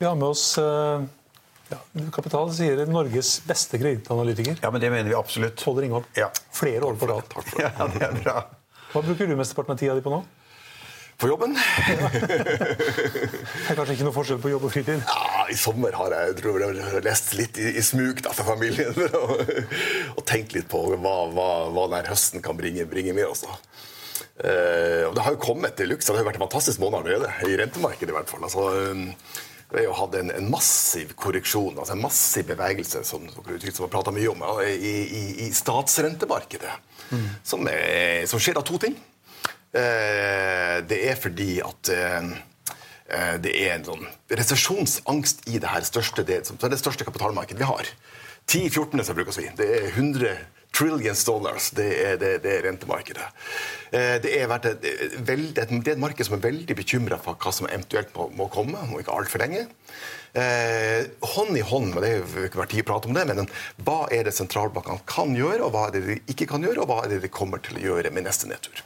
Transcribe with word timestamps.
Vi 0.00 0.06
har 0.06 0.14
med 0.14 0.28
oss 0.28 0.58
eh, 0.58 1.02
ja, 1.68 1.78
Kapital 2.12 2.52
sier 2.54 2.86
Norges 2.86 3.40
beste 3.42 3.80
kredittanalytiker. 3.82 4.60
Ja, 4.62 4.70
men 4.70 4.80
det 4.80 4.90
mener 4.94 5.10
vi 5.10 5.16
absolutt. 5.18 5.64
Pål 5.64 5.80
Ringholm. 5.82 6.04
Ja. 6.14 6.28
Flere 6.54 6.84
år 6.86 6.94
på 6.94 7.06
rad. 7.10 7.34
Ja, 7.58 7.72
det 7.90 8.04
er 8.06 8.14
bra. 8.20 8.34
Hva 8.92 9.02
bruker 9.02 9.26
du 9.26 9.34
mesteparten 9.34 9.74
av 9.74 9.80
tida 9.80 9.96
di 9.98 10.04
på 10.04 10.12
nå? 10.12 10.20
På 11.18 11.26
jobben? 11.32 11.58
Det 12.28 13.72
er 13.72 13.74
kanskje 13.74 13.96
ikke 13.96 14.06
noe 14.06 14.14
forskjell 14.14 14.38
på 14.38 14.52
jobb 14.52 14.68
og 14.68 14.72
fritid? 14.76 15.02
Ja, 15.02 15.48
I 15.50 15.58
sommer 15.58 15.98
har 15.98 16.14
jeg, 16.14 16.36
tror 16.44 16.62
jeg 16.62 17.02
lest 17.02 17.34
litt 17.34 17.58
i, 17.58 17.72
i 17.74 17.82
smug 17.82 18.22
da, 18.22 18.30
for 18.38 18.46
familien. 18.52 18.94
og, 19.18 19.42
og 20.14 20.22
tenkt 20.30 20.54
litt 20.54 20.70
på 20.70 20.84
hva, 20.92 21.16
hva, 21.34 21.48
hva 21.74 21.88
denne 21.88 22.06
høsten 22.06 22.44
kan 22.46 22.54
bringe, 22.60 22.86
bringe 22.86 23.18
med 23.18 23.26
oss. 23.26 23.42
Eh, 24.46 25.02
og 25.10 25.18
Det 25.18 25.26
har 25.26 25.34
jo 25.34 25.42
kommet 25.42 25.74
til 25.74 25.90
luks. 25.90 26.06
Det 26.06 26.14
har 26.14 26.30
vært 26.30 26.38
en 26.38 26.46
fantastisk 26.46 26.86
måned 26.86 27.02
allerede. 27.02 27.34
I 27.50 27.58
rentemarkedet 27.64 28.14
i 28.14 28.18
hvert 28.20 28.30
fall. 28.30 28.46
Altså, 28.46 28.70
um, 28.94 29.08
vi 29.70 29.84
har 29.84 29.94
hatt 29.98 30.14
en, 30.16 30.30
en, 30.32 30.48
massiv 30.48 31.12
korreksjon, 31.18 31.76
altså 31.76 31.92
en 31.92 32.00
massiv 32.00 32.46
bevegelse, 32.48 33.02
som 33.04 33.26
dere 33.28 33.72
har 33.76 33.90
prata 33.92 34.14
mye 34.14 34.30
om, 34.32 34.44
i, 34.64 34.72
i, 35.04 35.24
i 35.44 35.48
statsrentemarkedet. 35.52 36.72
Mm. 37.10 37.26
Som, 37.44 37.68
er, 37.68 38.24
som, 38.28 38.40
skjer 38.40 38.60
av 38.60 38.64
to 38.68 38.80
ting. 38.80 38.96
Eh, 39.76 40.78
det 40.88 41.02
er 41.10 41.20
fordi 41.20 41.58
at 41.64 41.90
eh, 41.92 42.30
eh, 43.12 43.34
det 43.44 43.52
er 43.52 43.74
en 43.74 43.88
sånn 43.90 44.06
resesjonsangst 44.40 45.44
i 45.52 45.60
det 45.60 45.68
her 45.68 45.84
største, 45.84 46.24
det, 46.24 46.40
det 46.48 46.80
største 46.80 47.04
kapitalmarkedet 47.08 47.60
vi 47.60 47.68
har. 47.68 47.92
10-14, 48.48 49.04
som 49.04 49.18
brukes 49.18 49.36
si. 49.36 49.50
Det 49.56 49.68
er 49.68 49.90
100 49.92 50.32
trillions 50.74 51.24
dollars. 51.26 51.70
Det 51.76 51.88
er, 52.04 52.18
det, 52.20 52.32
det 52.44 52.54
er 52.56 52.66
rentemarkedet. 52.68 53.26
Det 53.90 54.34
er, 54.36 54.52
et, 54.52 54.82
det 54.84 55.32
er 55.32 55.94
et 55.94 56.00
marked 56.00 56.26
som 56.28 56.36
er 56.36 56.44
veldig 56.44 56.76
bekymra 56.76 57.16
for 57.22 57.40
hva 57.40 57.52
som 57.54 57.68
eventuelt 57.70 58.12
må, 58.16 58.28
må 58.36 58.48
komme 58.52 58.80
om 58.84 58.98
ikke 59.00 59.14
altfor 59.14 59.42
lenge. 59.42 59.64
Eh, 60.36 61.08
hånd 61.34 61.56
i 61.56 61.64
hånd 61.64 61.94
med 61.94 62.04
det 62.04 62.12
har 62.20 62.48
ikke 62.50 62.60
vært 62.60 62.74
tid 62.74 62.84
å 62.84 62.90
prate 62.90 63.08
om 63.08 63.16
det, 63.16 63.24
men 63.30 63.48
hva 63.86 64.02
er 64.12 64.28
det 64.28 64.36
sentralbankene 64.36 65.00
kan 65.08 65.32
gjøre, 65.36 65.64
og 65.64 65.72
hva 65.74 65.88
er 65.88 65.96
det 65.96 66.04
de 66.04 66.20
ikke 66.34 66.50
kan 66.52 66.64
gjøre, 66.64 66.84
og 66.84 66.92
hva 66.92 67.00
er 67.04 67.14
det 67.14 67.22
de 67.24 67.32
kommer 67.32 67.62
til 67.64 67.80
å 67.80 67.86
gjøre 67.86 68.12
med 68.14 68.28
neste 68.28 68.50
nedtur. 68.50 68.84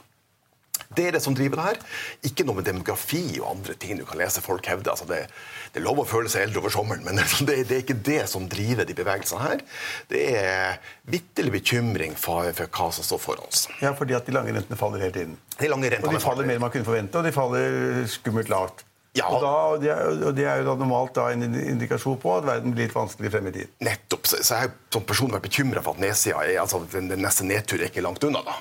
Det 0.96 1.06
er 1.08 1.16
det 1.16 1.22
som 1.24 1.36
driver 1.36 1.60
det 1.60 1.66
her. 1.70 1.80
Ikke 2.28 2.46
noe 2.46 2.58
med 2.58 2.68
demografi 2.68 3.24
og 3.40 3.48
andre 3.54 3.76
ting 3.80 3.98
du 4.00 4.04
kan 4.08 4.20
lese 4.20 4.44
folk 4.44 4.66
hevde. 4.70 4.92
Altså 4.92 5.08
det, 5.08 5.24
det, 5.72 5.80
er 5.80 5.86
lov 5.86 6.02
å 6.02 6.06
føle 6.08 6.30
seg 6.32 6.46
eldre 6.46 6.62
over 6.62 6.74
sommeren, 6.74 7.04
men 7.06 7.20
det, 7.48 7.58
det, 7.68 7.78
er 7.78 7.82
ikke 7.84 7.98
det 8.10 8.20
som 8.32 8.46
driver 8.50 8.88
de 8.88 8.96
bevegelsene 8.98 9.42
her. 9.42 9.66
Det 10.12 10.22
er 10.38 10.78
vitterlig 11.10 11.56
bekymring 11.58 12.16
for, 12.18 12.52
for, 12.56 12.70
hva 12.72 12.92
som 12.94 13.06
står 13.06 13.22
foran 13.22 13.50
oss. 13.50 13.66
Ja, 13.82 13.96
fordi 13.98 14.16
at 14.18 14.28
de 14.28 14.36
lange 14.36 14.54
rentene 14.54 14.80
faller 14.80 15.04
hele 15.04 15.16
tiden. 15.16 15.36
De 15.58 15.70
lange 15.70 15.90
rentene 15.92 16.12
og 16.12 16.18
de 16.18 16.24
faller 16.24 16.48
mer 16.48 16.58
enn 16.58 16.64
man 16.64 16.72
kunne 16.74 16.88
forvente, 16.88 17.20
og 17.20 17.28
de 17.28 17.34
faller 17.34 18.08
skummelt 18.10 18.52
lavt. 18.52 18.86
Ja. 19.12 19.26
Og, 19.28 19.42
da, 19.44 19.48
og, 19.68 19.82
det 19.82 19.90
er, 19.92 20.06
og, 20.08 20.30
det 20.36 20.44
er, 20.48 20.60
jo 20.62 20.70
da 20.70 20.74
normalt 20.80 21.12
da 21.18 21.26
en 21.34 21.44
indikasjon 21.44 22.16
på 22.20 22.30
at 22.38 22.46
verden 22.48 22.72
blir 22.72 22.88
litt 22.88 22.96
vanskelig 22.96 23.32
frem 23.34 23.50
i 23.50 23.52
tid. 23.58 23.72
Nettopp. 23.84 24.28
Så, 24.30 24.40
jeg 24.40 24.56
har 24.64 24.72
som 24.94 25.04
person 25.08 25.34
vært 25.34 25.44
bekymra 25.44 25.82
for 25.84 25.98
at 25.98 26.04
nedsida 26.06 26.40
er, 26.46 26.56
altså, 26.62 26.80
den, 26.94 27.10
den, 27.12 27.20
neste 27.20 27.44
nedtur 27.44 27.76
er 27.80 27.90
ikke 27.90 28.04
langt 28.04 28.24
unna. 28.24 28.40
da. 28.46 28.56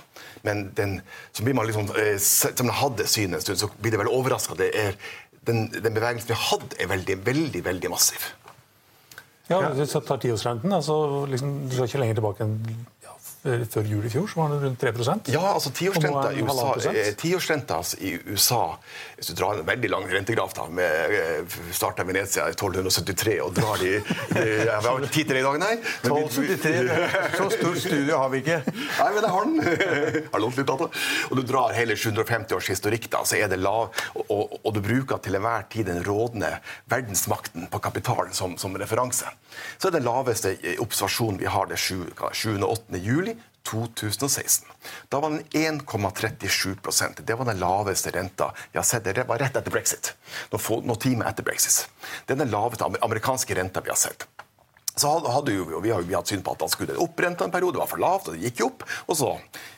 Men 0.47 0.69
den, 0.77 0.99
så 1.31 1.43
blir 1.45 1.57
man 1.57 1.67
liksom, 1.69 1.89
som 2.19 2.65
man 2.65 2.77
hadde 2.79 3.07
synet 3.07 3.39
en 3.39 3.45
stund, 3.45 3.61
så 3.61 3.69
blir 3.81 3.93
det 3.93 4.01
vel 4.01 4.11
overraska. 4.11 4.57
Den, 4.57 5.67
den 5.73 5.93
bevegelsen 5.93 6.29
vi 6.29 6.37
har 6.37 6.47
hatt, 6.53 6.77
er 6.79 6.89
veldig, 6.91 7.19
veldig, 7.25 7.65
veldig 7.65 7.91
massiv. 7.93 8.31
Ja, 9.51 9.59
Hvis 9.75 9.91
du 9.91 9.99
tar 9.99 10.21
tiårsrenten, 10.21 10.71
altså, 10.73 10.95
liksom, 11.29 11.55
du 11.67 11.75
skal 11.75 11.89
ikke 11.89 12.01
lenger 12.05 12.19
tilbake 12.21 12.45
enn 12.45 12.57
før 13.41 13.87
jul 13.89 14.03
i 14.05 14.09
fjor 14.13 14.27
så 14.29 14.37
var 14.37 14.51
den 14.53 14.59
rundt 14.61 14.83
3 14.83 14.91
Ja, 15.33 15.41
altså 15.55 15.71
tiårsrenta 15.73 16.29
i 16.37 16.43
USA, 16.45 16.93
tiårsrenta 17.17 17.77
altså, 17.81 17.97
i 17.97 18.11
USA 18.29 18.77
Hvis 19.15 19.31
du 19.31 19.33
drar 19.39 19.57
en 19.57 19.65
veldig 19.65 19.89
lang 19.89 20.05
rentegraf 20.11 20.53
da, 20.53 20.67
med 20.69 21.15
eh, 21.17 21.55
starta 21.73 22.05
Venezia 22.05 22.45
i 22.51 22.53
1273 22.53 23.39
og 23.41 23.55
drar 23.57 23.81
de, 23.81 23.95
de 24.35 24.45
Jeg 24.69 24.77
har 24.85 25.01
ikke 25.01 25.13
tid 25.15 25.31
til 25.31 25.39
det 25.39 25.41
i 25.41 25.45
dag, 25.47 25.57
nei. 25.61 25.71
1273, 26.05 27.37
Så 27.39 27.47
stort 27.55 27.81
studio 27.81 28.19
har 28.21 28.29
vi 28.33 28.41
ikke. 28.43 28.59
Nei, 29.01 29.09
men 29.15 29.23
det 29.23 29.31
har 29.33 29.47
den. 29.47 29.59
har 30.33 30.43
lånt 30.43 30.59
litt 30.59 30.69
data. 30.69 30.87
Og 31.29 31.39
du 31.39 31.41
drar 31.47 31.73
hele 31.75 31.95
750 31.97 32.57
års 32.57 32.69
historikk, 32.71 33.07
da, 33.13 33.23
så 33.27 33.39
er 33.39 33.49
det 33.51 33.59
lav, 33.61 33.89
og, 34.13 34.23
og, 34.27 34.57
og, 34.61 34.69
du 34.75 34.81
bruker 34.85 35.21
til 35.23 35.37
enhver 35.39 35.65
tid 35.71 35.89
den 35.89 36.01
rådende 36.05 36.51
verdensmakten 36.91 37.69
på 37.71 37.81
kapitalen 37.83 38.35
som, 38.37 38.57
som 38.61 38.75
referanse. 38.77 39.29
Så 39.81 39.89
er 39.89 39.97
det 39.97 40.03
laveste 40.05 40.53
observasjonen 40.83 41.41
vi 41.41 41.49
har 41.51 41.69
det 41.71 41.79
7. 41.81 42.05
og 42.11 42.67
8. 42.69 43.01
juli 43.01 43.30
2016. 43.67 44.67
Da 45.09 45.19
var 45.19 45.29
den 45.29 45.43
1,37% 45.51 47.21
Det 47.25 47.35
var 47.35 47.45
den 47.45 47.59
laveste 47.59 48.11
renta 48.11 48.51
vi 48.71 48.79
har 48.79 48.85
sett. 48.85 49.03
Det 49.03 49.27
var 49.27 49.39
rett 49.39 49.55
etter 49.55 49.71
brexit. 49.71 50.13
Noen, 50.51 50.95
timer 50.99 51.29
etter 51.29 51.45
brexit. 51.45 51.89
Det 52.25 52.35
er 52.35 52.43
den 52.45 52.53
laveste 52.53 52.87
amerikanske 53.01 53.55
renta 53.55 53.83
vi 53.85 53.93
har 53.93 53.99
sett. 53.99 54.27
Så 54.95 55.11
hadde 55.23 55.53
jo, 55.53 55.79
Vi 55.79 55.91
har 55.91 56.01
jo 56.01 56.17
hatt 56.17 56.27
syn 56.27 56.43
på 56.43 56.51
at 56.55 56.65
han 56.65 56.71
skulle 56.71 56.97
opprenta 56.99 57.45
en 57.45 57.53
periode, 57.53 57.77
det 57.77 57.83
var 57.83 57.89
for 57.89 58.01
lavt, 58.01 58.27
og 58.27 58.35
det 58.35 58.49
gikk 58.49 58.59
jo 58.59 58.67
opp. 58.73 58.83
Og 59.07 59.17
så, 59.17 59.31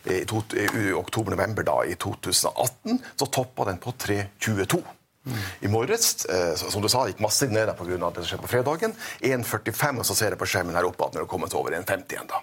i, 0.10 0.24
i 0.24 0.90
oktober-november 0.98 1.68
da, 1.68 1.78
i 1.86 1.96
2018, 1.96 3.00
så 3.20 3.30
toppa 3.30 3.70
den 3.70 3.80
på 3.84 3.94
3,22. 3.94 4.82
Mm. 5.24 5.38
I 5.62 5.70
morges 5.72 6.26
eh, 6.26 6.56
som 6.60 6.82
du 6.84 6.90
sa, 6.92 7.06
gikk 7.08 7.22
massivt 7.24 7.54
ned 7.56 7.70
pga. 7.78 7.96
det 7.96 8.24
som 8.24 8.28
skjedde 8.28 8.44
på 8.44 8.52
fredagen. 8.52 8.96
1,45, 9.22 10.02
og 10.02 10.10
så 10.10 10.18
ser 10.18 10.34
jeg 10.34 10.42
på 10.42 10.50
skjermen 10.50 10.76
her 10.76 10.90
oppe 10.90 11.06
at 11.06 11.16
når 11.16 11.28
det 11.28 11.32
kommer 11.32 11.52
til 11.52 11.62
over 11.62 11.78
1,50 11.78 12.18
igjen. 12.18 12.28
da. 12.32 12.42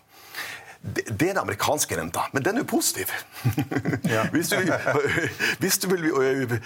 Det, 0.80 1.02
det 1.10 1.26
er 1.28 1.34
den 1.34 1.42
amerikanske 1.42 1.96
renta, 1.98 2.22
men 2.32 2.44
den 2.44 2.56
er 2.56 2.64
jo 2.64 2.68
positiv. 2.70 3.10
Ja. 4.08 4.22
hvis, 4.32 4.48
du, 4.52 4.70
hvis, 5.60 5.76
du, 5.82 5.88
vil 5.92 6.56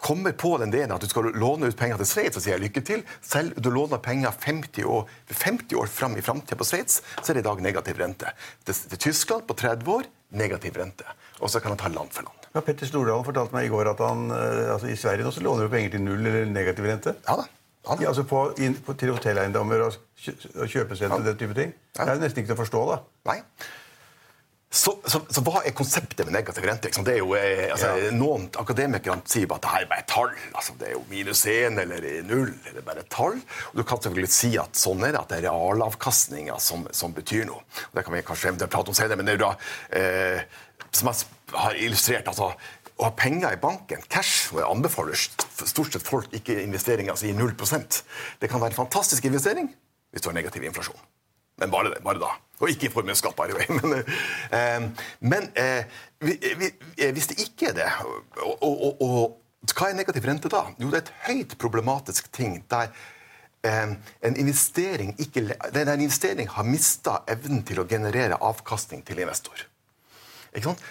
kommer 0.00 0.32
på 0.32 0.54
den 0.62 0.72
delen 0.72 0.94
at 0.94 1.04
du 1.04 1.10
skal 1.10 1.28
låne 1.36 1.68
ut 1.68 1.76
penger 1.76 2.00
til 2.00 2.08
Sveits, 2.08 2.38
så 2.38 2.44
sier 2.44 2.56
jeg 2.56 2.64
lykke 2.64 2.84
til. 2.88 3.04
Selv 3.20 3.52
om 3.58 3.66
du 3.66 3.70
låner 3.74 4.00
penger 4.00 4.32
50 4.32 4.88
år, 4.88 5.04
50 5.28 5.76
år 5.76 5.92
fram 5.92 6.16
i 6.16 6.24
framtida 6.24 6.56
på 6.56 6.68
Sveits, 6.68 7.02
så 7.20 7.32
er 7.32 7.38
det 7.38 7.44
i 7.44 7.48
dag 7.50 7.60
negativ 7.68 8.00
rente. 8.00 8.32
Til, 8.64 8.80
til 8.94 9.04
Tyskland 9.10 9.44
på 9.48 9.58
30 9.60 9.92
år 9.98 10.08
negativ 10.40 10.80
rente. 10.80 11.04
Og 11.40 11.52
så 11.52 11.60
kan 11.60 11.74
han 11.74 11.80
ta 11.80 11.92
land 11.92 12.16
for 12.16 12.24
land. 12.24 12.48
Ja, 12.54 12.64
Petter 12.64 12.88
Stordalen 12.88 13.26
fortalte 13.26 13.54
meg 13.54 13.68
i 13.68 13.70
går 13.70 13.92
at 13.92 14.00
han, 14.02 14.30
eh, 14.34 14.72
altså 14.72 14.88
i 14.90 14.98
Sverige 14.98 15.26
nå 15.26 15.30
så 15.34 15.44
låner 15.44 15.68
du 15.68 15.72
penger 15.72 15.94
til 15.94 16.02
null 16.02 16.24
eller 16.24 16.48
negativ 16.50 16.88
rente. 16.88 17.14
Ja 17.28 17.36
da. 17.38 17.46
Ja, 17.86 17.96
altså 18.10 18.26
på, 18.28 18.44
inn, 18.60 18.74
på, 18.84 18.94
til 19.00 19.14
hotelleiendommer 19.14 19.86
og, 19.86 20.00
og 20.54 20.66
kjøpesentre 20.68 21.16
og 21.16 21.28
den 21.30 21.38
type 21.40 21.56
ting. 21.56 21.70
Det 21.96 22.08
er 22.08 22.20
nesten 22.20 22.42
ikke 22.42 22.52
til 22.52 22.58
å 22.58 22.62
forstå. 22.64 22.82
da. 22.92 22.98
Nei. 23.30 23.38
Så, 24.70 24.92
så, 25.02 25.18
så, 25.26 25.42
hva 25.42 25.64
er 25.66 25.72
konseptet 25.74 26.20
med 26.28 26.36
negativ 26.36 26.62
rente? 26.62 26.92
Det 26.94 27.16
er 27.16 27.18
jo, 27.18 27.32
eh, 27.34 27.72
altså, 27.74 27.88
ja. 27.98 28.10
Noen 28.14 28.44
akademikere 28.60 29.16
sier 29.26 29.48
bare 29.50 29.58
at 29.58 29.64
det 29.64 29.72
her 29.72 29.86
er 29.86 29.88
bare 29.90 30.04
et 30.04 30.10
tall. 30.12 30.36
Altså, 30.52 30.76
det 30.78 30.86
er 30.86 30.94
jo 30.94 31.00
minus 31.10 31.42
én 31.50 31.80
eller 31.82 32.06
null. 32.28 32.52
eller 32.70 32.84
bare 32.86 33.02
et 33.02 33.10
tall. 33.10 33.40
Og 33.72 33.80
Du 33.80 33.82
kan 33.82 33.98
selvfølgelig 33.98 34.30
si 34.30 34.52
at 34.62 34.78
sånn 34.78 35.02
er 35.02 35.16
det, 35.16 35.24
at 35.24 35.32
det 35.32 35.40
er 35.40 35.48
realavkastninga 35.48 36.60
som, 36.62 36.86
som, 36.94 37.16
betyr 37.16 37.48
noe. 37.48 37.64
Og 37.88 37.98
det 37.98 38.06
kan 38.06 38.14
vi 38.14 38.22
kanskje 38.28 38.54
prate 38.68 38.94
om 38.94 38.98
senere, 39.00 39.18
men 39.18 39.26
det 39.26 39.34
er 39.34 39.40
jo 39.40 39.48
da, 39.48 39.52
eh, 39.98 40.60
som 40.94 41.10
jeg 41.10 41.58
har 41.64 41.82
illustrert 41.82 42.30
altså, 42.30 42.52
å 43.00 43.06
ha 43.08 43.14
penger 43.16 43.56
i 43.56 43.60
banken, 43.60 44.02
cash, 44.12 44.50
og 44.52 44.60
jeg 44.60 44.68
anbefaler 44.68 45.16
stort 45.16 45.94
sett 45.94 46.04
folk 46.04 46.34
ikke 46.36 46.58
investeringer 46.62 47.16
som 47.16 47.30
i 47.30 47.36
0% 47.36 48.02
Det 48.40 48.50
kan 48.50 48.60
være 48.60 48.74
en 48.74 48.82
fantastisk 48.82 49.24
investering 49.24 49.70
hvis 50.10 50.24
du 50.24 50.28
har 50.28 50.34
negativ 50.34 50.64
inflasjon. 50.66 50.98
Men 51.60 51.70
bare, 51.70 51.92
det, 51.92 52.00
bare 52.02 52.18
da. 52.18 52.32
Og 52.60 52.72
ikke 52.72 52.88
i 52.88 52.92
formuesskatt, 52.92 53.36
by 53.38 53.46
the 53.50 53.56
way. 53.56 53.66
Men, 53.78 54.00
eh, 54.56 55.06
men 55.20 55.48
eh, 55.54 55.84
hvis 56.18 57.30
det 57.30 57.38
ikke 57.44 57.70
er 57.70 57.76
det, 57.76 57.86
og, 58.42 58.64
og, 58.64 59.02
og, 59.04 59.36
Hva 59.70 59.90
er 59.90 59.96
negativ 59.98 60.24
rente 60.24 60.48
da? 60.50 60.64
Jo, 60.80 60.88
det 60.90 60.98
er 60.98 61.04
et 61.04 61.16
høyt 61.28 61.56
problematisk 61.60 62.30
ting 62.32 62.62
der 62.72 62.88
eh, 63.62 63.92
en 64.26 64.38
investering, 64.40 65.12
ikke, 65.20 65.44
en 65.52 65.92
investering 66.00 66.48
har 66.48 66.66
mista 66.66 67.20
evnen 67.28 67.62
til 67.68 67.82
å 67.82 67.86
generere 67.88 68.40
avkastning 68.40 69.04
til 69.06 69.20
investor. 69.20 69.69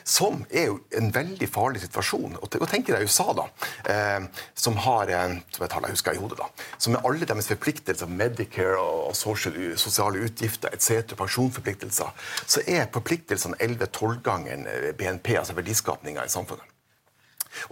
Som 0.07 0.45
er 0.49 0.69
jo 0.69 0.77
en 0.95 1.09
veldig 1.11 1.47
farlig 1.51 1.81
situasjon. 1.83 2.37
Og 2.39 2.69
tenk 2.71 2.87
deg 2.87 3.03
USA, 3.03 3.33
da, 3.35 3.47
eh, 3.91 4.27
som 4.55 4.77
har 4.85 5.11
som 5.11 5.63
jeg, 5.65 5.69
taler, 5.69 5.89
jeg 5.89 5.97
husker 5.97 6.15
i 6.15 6.21
hodet 6.21 6.39
da, 6.39 6.47
som 6.77 6.93
med 6.95 7.05
alle 7.05 7.27
deres 7.27 7.49
forpliktelser, 7.51 8.07
Medicare 8.07 8.79
og 8.79 9.15
social, 9.15 9.55
sosiale 9.79 10.23
utgifter 10.23 10.71
etc., 10.73 11.15
pensjonsforpliktelser, 11.19 12.11
så 12.45 12.63
er 12.67 12.87
forpliktelsene 12.93 13.59
11-12 13.59 14.21
ganger 14.23 14.67
eh, 14.67 14.91
BNP, 14.95 15.35
altså 15.41 15.57
verdiskapninga 15.57 16.25
i 16.25 16.31
samfunnet. 16.31 16.75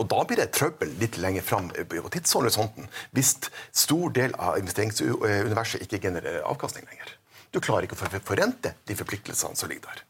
Og 0.02 0.08
Da 0.10 0.24
blir 0.26 0.42
det 0.42 0.52
trøbbel 0.58 0.96
litt 1.00 1.20
lenger 1.22 1.46
fram 1.46 1.70
på 1.70 2.10
tidshorisonten 2.12 2.90
hvis 3.16 3.36
stor 3.72 4.10
del 4.16 4.34
av 4.42 4.58
investeringsuniverset 4.60 5.86
ikke 5.86 6.02
genererer 6.10 6.46
avkastning 6.50 6.88
lenger. 6.90 7.14
Du 7.54 7.62
klarer 7.64 7.88
ikke 7.88 7.96
å 7.96 8.20
forrente 8.20 8.74
de 8.90 8.98
forpliktelsene 8.98 9.56
som 9.56 9.70
ligger 9.70 9.88
der. 9.88 10.04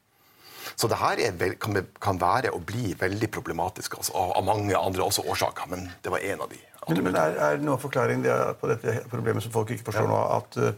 Så 0.77 0.88
det 0.88 1.00
her 1.01 1.18
er, 1.25 1.53
kan, 1.57 1.79
kan, 2.01 2.19
være 2.21 2.51
og 2.53 2.65
bli 2.69 2.91
veldig 3.00 3.31
problematisk 3.33 3.97
altså, 3.97 4.13
av 4.13 4.44
mange 4.45 4.77
andre 4.77 5.03
også 5.03 5.24
årsaker. 5.25 5.69
Men 5.71 5.88
det 6.03 6.12
var 6.13 6.21
en 6.21 6.44
av 6.45 6.51
de. 6.51 6.59
Men, 6.88 7.03
men 7.03 7.18
er, 7.18 7.38
er, 7.47 7.63
noen 7.65 7.81
forklaring 7.81 8.21
på 8.59 8.69
dette 8.69 9.00
problemet 9.12 9.44
som 9.44 9.51
folk 9.51 9.74
ikke 9.74 9.89
forstår 9.89 10.07
nå? 10.07 10.19
At, 10.38 10.59
eh, 10.62 10.77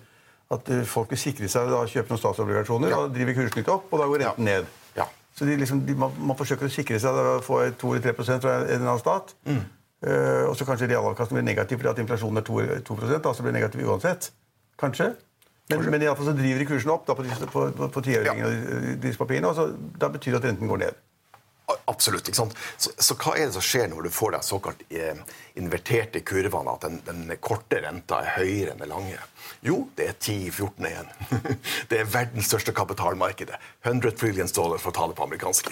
at, 0.56 0.72
eh, 0.74 0.86
folk 0.88 1.12
vil 1.12 1.20
sikre 1.20 1.50
seg 1.52 1.68
da 1.70 1.84
kjøpe 1.84 2.14
noen 2.14 2.22
statsobligasjoner, 2.24 2.94
ja. 2.96 3.02
og 3.04 3.12
driver 3.14 3.38
kursen 3.42 3.60
litt 3.60 3.74
opp, 3.74 3.92
og 3.92 4.02
da 4.02 4.08
går 4.10 4.24
renten 4.24 4.48
ned. 4.48 4.72
Ja. 4.96 5.06
Så 5.36 5.46
de 5.46 5.60
liksom, 5.60 5.84
de, 5.86 5.98
man, 6.00 6.16
man, 6.32 6.40
forsøker 6.40 6.70
å 6.70 6.74
sikre 6.74 6.98
seg 7.04 7.20
å 7.20 7.38
få 7.46 7.62
2-3 7.84 8.16
fra 8.16 8.56
en 8.64 8.64
eller 8.64 8.88
annen 8.88 9.04
stat. 9.04 9.36
Mm. 9.50 9.62
Uh, 10.00 10.46
og 10.48 10.54
så 10.56 10.64
kanskje 10.64 10.88
realavkastningen 10.88 11.44
blir 11.44 11.52
negativ 11.52 11.82
fordi 11.82 11.90
at 11.92 11.98
inflasjonen 12.00 12.40
er 12.40 12.46
2, 12.48 12.60
2 12.88 13.00
da, 13.20 13.34
så 13.36 13.44
blir 13.44 13.52
det 13.52 13.60
negativ 13.60 13.84
uansett. 13.84 14.30
Kanskje? 14.80 15.12
Men, 15.70 15.86
men 15.94 16.02
iallfall 16.02 16.32
så 16.32 16.34
driver 16.34 16.64
de 16.64 16.66
kursen 16.66 16.92
opp 16.96 17.06
da, 17.06 17.14
på, 17.18 17.26
på, 17.30 17.68
på, 17.78 17.90
på 17.94 18.02
tiåringen 18.06 18.48
og 18.48 19.04
disse 19.04 19.22
papirene, 19.22 19.52
og 19.52 19.58
så, 19.58 19.68
da 20.02 20.10
betyr 20.10 20.34
det 20.34 20.42
at 20.42 20.50
renten 20.50 20.72
går 20.72 20.84
ned. 20.88 21.06
Absolutt. 21.90 22.28
ikke 22.30 22.38
sant? 22.38 22.56
Så, 22.78 22.92
så, 22.98 23.16
hva 23.20 23.36
er 23.36 23.48
det 23.48 23.56
som 23.56 23.66
skjer 23.66 23.90
når 23.92 24.08
du 24.08 24.14
får 24.14 24.34
de 24.36 24.40
såkalt 24.46 24.82
eh, 24.94 25.18
inverterte 25.60 26.22
kurvene, 26.26 26.74
at 26.74 26.86
den, 26.86 27.00
den, 27.06 27.36
korte 27.42 27.82
renta 27.84 28.22
er 28.24 28.36
høyere 28.40 28.74
enn 28.74 28.84
den 28.84 28.92
lange? 28.92 29.20
Jo, 29.66 29.82
det 29.98 30.08
er 30.08 30.16
10-14 30.16 30.88
igjen. 30.90 31.10
det 31.92 32.00
er 32.00 32.12
verdens 32.12 32.50
største 32.50 32.74
kapitalmarked. 32.78 33.52
100 33.86 34.16
trillions 34.20 34.54
dollar, 34.56 34.82
for 34.82 34.94
å 34.94 34.98
tale 35.00 35.18
på 35.18 35.26
amerikansk. 35.26 35.72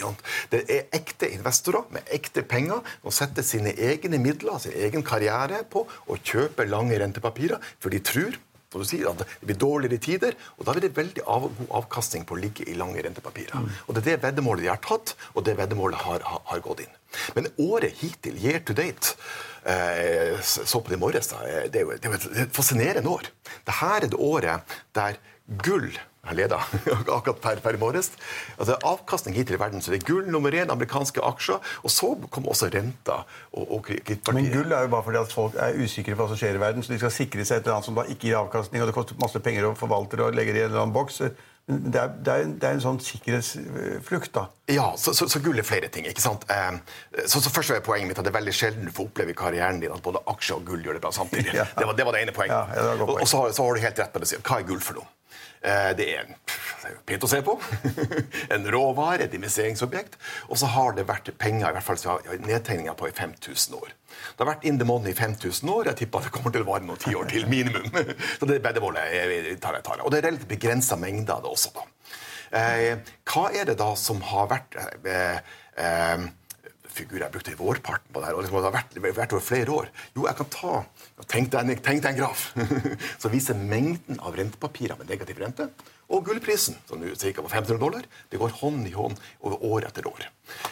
Det 0.51 0.63
er 0.73 0.89
ekte 0.97 1.29
investorer 1.33 1.88
med 1.94 2.09
ekte 2.13 2.44
penger 2.47 2.83
som 3.01 3.15
setter 3.21 3.45
sine 3.45 3.73
egne 3.73 4.19
midler, 4.21 4.59
sin 4.61 4.75
egen 4.77 5.05
karriere, 5.07 5.63
på 5.69 5.85
å 5.85 6.19
kjøpe 6.19 6.67
lange 6.69 6.97
rentepapirer, 6.99 7.61
for 7.81 7.94
de 7.94 8.03
tror 8.03 8.38
som 8.71 8.83
du 8.83 8.87
sier, 8.87 9.07
at 9.09 9.23
Det 9.23 9.47
blir 9.47 9.59
dårligere 9.59 10.01
tider, 10.03 10.37
og 10.57 10.65
da 10.65 10.75
blir 10.75 10.87
det 10.87 10.95
veldig 10.97 11.23
av, 11.25 11.47
god 11.57 11.73
avkastning 11.81 12.25
på 12.27 12.35
å 12.35 12.41
ligge 12.41 12.67
i 12.67 12.75
lange 12.75 13.01
rentepapirer. 13.03 13.55
Mm. 13.55 13.69
Og 13.87 13.95
Det 13.95 14.01
er 14.01 14.07
det 14.09 14.23
veddemålet 14.25 14.65
de 14.65 14.71
har 14.71 14.81
tatt, 14.83 15.15
og 15.33 15.45
det 15.47 15.57
veddemålet 15.57 16.03
har, 16.03 16.25
har, 16.27 16.41
har 16.51 16.63
gått 16.65 16.83
inn. 16.83 16.97
Men 17.37 17.47
året 17.63 17.95
hittil, 18.01 18.35
year 18.43 18.59
to 18.67 18.75
date 18.75 19.15
eh, 19.63 20.35
Så 20.43 20.81
på 20.81 20.91
det 20.91 20.97
i 20.97 20.99
morges, 20.99 21.31
da, 21.31 21.39
eh, 21.47 21.69
det 21.71 21.79
er 21.79 21.87
jo 21.87 21.95
det 21.95 22.11
er 22.11 22.43
et 22.43 22.55
fascinerende 22.55 23.09
år. 23.09 23.31
Dette 23.63 23.91
er 23.95 24.07
det 24.07 24.19
året 24.19 24.77
der 24.97 25.19
gull 25.63 25.89
har 26.29 26.38
leda 26.38 26.59
akkurat 27.18 27.41
per, 27.44 27.62
per 27.63 27.79
morges. 27.81 28.12
Altså, 28.57 28.77
avkastning 28.88 29.38
hittil 29.38 29.57
i 29.57 29.62
verden 29.62 29.83
så 29.83 29.94
det 29.94 30.01
er 30.01 30.07
gull 30.09 30.29
nummer 30.31 30.53
én, 30.53 30.71
amerikanske 30.74 31.24
aksjer. 31.24 31.59
Og 31.83 31.94
så 31.94 32.13
kommer 32.29 32.53
også 32.53 32.71
renta. 32.74 33.21
Og, 33.53 33.77
og 33.79 33.91
Men 34.35 34.51
gull 34.53 34.71
er 34.71 34.88
jo 34.88 34.94
bare 34.94 35.07
fordi 35.09 35.21
at 35.24 35.35
folk 35.35 35.59
er 35.59 35.77
usikre 35.81 36.15
på 36.15 36.24
hva 36.24 36.31
som 36.31 36.39
skjer 36.39 36.59
i 36.59 36.63
verden. 36.63 36.85
Så 36.85 36.94
de 36.94 37.01
skal 37.01 37.13
sikre 37.13 37.45
seg 37.47 37.59
et 37.59 37.68
eller 37.68 37.79
annet 37.79 37.91
som 37.91 37.97
da 37.97 38.07
ikke 38.07 38.29
gir 38.29 38.41
avkastning, 38.41 38.83
og 38.83 38.89
det 38.91 38.97
koster 38.97 39.19
masse 39.21 39.44
penger 39.44 39.69
å 39.69 39.75
forvalte 39.77 40.19
det 40.19 40.27
og 40.27 40.35
legge 40.38 40.56
det 40.56 40.63
i 40.63 40.68
en 40.68 40.74
eller 40.74 40.85
annen 40.85 40.95
boks. 40.95 41.24
Det 41.68 42.00
er, 42.00 42.12
det, 42.24 42.31
er, 42.31 42.44
det 42.47 42.63
er, 42.63 42.77
en 42.77 42.80
sånn 42.80 43.00
sikkerhetsflukt, 43.03 44.30
da. 44.38 44.45
Ja, 44.71 44.85
så, 44.95 45.12
så, 45.12 45.25
så, 45.27 45.41
gull 45.44 45.59
er 45.59 45.68
flere 45.68 45.89
ting. 45.91 46.06
ikke 46.07 46.23
sant? 46.23 46.45
Eh, 46.47 46.77
så, 47.25 47.41
så 47.44 47.51
først 47.51 47.73
er 47.75 47.81
Poenget 47.83 48.07
mitt 48.07 48.21
at 48.21 48.23
det 48.23 48.31
er 48.31 48.38
veldig 48.38 48.53
sjelden 48.56 48.88
du 48.88 48.94
får 48.95 49.09
oppleve 49.09 49.33
i 49.33 49.35
karrieren 49.35 49.81
din 49.81 49.91
at 49.91 50.00
både 50.03 50.21
aksjer 50.31 50.62
og 50.62 50.69
gull 50.69 50.88
gjør 50.88 50.95
det 50.95 51.03
bra 51.03 51.12
samtidig. 51.12 51.51
Ja. 51.57 51.65
Det, 51.75 51.83
var, 51.89 51.95
det, 51.97 52.06
var, 52.07 52.15
det 52.15 52.23
ene 52.23 52.33
poenget. 52.35 52.56
Ja, 52.56 52.88
ja, 52.88 52.95
og, 53.03 53.18
og 53.18 53.27
så, 53.27 53.44
har 53.51 53.75
du 53.75 53.83
helt 53.83 54.00
rett 54.00 54.15
på 54.15 54.21
det. 54.23 54.30
Hva 54.39 54.62
er 54.62 54.68
gull 54.69 54.80
for 54.83 55.01
noe? 55.01 55.12
Eh, 55.61 55.91
det 55.97 56.07
er 56.13 56.29
pent 57.07 57.25
å 57.25 57.29
se 57.29 57.41
på. 57.45 57.57
en 58.53 58.67
råvare, 58.71 59.25
et 59.25 59.37
investeringsobjekt. 59.37 60.17
Og 60.51 60.59
så 60.61 60.69
har 60.75 60.95
det 60.97 61.07
vært 61.09 61.33
penger, 61.39 61.69
i 61.69 61.77
hvert 61.77 61.87
fall 61.87 62.39
nedtegninger 62.45 62.97
på 62.97 63.09
i 63.09 63.15
5000 63.15 63.77
år. 63.79 63.93
Det 64.07 64.43
har 64.43 64.51
vært 64.53 64.65
in 64.69 64.79
the 64.79 64.87
money 64.87 65.13
i 65.13 65.17
5000 65.17 65.73
år. 65.73 65.91
Jeg 65.91 66.01
tipper 66.03 66.25
det 66.27 66.33
kommer 66.35 66.53
til 66.53 66.65
å 66.65 66.69
vare 66.69 66.85
noen 66.85 67.01
tiår 67.01 67.29
til 67.33 67.47
minimum. 67.51 67.89
Så 68.39 68.49
det 68.49 68.61
veddemålet 68.65 69.61
tar 69.63 69.79
jeg 69.79 69.87
tar. 69.87 70.03
Og 70.05 70.13
det 70.13 70.21
er 70.21 70.29
relativt 70.29 70.53
begrensa 70.55 70.99
mengder 70.99 71.37
av 71.37 71.45
det 71.45 71.53
også. 71.53 71.73
da. 71.75 71.85
Eh, 72.57 73.13
hva 73.27 73.49
er 73.51 73.67
det 73.67 73.75
da 73.79 73.91
som 73.99 74.21
har 74.23 74.47
vært 74.51 74.77
eh, 74.79 75.39
eh, 75.83 76.27
figur 76.97 77.21
jeg 77.21 77.33
brukte 77.33 77.53
i 77.53 77.59
vårparten 77.59 78.13
på 78.13 78.21
det 78.21 78.29
her, 78.29 78.37
og 78.37 78.45
liksom, 78.45 78.61
det 78.61 78.69
har 78.69 78.77
vært, 78.77 78.97
vært, 79.03 79.35
over 79.35 79.43
flere 79.43 79.73
år. 79.73 79.91
Jo, 80.15 80.25
jeg 80.29 80.39
kan 80.39 80.51
ta 80.53 80.77
Tenk 81.25 81.49
deg 81.49 81.63
en, 81.63 81.79
tenk 81.81 82.03
deg 82.03 82.11
en 82.11 82.19
graf 82.19 82.51
som 83.21 83.31
viser 83.33 83.57
mengden 83.57 84.19
av 84.21 84.35
rentepapirer 84.37 84.99
med 84.99 85.09
negativ 85.09 85.39
rente, 85.41 85.65
og 86.13 86.27
gullprisen, 86.27 86.77
som 86.87 87.01
nå 87.01 87.15
ca. 87.17 87.41
på 87.41 87.49
500 87.49 87.79
dollar. 87.81 88.05
Det 88.29 88.37
går 88.37 88.53
hånd 88.59 88.85
i 88.87 88.93
hånd 88.93 89.17
over 89.41 89.63
år 89.65 89.87
etter 89.89 90.05
år. 90.07 90.27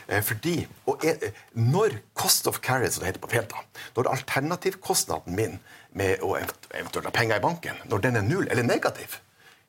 Eh, 0.05 0.21
fordi, 0.23 0.59
og 0.85 1.01
er, 1.03 1.33
Når 1.57 1.97
cost 2.13 2.47
of 2.47 2.61
carry, 2.61 2.91
som 2.93 3.01
det 3.01 3.09
heter 3.09 3.23
på 3.25 3.31
pent, 3.33 3.55
når 3.97 4.11
alternativkostnaden 4.13 5.35
min 5.35 5.57
med 5.97 6.21
å 6.21 6.35
eventuelt 6.37 7.09
ha 7.09 7.15
penger 7.15 7.41
i 7.41 7.43
banken, 7.43 7.81
når 7.89 8.05
den 8.05 8.21
er 8.21 8.27
null 8.29 8.45
eller 8.45 8.63
negativ, 8.63 9.17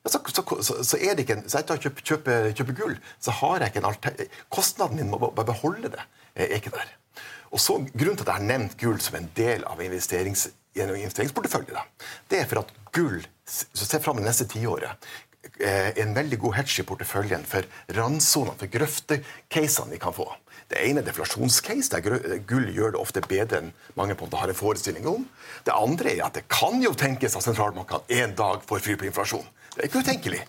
så, 0.07 0.21
så, 0.31 0.45
så, 0.61 0.77
så, 0.87 1.01
er 1.01 1.17
det 1.17 1.25
ikke 1.25 1.39
en, 1.39 1.49
så 1.49 1.59
etter 1.59 1.75
å 1.75 1.83
kjøpe, 1.83 2.05
kjøpe, 2.05 2.37
kjøpe, 2.55 2.77
gull, 2.77 2.95
så 3.19 3.33
har 3.41 3.65
jeg 3.65 3.73
ikke 3.73 3.81
en 3.81 3.89
alter, 3.89 4.23
Kostnaden 4.53 5.01
min 5.01 5.09
må 5.11 5.19
bare 5.19 5.49
beholde 5.49 5.91
det. 5.97 6.05
er 6.37 6.53
ikke 6.61 6.71
der. 6.77 6.93
Og 7.51 7.59
så, 7.59 7.79
Grunnen 7.91 8.15
til 8.15 8.23
at 8.23 8.31
jeg 8.31 8.39
har 8.39 8.47
nevnt 8.47 8.77
gull 8.79 9.01
som 9.03 9.17
en 9.19 9.27
del 9.35 9.65
av 9.67 9.81
investerings, 9.83 10.47
investeringsportefølje, 10.81 11.85
det 12.29 12.41
er 12.41 12.49
for 12.49 12.63
at 12.63 12.73
gull 12.95 13.21
så 13.47 13.85
ser 13.85 14.03
fram 14.03 14.19
det 14.19 14.27
neste 14.27 14.47
tiåret, 14.51 15.07
er 15.63 15.95
en 16.01 16.15
veldig 16.15 16.39
god 16.41 16.57
hedge 16.57 16.81
i 16.81 16.85
porteføljen 16.87 17.45
for 17.47 17.65
randsonene, 17.95 18.57
for 18.59 18.71
grøftecasene 18.71 19.95
vi 19.95 20.01
kan 20.01 20.15
få. 20.15 20.27
Det 20.67 20.81
ene 20.83 20.99
er 20.99 21.07
deflasjonscase, 21.07 21.93
der 21.93 22.41
gull 22.49 22.67
gjør 22.75 22.93
det 22.93 22.99
ofte 22.99 23.23
bedre 23.23 23.61
enn 23.61 23.69
mange 23.95 24.17
på 24.19 24.27
en 24.27 24.35
har 24.35 24.51
en 24.51 24.57
forestilling 24.57 25.07
om. 25.07 25.23
Det 25.63 25.75
andre 25.75 26.17
er 26.17 26.25
at 26.25 26.35
det 26.35 26.47
kan 26.51 26.81
jo 26.83 26.91
tenkes 26.97 27.37
at 27.39 27.45
sentralbankene 27.45 28.19
en 28.19 28.35
dag 28.35 28.65
får 28.67 28.83
fyr 28.83 28.99
på 28.99 29.07
inflasjon. 29.07 29.47
Det 29.73 29.85
er 29.85 29.87
ikke 29.87 30.03
utenkelig. 30.03 30.41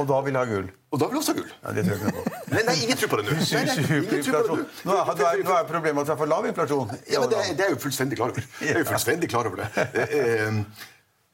Og 0.00 0.06
da 0.08 0.20
vil 0.24 0.38
ha 0.38 0.44
gull. 0.48 0.70
Og 0.92 1.00
da 1.00 1.08
vil 1.10 1.18
også 1.20 1.34
ha 1.34 1.40
gull. 1.40 1.50
Ja, 1.52 1.74
det 1.76 1.84
tror 1.86 1.98
jeg 1.98 2.12
ikke 2.12 2.38
Nei, 2.52 2.62
nei, 2.68 2.76
ingen 2.84 2.98
tror 3.00 3.10
på 3.12 3.18
det 3.20 3.26
nå. 3.26 3.36
Superinflasjon. 3.48 4.64
Nå, 4.88 4.96
er, 4.96 5.42
nå 5.44 5.52
er 5.56 5.68
problemet 5.68 6.02
at 6.02 6.10
det 6.10 6.14
er 6.14 6.18
for 6.20 6.30
lav 6.32 6.48
inflasjon. 6.48 6.96
Ja, 7.08 7.22
men 7.22 7.30
det, 7.32 7.44
det 7.58 7.66
er 7.66 7.74
jo 7.74 7.78
fullstendig 7.80 8.18
klar 8.20 8.34
over. 8.34 8.48
Jeg 8.60 8.74
er 8.74 8.82
jo 8.82 8.88
fullstendig 8.90 9.30
klar 9.32 9.48
over 9.48 9.62
det. 9.62 9.86
Eh, 10.02 10.58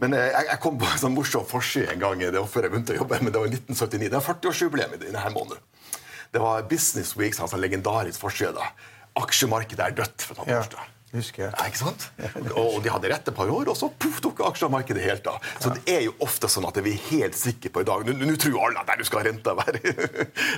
men 0.03 0.15
eh, 0.15 0.29
jeg, 0.31 0.47
jeg, 0.53 0.61
kom 0.63 0.79
på 0.79 0.87
en 0.87 1.01
sånn 1.03 1.17
morsom 1.17 1.47
forside 1.49 1.97
en 1.97 2.05
gang 2.05 2.23
det 2.23 2.37
var 2.37 2.47
før 2.51 2.69
jeg 2.69 2.75
begynte 2.75 2.95
å 2.95 3.01
jobbe. 3.01 3.19
men 3.25 3.35
Det 3.35 3.43
var 3.43 3.51
1979. 3.51 4.05
Det 4.05 4.21
er 4.21 4.29
40-årsjubileum 4.29 4.95
i 4.95 5.03
denne 5.09 5.33
måneden. 5.35 5.65
Det 6.35 6.45
var 6.45 6.69
Business 6.71 7.17
Weeks, 7.19 7.41
altså 7.43 7.59
legendarisk 7.59 8.23
forside. 8.23 8.71
Aksjemarkedet 9.19 9.87
er 9.87 9.99
dødt. 10.03 10.29
for 10.29 10.39
ta 10.39 10.47
ja. 10.51 10.63
Husker 11.09 11.47
jeg. 11.47 11.53
Ja, 11.57 11.67
ikke 11.71 11.81
sant? 11.81 12.03
Og 12.61 12.83
de 12.85 12.91
hadde 12.93 13.09
rett 13.09 13.31
et 13.31 13.37
par 13.37 13.49
år, 13.49 13.71
og 13.73 13.77
så 13.79 13.89
puff, 13.89 14.19
tok 14.25 14.43
aksjemarkedet 14.45 15.05
helt 15.07 15.31
av. 15.31 15.47
Så 15.63 15.73
det 15.73 15.85
er 15.89 16.03
jo 16.05 16.13
ofte 16.25 16.51
sånn 16.53 16.67
at 16.69 16.81
vi 16.85 16.93
er 16.93 17.07
helt 17.09 17.39
sikre 17.39 17.73
på 17.73 17.81
i 17.81 17.89
dag 17.89 18.05
Nå 18.13 18.37
tror 18.37 18.59
alle 18.67 18.83
at 18.85 19.01
du 19.01 19.07
skal 19.09 19.23
ha 19.23 19.31
renta 19.31 19.55
være, 19.63 19.95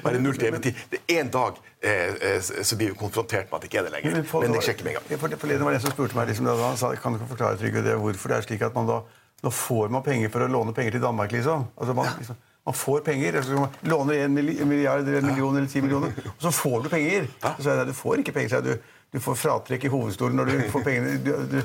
være 0.02 0.24
null 0.24 0.40
til 0.40 0.50
evig 0.50 0.62
tid. 0.66 0.82
Det 0.90 1.02
er 1.06 1.22
en 1.22 1.32
dag 1.36 1.62
eh, 1.78 2.18
eh, 2.32 2.42
så 2.42 2.80
blir 2.80 2.92
vi 2.92 2.98
konfrontert 2.98 3.46
med 3.46 3.60
at 3.60 3.64
det 3.64 3.70
ikke 3.70 3.82
er 3.84 3.88
det 3.88 3.94
lenger. 3.94 4.18
Men, 4.18 4.28
for, 4.32 4.46
Men 4.46 4.58
det 4.58 4.66
sjekker 4.66 4.82
ikke 4.82 4.90
med 4.90 4.96
en 4.96 5.00
gang. 5.00 5.22
For, 5.22 5.38
Forleden 5.46 5.68
var 5.68 5.76
det 5.76 5.80
en 5.80 5.86
som 5.86 5.94
spurte 5.94 6.18
meg 6.18 6.30
liksom, 6.32 6.50
da, 6.50 6.74
sa, 6.82 6.92
kan 6.98 7.14
du 7.14 7.24
forklare 7.30 7.60
Trygve, 7.60 7.86
det, 7.86 7.96
hvorfor 8.02 8.34
det 8.34 8.40
er 8.40 8.48
slik 8.50 8.66
at 8.66 8.76
man 8.76 8.90
da 8.90 9.00
nå 9.40 9.50
får 9.54 9.88
man 9.94 10.02
penger 10.04 10.28
for 10.32 10.44
å 10.44 10.50
låne 10.52 10.74
penger 10.76 10.98
til 10.98 11.02
Danmark, 11.06 11.32
liksom. 11.32 11.62
Altså, 11.80 11.94
man, 11.96 12.10
liksom 12.18 12.36
man 12.64 12.74
får 12.76 13.00
penger. 13.00 13.36
Altså, 13.36 13.52
man 13.52 13.68
låner 13.80 14.24
en 14.24 14.34
milliard 14.68 15.00
eller 15.00 15.18
en 15.18 15.26
million 15.26 15.56
eller 15.56 15.68
ti 15.68 15.80
millioner, 15.80 16.12
og 16.36 16.42
så 16.42 16.52
får 16.52 16.82
du 16.82 16.88
penger. 16.92 17.28
Så 17.40 17.62
sier 17.64 17.80
jeg, 17.80 17.86
du 17.88 17.96
får 17.96 18.20
ikke 18.22 18.34
penger. 18.36 18.52
Så 18.52 18.60
jeg, 18.60 18.64
du, 18.64 18.98
du 19.10 19.20
får 19.20 19.34
fratrekk 19.34 19.84
i 19.84 19.90
hovedstolen 19.92 20.38
når 20.40 20.50
du 20.50 20.62
får 20.70 20.86
pengene. 20.86 21.18
Du, 21.24 21.32
du, 21.50 21.60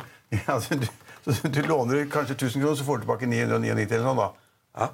ja, 0.47 0.59
du, 0.69 0.87
du, 1.49 1.61
låner 1.61 2.05
kanskje 2.11 2.35
1000 2.35 2.61
kroner, 2.61 2.75
så 2.75 2.87
får 2.87 2.97
du 2.97 3.05
tilbake 3.05 3.29
999 3.29 3.95
eller 3.95 4.07
noe. 4.09 4.15
da. 4.25 4.31
Ja. 4.81 4.89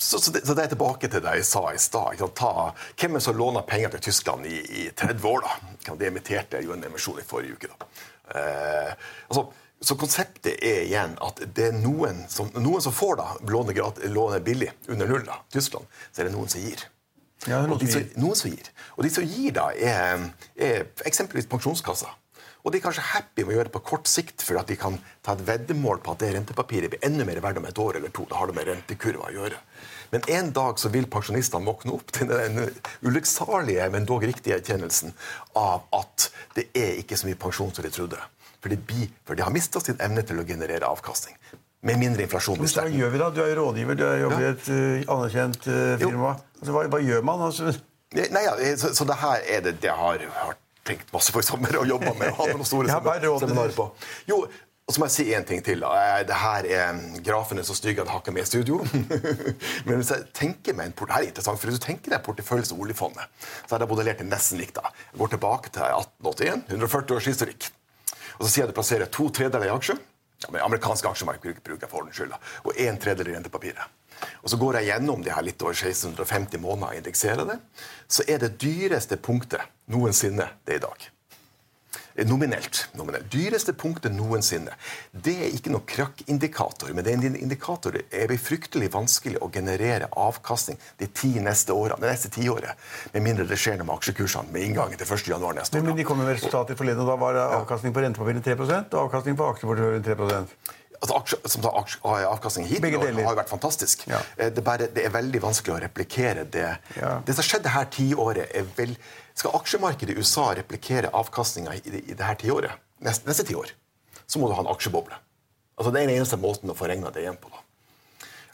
Så, 0.00 0.18
så, 0.18 0.32
det, 0.32 0.46
så, 0.46 0.54
det, 0.54 0.64
er 0.64 0.72
tilbake 0.72 1.08
til 1.12 1.20
det 1.20 1.32
jeg 1.36 1.44
sa 1.44 1.66
i 1.74 1.80
stad. 1.80 2.22
Hvem 2.96 3.16
er 3.18 3.24
som 3.24 3.36
låner 3.36 3.66
penger 3.68 3.92
til 3.92 4.06
Tyskland 4.08 4.46
i, 4.48 4.60
i 4.84 4.84
30 4.96 5.26
år? 5.28 5.44
da? 5.44 5.96
Det 6.00 6.08
emitterte 6.08 6.62
jo 6.64 6.72
en 6.72 6.84
emisjon 6.88 7.20
i 7.20 7.26
forrige 7.26 7.58
uke. 7.58 7.68
da. 7.68 7.90
Eh, 8.40 8.94
altså, 9.28 9.50
så 9.80 9.96
konseptet 9.96 10.60
er 10.64 10.82
igjen 10.84 11.16
at 11.24 11.40
det 11.56 11.70
er 11.70 11.76
noen 11.76 12.24
som, 12.28 12.48
noen 12.56 12.82
som 12.84 12.92
får 12.92 13.16
da, 13.20 13.28
låne 13.48 14.40
billig, 14.44 14.72
under 14.88 15.08
null, 15.08 15.24
da, 15.24 15.40
Tyskland, 15.52 15.88
så 16.12 16.20
er 16.20 16.28
det 16.28 16.34
noen 16.34 16.48
som 16.52 16.64
gir. 16.64 16.84
Ja, 17.48 17.62
noen, 17.64 17.88
som, 17.88 18.08
noen 18.20 18.36
som 18.36 18.50
gir. 18.52 18.66
Og 18.98 19.04
de 19.06 19.10
som 19.12 19.24
gir, 19.24 19.52
da, 19.56 19.70
er, 19.72 20.26
er 20.60 20.88
eksempelvis 21.08 21.48
pensjonskasser. 21.48 22.16
Og 22.60 22.74
de 22.74 22.76
er 22.76 22.84
kanskje 22.84 23.06
happy 23.14 23.44
med 23.46 23.54
å 23.54 23.56
gjøre 23.56 23.70
det 23.70 23.72
på 23.72 23.80
kort 23.88 24.08
sikt, 24.10 24.42
for 24.44 24.60
at 24.60 24.68
de 24.68 24.76
kan 24.76 24.98
ta 25.24 25.32
et 25.32 25.44
veddemål 25.46 26.02
på 26.04 26.12
at 26.12 26.20
det 26.20 26.34
rentepapiret 26.34 26.92
blir 26.92 27.06
enda 27.06 27.24
mer 27.24 27.40
verdt 27.40 27.60
om 27.62 27.68
et 27.70 27.80
år 27.80 27.96
eller 27.96 28.12
to. 28.12 28.26
Det 28.28 28.36
har 28.36 28.50
det 28.50 28.56
med 28.58 28.68
rentekurva 28.68 29.30
å 29.30 29.32
gjøre. 29.32 29.60
Men 30.12 30.26
en 30.36 30.50
dag 30.52 30.82
så 30.82 30.90
vil 30.92 31.06
pensjonistene 31.08 31.64
våkne 31.64 31.94
opp 31.96 32.12
til 32.12 32.28
den 32.28 32.60
ulykksalige, 33.06 33.86
men 33.94 34.04
dog 34.08 34.26
riktige 34.28 34.58
erkjennelsen 34.58 35.14
av 35.56 35.88
at 35.96 36.28
det 36.58 36.68
er 36.76 37.00
ikke 37.00 37.16
så 37.16 37.30
mye 37.30 37.40
pensjon 37.40 37.72
som 37.72 37.86
de 37.86 37.94
trodde. 37.94 38.20
For 38.60 38.68
de, 38.68 38.76
blir, 38.76 39.08
for 39.24 39.38
de 39.38 39.46
har 39.46 39.54
mista 39.54 39.80
sin 39.80 39.96
evne 40.04 40.20
til 40.28 40.42
å 40.42 40.44
generere 40.44 40.90
avkastning. 40.90 41.38
Med 41.88 41.96
mindre 41.96 42.26
inflasjon. 42.26 42.60
Men 42.60 42.68
hva 42.68 42.84
gjør 42.92 43.12
vi 43.14 43.20
da? 43.22 43.30
Du 43.32 43.40
er 43.40 43.54
jo 43.54 43.62
rådgiver, 43.62 43.96
du 43.96 44.04
jobber 44.04 44.42
i 44.42 44.44
Ja. 44.44 44.52
et 44.52 44.66
uh, 44.68 45.14
anerkjent 45.16 45.68
uh, 45.70 45.94
firma. 46.02 46.34
Altså, 46.60 46.72
hva, 46.76 46.86
hva 46.92 47.00
gjør 47.04 47.22
man? 47.26 47.42
Altså, 47.48 47.74
Nei, 48.10 48.40
ja, 48.42 48.56
så, 48.76 48.90
så 48.94 49.04
det 49.06 49.20
her 49.20 49.44
er 49.46 49.60
det 49.68 49.76
det 49.82 49.86
jeg 49.86 49.94
har, 49.96 50.22
har 50.34 50.56
tenkt 50.88 51.12
masse 51.14 51.30
på 51.30 51.38
i 51.42 51.46
sommer 51.46 51.76
og 51.78 51.86
jobba 51.86 52.10
med. 52.18 52.32
og 52.32 52.40
hatt 52.40 52.56
noen 52.56 52.66
store 52.66 52.90
er 52.90 53.26
seminarer 53.38 53.76
på. 53.76 53.86
Jo, 54.26 54.40
og 54.90 54.94
så 54.96 54.98
må 54.98 55.06
jeg 55.06 55.14
si 55.14 55.24
en 55.38 55.44
ting 55.46 55.60
til. 55.62 55.84
Eh, 55.86 56.22
Det 56.26 56.34
her 56.34 56.66
er 56.66 56.96
Grafen 57.22 57.60
er 57.62 57.66
så 57.68 57.76
stygg 57.78 58.00
at 58.00 58.08
jeg 58.08 58.10
har 58.10 58.24
ikke 58.24 58.34
med 58.34 58.42
i 58.42 58.50
studio. 58.50 58.80
Men 59.86 60.00
hvis 60.00 60.10
jeg 60.10 60.24
tenker 60.34 60.74
meg 60.74 60.90
en 60.90 60.96
port, 60.98 61.12
her 61.14 61.22
er 61.22 61.30
interessant, 61.30 61.60
for 61.62 61.70
hvis 61.70 61.78
du 61.78 61.84
tenker 61.86 62.10
deg 62.16 62.24
porteføljen 62.26 62.66
til 62.66 62.82
oljefondet, 62.82 63.30
så 63.68 63.76
har 63.76 63.84
jeg 63.84 63.92
modellert 63.92 64.18
det 64.18 64.26
nesten 64.26 64.58
likt. 64.58 64.74
da. 64.80 64.90
Jeg 65.12 65.22
går 65.22 65.30
tilbake 65.36 65.70
til 65.76 65.86
1881, 65.86 66.64
140 66.74 67.16
års 67.20 67.30
historikk. 67.30 67.70
Og 68.40 68.42
så 68.42 68.50
sier 68.50 68.64
jeg 68.64 68.70
at 68.72 68.74
du 68.74 68.78
plasserer 68.80 69.12
to 69.14 69.28
tredeler 69.30 69.70
i 69.70 69.74
aksjer. 69.76 70.02
Ja, 70.42 70.50
men 70.50 70.64
Amerikanske 70.66 71.06
aksjemarked 71.14 71.62
bruker 71.62 71.86
jeg 71.86 71.92
for 71.92 72.02
ordens 72.02 72.18
skyld. 72.18 72.34
Og 72.66 72.74
en 72.74 72.98
tredjedel 72.98 73.30
i 73.30 73.38
rentepapiret. 73.38 73.86
Og 74.42 74.50
så 74.52 74.58
går 74.60 74.80
jeg 74.80 74.90
gjennom 74.92 75.22
de 75.24 75.32
her 75.34 75.46
litt 75.46 75.62
over 75.62 75.76
1650 75.76 76.60
måneder 76.62 76.92
og 76.92 77.00
indekserer 77.00 77.48
det. 77.48 77.60
Så 78.08 78.26
er 78.28 78.42
det 78.42 78.56
dyreste 78.60 79.20
punktet 79.20 79.64
noensinne 79.90 80.50
det 80.64 80.76
er 80.76 80.82
i 80.82 80.86
dag. 80.88 81.10
Eh, 82.14 82.26
Nominelt. 82.26 82.88
nominelt. 82.92 83.30
Dyreste 83.30 83.72
punktet 83.72 84.12
noensinne. 84.12 84.74
Det 85.12 85.36
er 85.44 85.54
ikke 85.54 85.70
noe 85.72 85.86
krakkindikator, 85.86 86.92
men 86.94 87.04
det 87.04 87.12
er 87.12 87.26
en 87.28 87.36
indikator 87.38 87.94
det 87.94 88.04
er 88.10 88.34
fryktelig 88.36 88.90
vanskelig 88.92 89.38
å 89.40 89.50
generere 89.52 90.08
avkastning 90.10 90.78
de 90.98 91.06
ti 91.06 91.32
neste 91.40 91.72
årene, 91.72 92.00
det 92.02 92.10
neste 92.10 92.32
tiåret. 92.34 92.76
Med 93.14 93.22
mindre 93.22 93.46
det 93.46 93.58
skjer 93.58 93.78
noe 93.78 93.88
med 93.88 93.96
aksjekursene 94.00 94.52
med 94.52 94.66
inngangen 94.66 94.98
til 94.98 95.06
1. 95.06 95.30
januar 95.34 95.54
neste 95.54 95.78
år. 95.78 95.86
men 95.86 95.96
de 95.96 96.04
kom 96.04 96.18
med 96.18 96.34
resultater 96.34 96.76
forleden, 96.76 97.00
og 97.00 97.12
da 97.14 97.16
var 97.16 97.38
det 97.38 97.46
avkastning 97.60 97.94
på 97.94 98.04
rentepapirene 98.04 98.42
3 98.42 98.58
og 98.58 99.00
avkastning 99.06 99.38
på 99.38 99.50
aksjeporteføljen 99.54 100.04
3 100.04 100.78
Altså, 101.00 101.14
aksje, 101.16 101.36
som 101.48 101.62
da, 101.64 101.70
aksje, 101.80 101.98
avkastning 102.28 102.66
hittil 102.68 102.98
har 103.00 103.06
jo 103.32 103.36
vært 103.38 103.48
fantastisk. 103.48 104.02
Ja. 104.10 104.18
Eh, 104.36 104.50
Det, 104.52 104.62
bare, 104.64 104.86
det 104.92 105.06
er 105.06 105.10
veldig 105.14 105.40
vanskelig 105.40 105.72
å 105.78 105.80
replikere 105.80 106.44
det. 106.44 106.66
Ja. 107.00 107.14
Det 107.24 107.34
som 107.38 107.44
skjedde 107.46 107.72
her 107.72 107.86
tiåret, 107.86 108.50
er 108.54 108.66
vel 108.76 108.96
Skal 109.34 109.54
aksjemarkedet 109.56 110.12
i 110.12 110.18
USA 110.20 110.50
replikere 110.58 111.08
avkastninga 111.16 111.72
i, 111.78 111.80
det- 111.80 112.02
i 112.10 112.12
det 112.18 112.24
her 112.26 112.34
tiåret, 112.36 112.72
neste, 113.00 113.24
neste 113.30 113.46
tiår, 113.48 113.70
så 114.28 114.38
må 114.38 114.48
du 114.50 114.52
ha 114.54 114.60
en 114.60 114.68
aksjeboble. 114.74 115.16
Altså, 115.78 115.92
det 115.94 116.02
er 116.02 116.06
den 116.10 116.16
eneste 116.18 116.36
måten 116.36 116.68
å 116.68 116.76
få 116.76 116.88
regna 116.90 117.08
det 117.10 117.22
igjen 117.22 117.38
på. 117.40 117.48
da. 117.48 117.62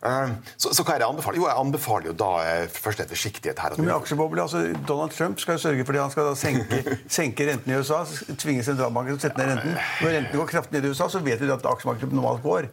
Eh, 0.05 0.29
Så, 0.57 0.73
så 0.77 0.85
hva 0.85 0.95
er 0.95 1.01
det 1.01 1.07
jeg 1.07 1.13
anbefaler? 1.15 1.39
Jo, 1.41 1.47
jeg 1.49 1.59
anbefaler 1.63 2.07
jo 2.11 2.15
da 2.21 2.31
eh, 2.45 2.69
først 2.69 3.01
en 3.01 3.09
forsiktighet 3.09 3.59
her. 3.59 3.77
Men 3.81 3.95
aksjeboble, 3.97 4.43
altså 4.43 4.65
Donald 4.89 5.15
Trump 5.17 5.41
skal 5.41 5.57
jo 5.57 5.65
sørge 5.65 5.85
for 5.89 5.93
det. 5.97 6.03
Han 6.05 6.11
skal 6.15 6.29
da 6.31 6.35
senke, 6.39 6.97
senke 7.19 7.49
renten 7.51 7.73
i 7.73 7.79
USA. 7.81 8.03
Tvinge 8.37 8.65
sentralbanken 8.67 9.17
til 9.17 9.21
å 9.21 9.25
sette 9.29 9.41
ned 9.41 9.55
renten. 9.55 9.79
Når 10.03 10.17
renten 10.19 10.41
går 10.43 10.51
kraftig 10.53 10.77
ned 10.79 10.89
i 10.89 10.93
USA, 10.93 11.09
så 11.09 11.23
vet 11.25 11.41
vi 11.41 11.51
at 11.53 11.71
aksjemarkedet 11.73 12.13
normalt 12.13 12.45
går. 12.45 12.69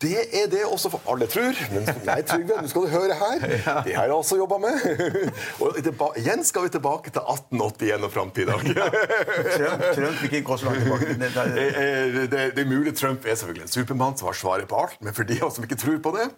Det 0.00 0.22
er 0.32 0.46
det 0.48 0.62
også 0.64 0.88
for 0.94 1.10
alle 1.12 1.26
tror. 1.28 1.58
Men 1.74 1.84
nei, 2.08 2.16
Trygve, 2.24 2.56
nå 2.64 2.70
skal 2.72 2.86
du 2.86 2.88
høre 2.88 3.16
her. 3.18 3.42
Det 3.86 3.92
har 3.94 4.06
jeg 4.08 4.14
også 4.16 4.38
jobba 4.40 4.56
med. 4.62 4.78
Og 5.62 5.76
igjen 6.16 6.40
skal 6.48 6.64
vi 6.64 6.70
tilbake 6.72 7.12
til 7.12 7.20
1881 7.20 8.06
og 8.06 8.12
fram 8.14 8.30
til 8.34 8.46
i 8.46 8.48
dag. 8.48 8.64
Trump, 8.64 9.84
Trump 9.98 10.22
vil 10.22 10.30
ikke 10.30 10.46
gå 10.48 10.56
så 10.62 10.70
langt 10.70 10.86
tilbake. 10.86 11.18
Det, 11.20 11.28
Eh, 11.40 11.80
eh, 11.82 12.16
Det, 12.32 12.40
det 12.56 12.62
er 12.64 12.70
mulig 12.70 12.94
Trump 12.96 13.26
er 13.26 13.36
selvfølgelig 13.36 13.66
en 13.66 13.72
supermann 13.74 14.16
som 14.16 14.30
har 14.30 14.38
svaret 14.40 14.68
på 14.70 14.78
alt, 14.80 14.96
men 15.04 15.14
for 15.14 15.28
de 15.28 15.36
av 15.40 15.48
oss 15.50 15.58
som 15.60 15.66
ikke 15.66 15.78
tror 15.80 15.98
på 16.02 16.14
det, 16.16 16.28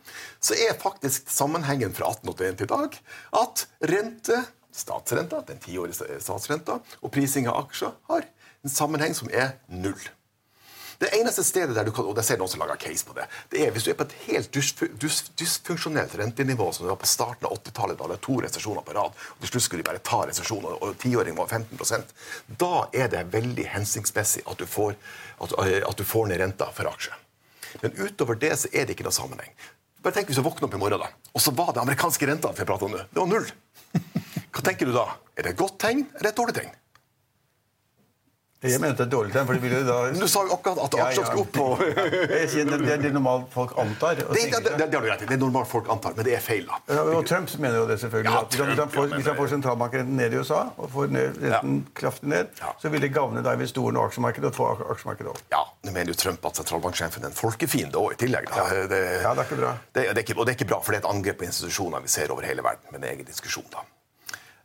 så 0.42 0.58
er 0.58 0.74
faktisk 0.82 1.30
sammenhengen 1.30 1.94
fra 1.94 2.10
1881 2.10 2.58
til 2.58 2.66
i 2.66 2.72
dag 2.72 2.98
at 3.42 3.66
rente, 3.92 4.40
statsrenta, 4.74 5.42
den 5.48 5.62
tiårige 5.62 6.18
statsrenta, 6.20 6.80
og 7.00 7.14
prising 7.14 7.46
av 7.50 7.62
aksjer 7.66 7.94
har 8.10 8.26
en 8.62 8.74
sammenheng 8.74 9.14
som 9.14 9.30
er 9.32 9.54
null. 9.68 10.02
Det 11.02 11.10
eneste 11.18 11.42
stedet 11.42 11.74
der 11.74 11.88
du 11.88 11.90
kan, 11.90 12.06
og 12.06 12.14
det 12.14 12.22
ser 12.22 12.38
noen 12.38 12.50
som 12.50 12.60
lager 12.62 12.78
case 12.78 13.02
på 13.02 13.14
det, 13.16 13.24
det 13.50 13.64
er 13.64 13.72
hvis 13.74 13.88
du 13.88 13.90
er 13.90 13.96
på 13.98 14.04
et 14.06 14.14
helt 14.28 14.54
dysfunksjonelt 14.54 16.14
rentenivå 16.20 16.68
som 16.70 16.86
du 16.86 16.92
var 16.92 17.00
på 17.00 17.08
starten 17.10 17.48
av 17.48 17.56
80-tallet, 17.56 17.98
da 17.98 18.06
det 18.06 18.14
var 18.14 18.20
to 18.22 18.36
resesjoner 18.44 18.84
på 18.86 18.94
rad, 18.94 19.16
og 19.34 19.42
til 19.42 19.50
slutt 19.50 19.66
skulle 19.66 19.82
de 19.82 19.88
bare 19.88 20.02
ta 20.06 20.20
resesjoner, 20.28 20.76
og 20.78 20.94
tiåringen 21.02 21.40
var 21.40 21.50
15% 21.50 22.14
da 22.60 22.86
er 22.94 23.10
det 23.10 23.24
veldig 23.32 23.64
hensiktsmessig 23.72 24.44
at 24.46 24.62
du 24.62 24.66
får, 24.68 24.94
at, 25.42 25.54
eh, 25.64 25.80
at 25.88 25.98
du 25.98 26.04
får 26.06 26.30
ned 26.30 26.42
renta 26.42 26.68
for 26.76 26.90
aksjer. 26.92 27.18
Men 27.82 27.96
utover 27.98 28.38
det 28.38 28.52
så 28.60 28.70
er 28.70 28.86
det 28.86 28.94
ikke 28.94 29.08
noe 29.08 29.16
sammenheng. 29.16 29.50
Bare 30.02 30.14
tenk 30.14 30.30
hvis 30.30 30.38
du 30.38 30.44
våkner 30.46 30.68
opp 30.68 30.76
i 30.76 30.82
morgen, 30.82 31.02
da, 31.02 31.10
og 31.32 31.42
så 31.42 31.54
var 31.56 31.72
det 31.74 31.82
amerikanske 31.82 32.30
renta 32.30 32.52
vi 32.54 32.68
prater 32.68 32.86
om 32.86 32.94
nå. 32.94 33.02
Det 33.10 33.22
var 33.22 33.30
null. 33.30 33.50
Hva 34.52 34.64
tenker 34.66 34.86
du 34.86 34.94
da? 34.94 35.08
Er 35.34 35.46
det 35.46 35.54
et 35.54 35.60
godt 35.62 35.80
tegn 35.82 36.06
eller 36.14 36.30
et 36.30 36.38
dårlig 36.38 36.56
tegn? 36.58 36.72
Jeg 38.62 38.80
mente 38.80 39.02
et 39.02 39.10
dårlig 39.10 39.32
tegn, 39.34 39.46
for 39.48 39.58
det 39.58 39.62
ville 39.64 39.80
da 39.86 39.96
Du 40.14 40.26
sa 40.30 40.42
jo 40.46 40.54
akkurat 40.54 40.78
at 40.84 40.94
aksjene 41.02 41.26
skulle 41.26 41.42
opp 41.42 41.82
Jeg 42.38 42.48
sier 42.52 42.68
Det 42.70 42.78
det 42.82 42.92
er 42.94 43.00
det 43.02 43.12
normalt 43.16 43.48
folk 43.52 43.72
antar. 43.82 44.14
Det, 44.20 44.26
det, 44.30 44.60
det, 44.62 44.74
det 44.78 44.94
har 44.94 45.02
du 45.02 45.08
rett 45.10 45.24
i. 45.24 45.26
Det 45.26 45.36
er 45.36 45.40
normalt 45.42 45.68
folk 45.70 45.88
antar, 45.90 46.14
men 46.16 46.26
det 46.28 46.36
er 46.36 46.44
feil. 46.44 46.66
da. 46.68 46.78
Ja, 46.94 47.02
og 47.18 47.26
Trump 47.26 47.50
mener 47.58 47.80
jo 47.80 47.86
det, 47.90 47.98
selvfølgelig. 48.02 48.30
Ja, 48.30 48.42
hvis, 48.46 48.78
han, 48.82 48.92
får, 48.94 49.08
hvis 49.16 49.26
han 49.32 49.38
får 49.40 49.50
sentralbankrenten 49.56 50.16
ned 50.20 50.32
i 50.36 50.40
USA, 50.42 50.60
og 50.76 50.90
får 50.94 51.10
ned, 51.16 51.40
renten 51.42 51.80
kraftig 51.98 52.28
ned, 52.34 52.52
Ja. 52.62 52.72
så 52.82 52.92
vil 52.92 53.02
det 53.02 53.10
gagne 53.14 53.42
da 53.42 53.54
investorene 53.58 53.98
og 54.02 54.10
aksjemarkedet 54.12 54.50
og 54.52 54.56
få 54.60 54.68
aksjemarkedet 54.94 55.32
opp. 55.34 55.42
Ja, 55.52 55.62
Nå 55.82 55.90
mener 55.96 56.12
jo 56.14 56.18
Trump 56.22 56.44
at 56.46 56.60
sentralbanksjefen 56.62 57.24
er 57.26 57.32
en 57.32 57.38
folkefiende 57.38 57.98
òg, 57.98 58.12
i 58.14 58.20
tillegg. 58.22 58.46
Da. 58.52 58.68
Det, 58.92 59.00
Ja, 59.22 59.34
det 59.34 59.42
er 59.42 59.48
ikke 59.48 59.58
bra. 59.62 59.72
Det, 59.92 60.06
det 60.06 60.16
er 60.16 60.22
ikke, 60.26 60.38
og 60.38 60.46
det 60.46 60.54
er 60.54 60.60
ikke 60.60 60.70
bra, 60.70 60.78
for 60.84 60.94
det 60.94 61.00
er 61.02 61.06
et 61.06 61.10
angrep 61.14 61.38
på 61.42 61.48
institusjoner 61.48 62.04
vi 62.06 62.08
ser 62.14 62.30
over 62.34 62.46
hele 62.46 62.62
verden. 62.64 62.86
Men 62.92 63.02
det 63.02 63.10
er 63.10 63.16
egen 63.18 63.28
diskusjon, 63.28 63.66
da. 63.74 63.82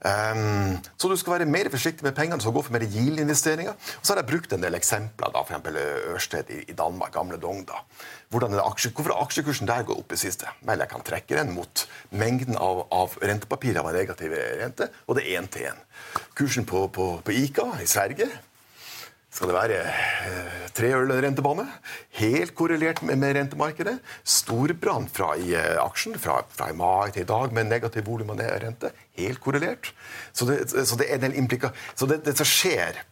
Ehm, 0.06 0.78
så 0.98 1.10
du 1.10 1.16
skal 1.18 1.40
være 1.40 1.50
mer 1.50 1.70
forsiktig 1.74 2.06
med 2.06 2.16
pengene, 2.18 2.42
så 2.42 2.52
gå 2.54 2.62
for 2.62 2.76
mer 2.76 2.86
Yield-investeringer. 2.86 3.74
Og 3.74 4.06
så 4.06 4.14
har 4.14 4.22
jeg 4.22 4.30
brukt 4.30 4.54
en 4.54 4.64
del 4.64 4.78
eksempler, 4.78 5.34
da, 5.34 5.42
f.eks. 5.42 5.80
Ørsted 6.14 6.52
i, 6.54 6.60
i 6.70 6.78
Danmark, 6.78 7.14
gamle 7.16 7.40
Dong. 7.42 7.66
da. 7.68 7.82
Aksje, 8.28 8.92
hvorfor 8.92 9.14
har 9.14 9.24
aksjekursen 9.24 9.70
der 9.70 9.86
gått 9.88 10.04
opp 10.04 10.14
i 10.14 10.20
siste? 10.20 10.50
Vel, 10.68 10.84
jeg 10.84 10.92
kan 10.92 11.06
trekke 11.08 11.40
den 11.40 11.54
mot 11.56 11.88
mengden 12.12 12.60
av, 12.60 12.86
av 12.92 13.16
rentepapirer 13.24 13.86
med 13.86 13.96
negativ 13.96 14.36
rente, 14.36 14.90
og 15.08 15.18
det 15.18 15.26
er 15.26 15.40
én 15.40 15.50
til 15.52 15.70
én. 15.72 15.80
Kursen 16.38 16.68
på, 16.68 16.88
på, 16.94 17.08
på 17.24 17.34
Ica 17.34 17.72
i 17.82 17.88
Sverige 17.90 18.28
skal 19.38 19.52
det 19.52 19.58
være 19.58 19.82
eh, 19.86 20.62
tre 20.74 20.90
øl 20.98 21.12
rentebane. 21.22 21.68
Helt 22.18 22.56
korrelert 22.58 23.04
med, 23.06 23.22
rentemarkedet. 23.38 24.00
Storbrann 24.26 25.06
fra 25.14 25.36
i 25.38 25.52
eh, 25.54 25.76
aksjen 25.84 26.18
fra, 26.22 26.40
fra 26.50 26.72
i 26.72 26.78
mai 26.78 27.12
til 27.14 27.26
i 27.26 27.30
dag 27.30 27.54
med 27.54 27.70
negativ 27.70 28.08
volum 28.08 28.34
og 28.34 28.42
rente. 28.42 28.92
Helt 29.20 29.42
korrelert. 29.44 29.92
Så 30.34 30.50
det, 30.50 30.64
så 30.74 30.98
det 30.98 31.12
er 31.14 31.22
den 31.22 31.38
implika... 31.38 31.70
Så 31.96 32.10
det, 32.10 32.24
det 32.26 32.34
som 32.40 32.50
skjer 32.50 33.04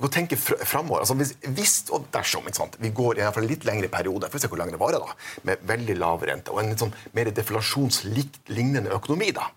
å 0.00 0.08
tenke 0.08 0.38
fr 0.40 0.56
framover. 0.64 1.04
Altså 1.04 1.16
hvis, 1.18 1.34
hvis 1.52 1.74
og 1.92 2.08
dersom 2.14 2.48
sant? 2.56 2.78
vi 2.80 2.88
går 2.96 3.20
i 3.20 3.26
en 3.26 3.44
litt 3.44 3.66
lengre 3.68 3.90
periode, 3.92 4.30
for 4.32 4.40
å 4.40 4.42
se 4.42 4.48
hvor 4.48 4.62
lenge 4.62 4.72
det 4.72 4.80
varer, 4.80 5.04
da, 5.04 5.16
med 5.44 5.68
veldig 5.68 5.98
lav 6.00 6.24
rente 6.24 6.54
og 6.54 6.62
en 6.62 6.72
litt 6.72 6.80
sånn 6.80 6.96
mer 7.16 7.28
deflasjonslignende 7.36 8.94
økonomi, 8.96 9.34
da, 9.36 9.50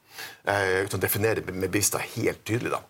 eh, 0.45 0.83
uten 0.85 0.99
å 0.99 1.01
definere 1.03 1.43
med 1.47 1.67
bevissthet 1.67 2.15
helt 2.15 2.43
tydelig, 2.47 2.73
da, 2.73 2.81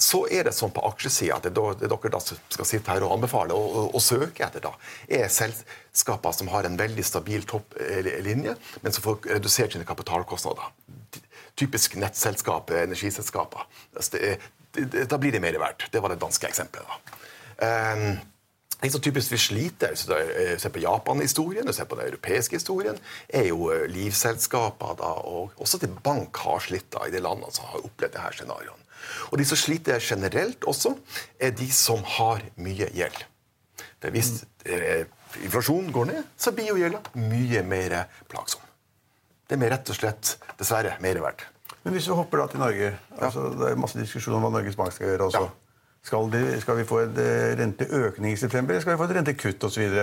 så 0.00 0.22
er 0.32 0.46
det 0.48 0.54
sånn 0.56 0.72
på 0.72 0.84
aksjesida 0.88 1.36
at 1.36 1.48
det, 1.48 1.52
det 1.82 1.90
dere 1.92 2.12
da 2.14 2.20
skal 2.24 2.68
sitte 2.68 2.94
her 2.94 3.04
og 3.04 3.16
anbefale 3.18 3.56
og, 3.56 3.74
og, 3.82 3.90
og 3.98 4.04
søke 4.04 4.46
etter, 4.46 4.64
da, 4.64 4.72
er 5.08 5.28
selskaper 5.32 6.36
som 6.36 6.52
har 6.54 6.68
en 6.68 6.78
veldig 6.80 7.04
stabil 7.04 7.44
topplinje, 7.48 8.56
men 8.80 8.96
som 8.96 9.04
får 9.04 9.28
redusert 9.36 9.76
sine 9.76 9.88
kapitalkostnader. 9.88 10.72
Typisk 11.60 11.98
nettselskap, 12.00 12.72
energiselskaper. 12.72 13.66
Altså 13.92 14.38
da 14.72 15.18
blir 15.18 15.32
det 15.34 15.42
mer 15.42 15.58
verdt. 15.58 15.88
Det 15.92 16.00
var 16.00 16.12
det 16.12 16.20
danske 16.22 16.46
eksempelet. 16.46 16.86
da. 16.86 17.16
Um, 17.60 18.20
det 18.80 18.90
som 18.94 19.02
typisk 19.04 19.34
vi 19.34 19.40
sliter 19.40 19.92
hvis 19.92 20.06
du 20.08 20.14
eh, 20.16 20.54
ser 20.60 20.72
på 20.72 20.82
Japan-historien 20.82 21.68
og 21.68 21.76
ser 21.76 21.88
på 21.90 21.98
den 21.98 22.08
europeiske 22.08 22.56
historien, 22.56 22.98
er 23.28 23.50
jo 23.50 23.68
eh, 23.74 23.86
livselskaper 23.92 24.96
da, 25.00 25.10
og 25.28 25.60
også 25.60 25.82
til 25.82 25.92
bank 26.04 26.40
har 26.44 26.62
slitt 26.64 26.88
da, 26.94 27.04
i 27.06 27.14
de 27.14 27.20
landene 27.22 27.52
som 27.54 27.68
har 27.72 27.84
opplevd 27.84 28.16
disse 28.16 28.40
scenarioene. 28.40 28.86
Og 29.30 29.40
de 29.40 29.46
som 29.48 29.58
sliter 29.60 30.00
generelt 30.04 30.64
også, 30.68 30.94
er 31.40 31.54
de 31.56 31.68
som 31.72 32.02
har 32.18 32.42
mye 32.60 32.88
gjeld. 32.96 33.22
For 34.00 34.12
hvis 34.14 34.32
eh, 34.64 35.04
inflasjonen 35.44 35.92
går 35.92 36.10
ned, 36.14 36.34
så 36.40 36.52
blir 36.56 36.72
jo 36.72 36.80
gjelda 36.80 37.02
mye 37.20 37.64
mer 37.68 37.96
plagsom. 38.32 38.64
Det 39.48 39.56
er 39.56 39.60
mer 39.64 39.74
rett 39.74 39.88
og 39.90 39.96
slett, 39.98 40.36
dessverre, 40.60 40.96
mer 41.02 41.20
verdt. 41.24 41.48
Men 41.82 41.96
hvis 41.96 42.08
vi 42.10 42.16
hopper 42.16 42.42
da 42.42 42.44
til 42.50 42.60
Norge 42.60 42.88
altså, 43.16 43.46
Det 43.56 43.70
er 43.70 43.78
masse 43.80 43.96
diskusjon 43.96 44.34
om 44.36 44.42
hva 44.44 44.50
Norges 44.52 44.76
Bank 44.76 44.92
skal 44.92 45.12
gjøre 45.12 45.28
også. 45.30 45.46
Skal, 46.02 46.30
de, 46.32 46.60
skal 46.60 46.78
vi 46.78 46.88
få 46.88 47.02
en 47.04 47.18
eh, 47.20 47.52
renteøkning 47.60 48.32
i 48.32 48.40
september, 48.40 48.72
eller 48.72 48.84
skal 48.84 48.94
vi 48.94 49.00
få 49.00 49.08
et 49.10 49.16
rentekutt 49.18 49.64
osv.? 49.68 49.96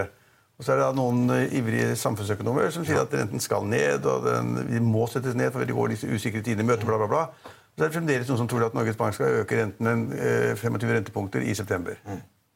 Og 0.58 0.66
så 0.66 0.74
er 0.74 0.82
det 0.82 0.90
noen 0.98 1.30
eh, 1.34 1.56
ivrige 1.58 1.96
samfunnsøkonomer 1.98 2.70
som 2.74 2.86
sier 2.86 3.02
at 3.02 3.14
renten 3.14 3.42
skal 3.42 3.66
ned, 3.66 4.06
og 4.06 4.26
den, 4.26 4.56
vi 4.70 4.82
må 4.82 5.08
settes 5.10 5.38
ned, 5.38 5.52
for 5.54 5.66
det 5.66 5.78
går 5.78 5.94
disse 5.94 6.10
usikre 6.10 6.42
tider 6.46 6.66
i 6.66 6.68
møte, 6.68 6.86
bla, 6.86 7.00
bla, 7.02 7.10
bla. 7.12 7.24
Og 7.78 7.78
så 7.78 7.86
er 7.86 7.92
det 7.92 7.98
fremdeles 7.98 8.30
noen 8.30 8.42
som 8.42 8.50
tror 8.50 8.66
at 8.66 8.78
Norges 8.78 8.98
Bank 8.98 9.18
skal 9.18 9.42
øke 9.44 9.60
renten 9.60 9.90
en, 9.90 10.06
eh, 10.18 10.54
25 10.58 10.94
rentepunkter 11.00 11.46
i 11.46 11.54
september. 11.58 11.98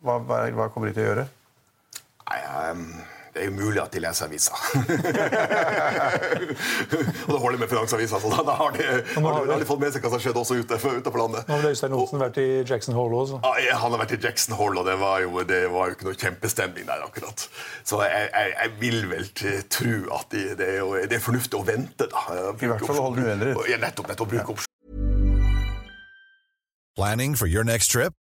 Hva, 0.01 0.17
hva, 0.25 0.43
hva 0.57 0.69
kommer 0.73 0.89
de 0.89 0.97
til 0.97 1.05
å 1.05 1.09
gjøre? 1.11 1.27
Nei, 2.31 2.39
um, 2.71 2.85
det 3.33 3.45
er 3.45 3.51
umulig 3.51 3.79
at 3.79 3.93
de 3.95 3.99
leser 4.03 4.25
avisa. 4.27 4.51
og 7.25 7.31
det 7.31 7.39
holder 7.39 7.59
med 7.61 7.69
Finansavisa. 7.71 8.19
så 8.19 8.27
da, 8.31 8.39
da 8.47 8.53
har 8.59 8.69
de, 8.75 8.83
har 8.83 9.21
de, 9.21 9.51
har 9.51 9.59
de 9.61 9.67
fått 9.69 9.83
med 9.83 9.91
seg 9.95 10.03
hva 10.03 10.11
som 10.11 10.21
skjedde 10.23 10.39
også 10.41 10.55
ute, 10.59 10.75
utenfor 10.81 11.19
landet. 11.21 11.41
Nå 11.47 11.53
har 11.61 11.67
Øystein 11.71 11.95
Olsen 11.95 12.19
vært 12.19 12.37
i 12.43 12.47
Jackson 12.67 12.95
Hole 12.97 13.15
også. 13.23 13.37
Ja, 13.63 13.75
han 13.79 13.89
har 13.95 13.99
vært 14.03 14.15
i 14.17 14.19
Jackson 14.25 14.53
Hole, 14.59 14.75
og 14.83 14.87
det 14.89 14.97
var 14.99 15.15
jo, 15.23 15.29
det 15.47 15.63
var 15.71 15.83
jo 15.87 15.93
ikke 15.97 16.07
noe 16.09 16.17
kjempestemning 16.19 16.85
der. 16.89 16.99
akkurat. 17.07 17.39
Så 17.87 17.95
jeg, 18.03 18.27
jeg, 18.35 18.47
jeg 18.57 18.69
vil 18.83 18.99
vel 19.13 19.25
tro 19.77 19.95
at 20.19 20.27
de, 20.35 20.41
det, 20.59 20.67
er 20.67 20.79
jo, 20.83 20.89
det, 20.99 21.15
er 21.17 21.23
fornuftig 21.23 21.55
å 21.59 21.63
vente. 21.67 22.05
da. 22.11 22.19
I 22.51 22.67
hvert 22.67 22.87
fall 22.87 23.03
holde 23.07 23.23
det 23.23 23.27
uendret. 23.31 23.53
Ja, 23.71 23.77
nettopp, 23.81 24.07
nettopp, 24.11 24.29
bruke 24.35 24.49
opsjon. 24.57 24.67
Planning 26.99 27.39
for 27.39 27.47
your 27.47 27.63
next 27.63 27.87
trip? 27.95 28.11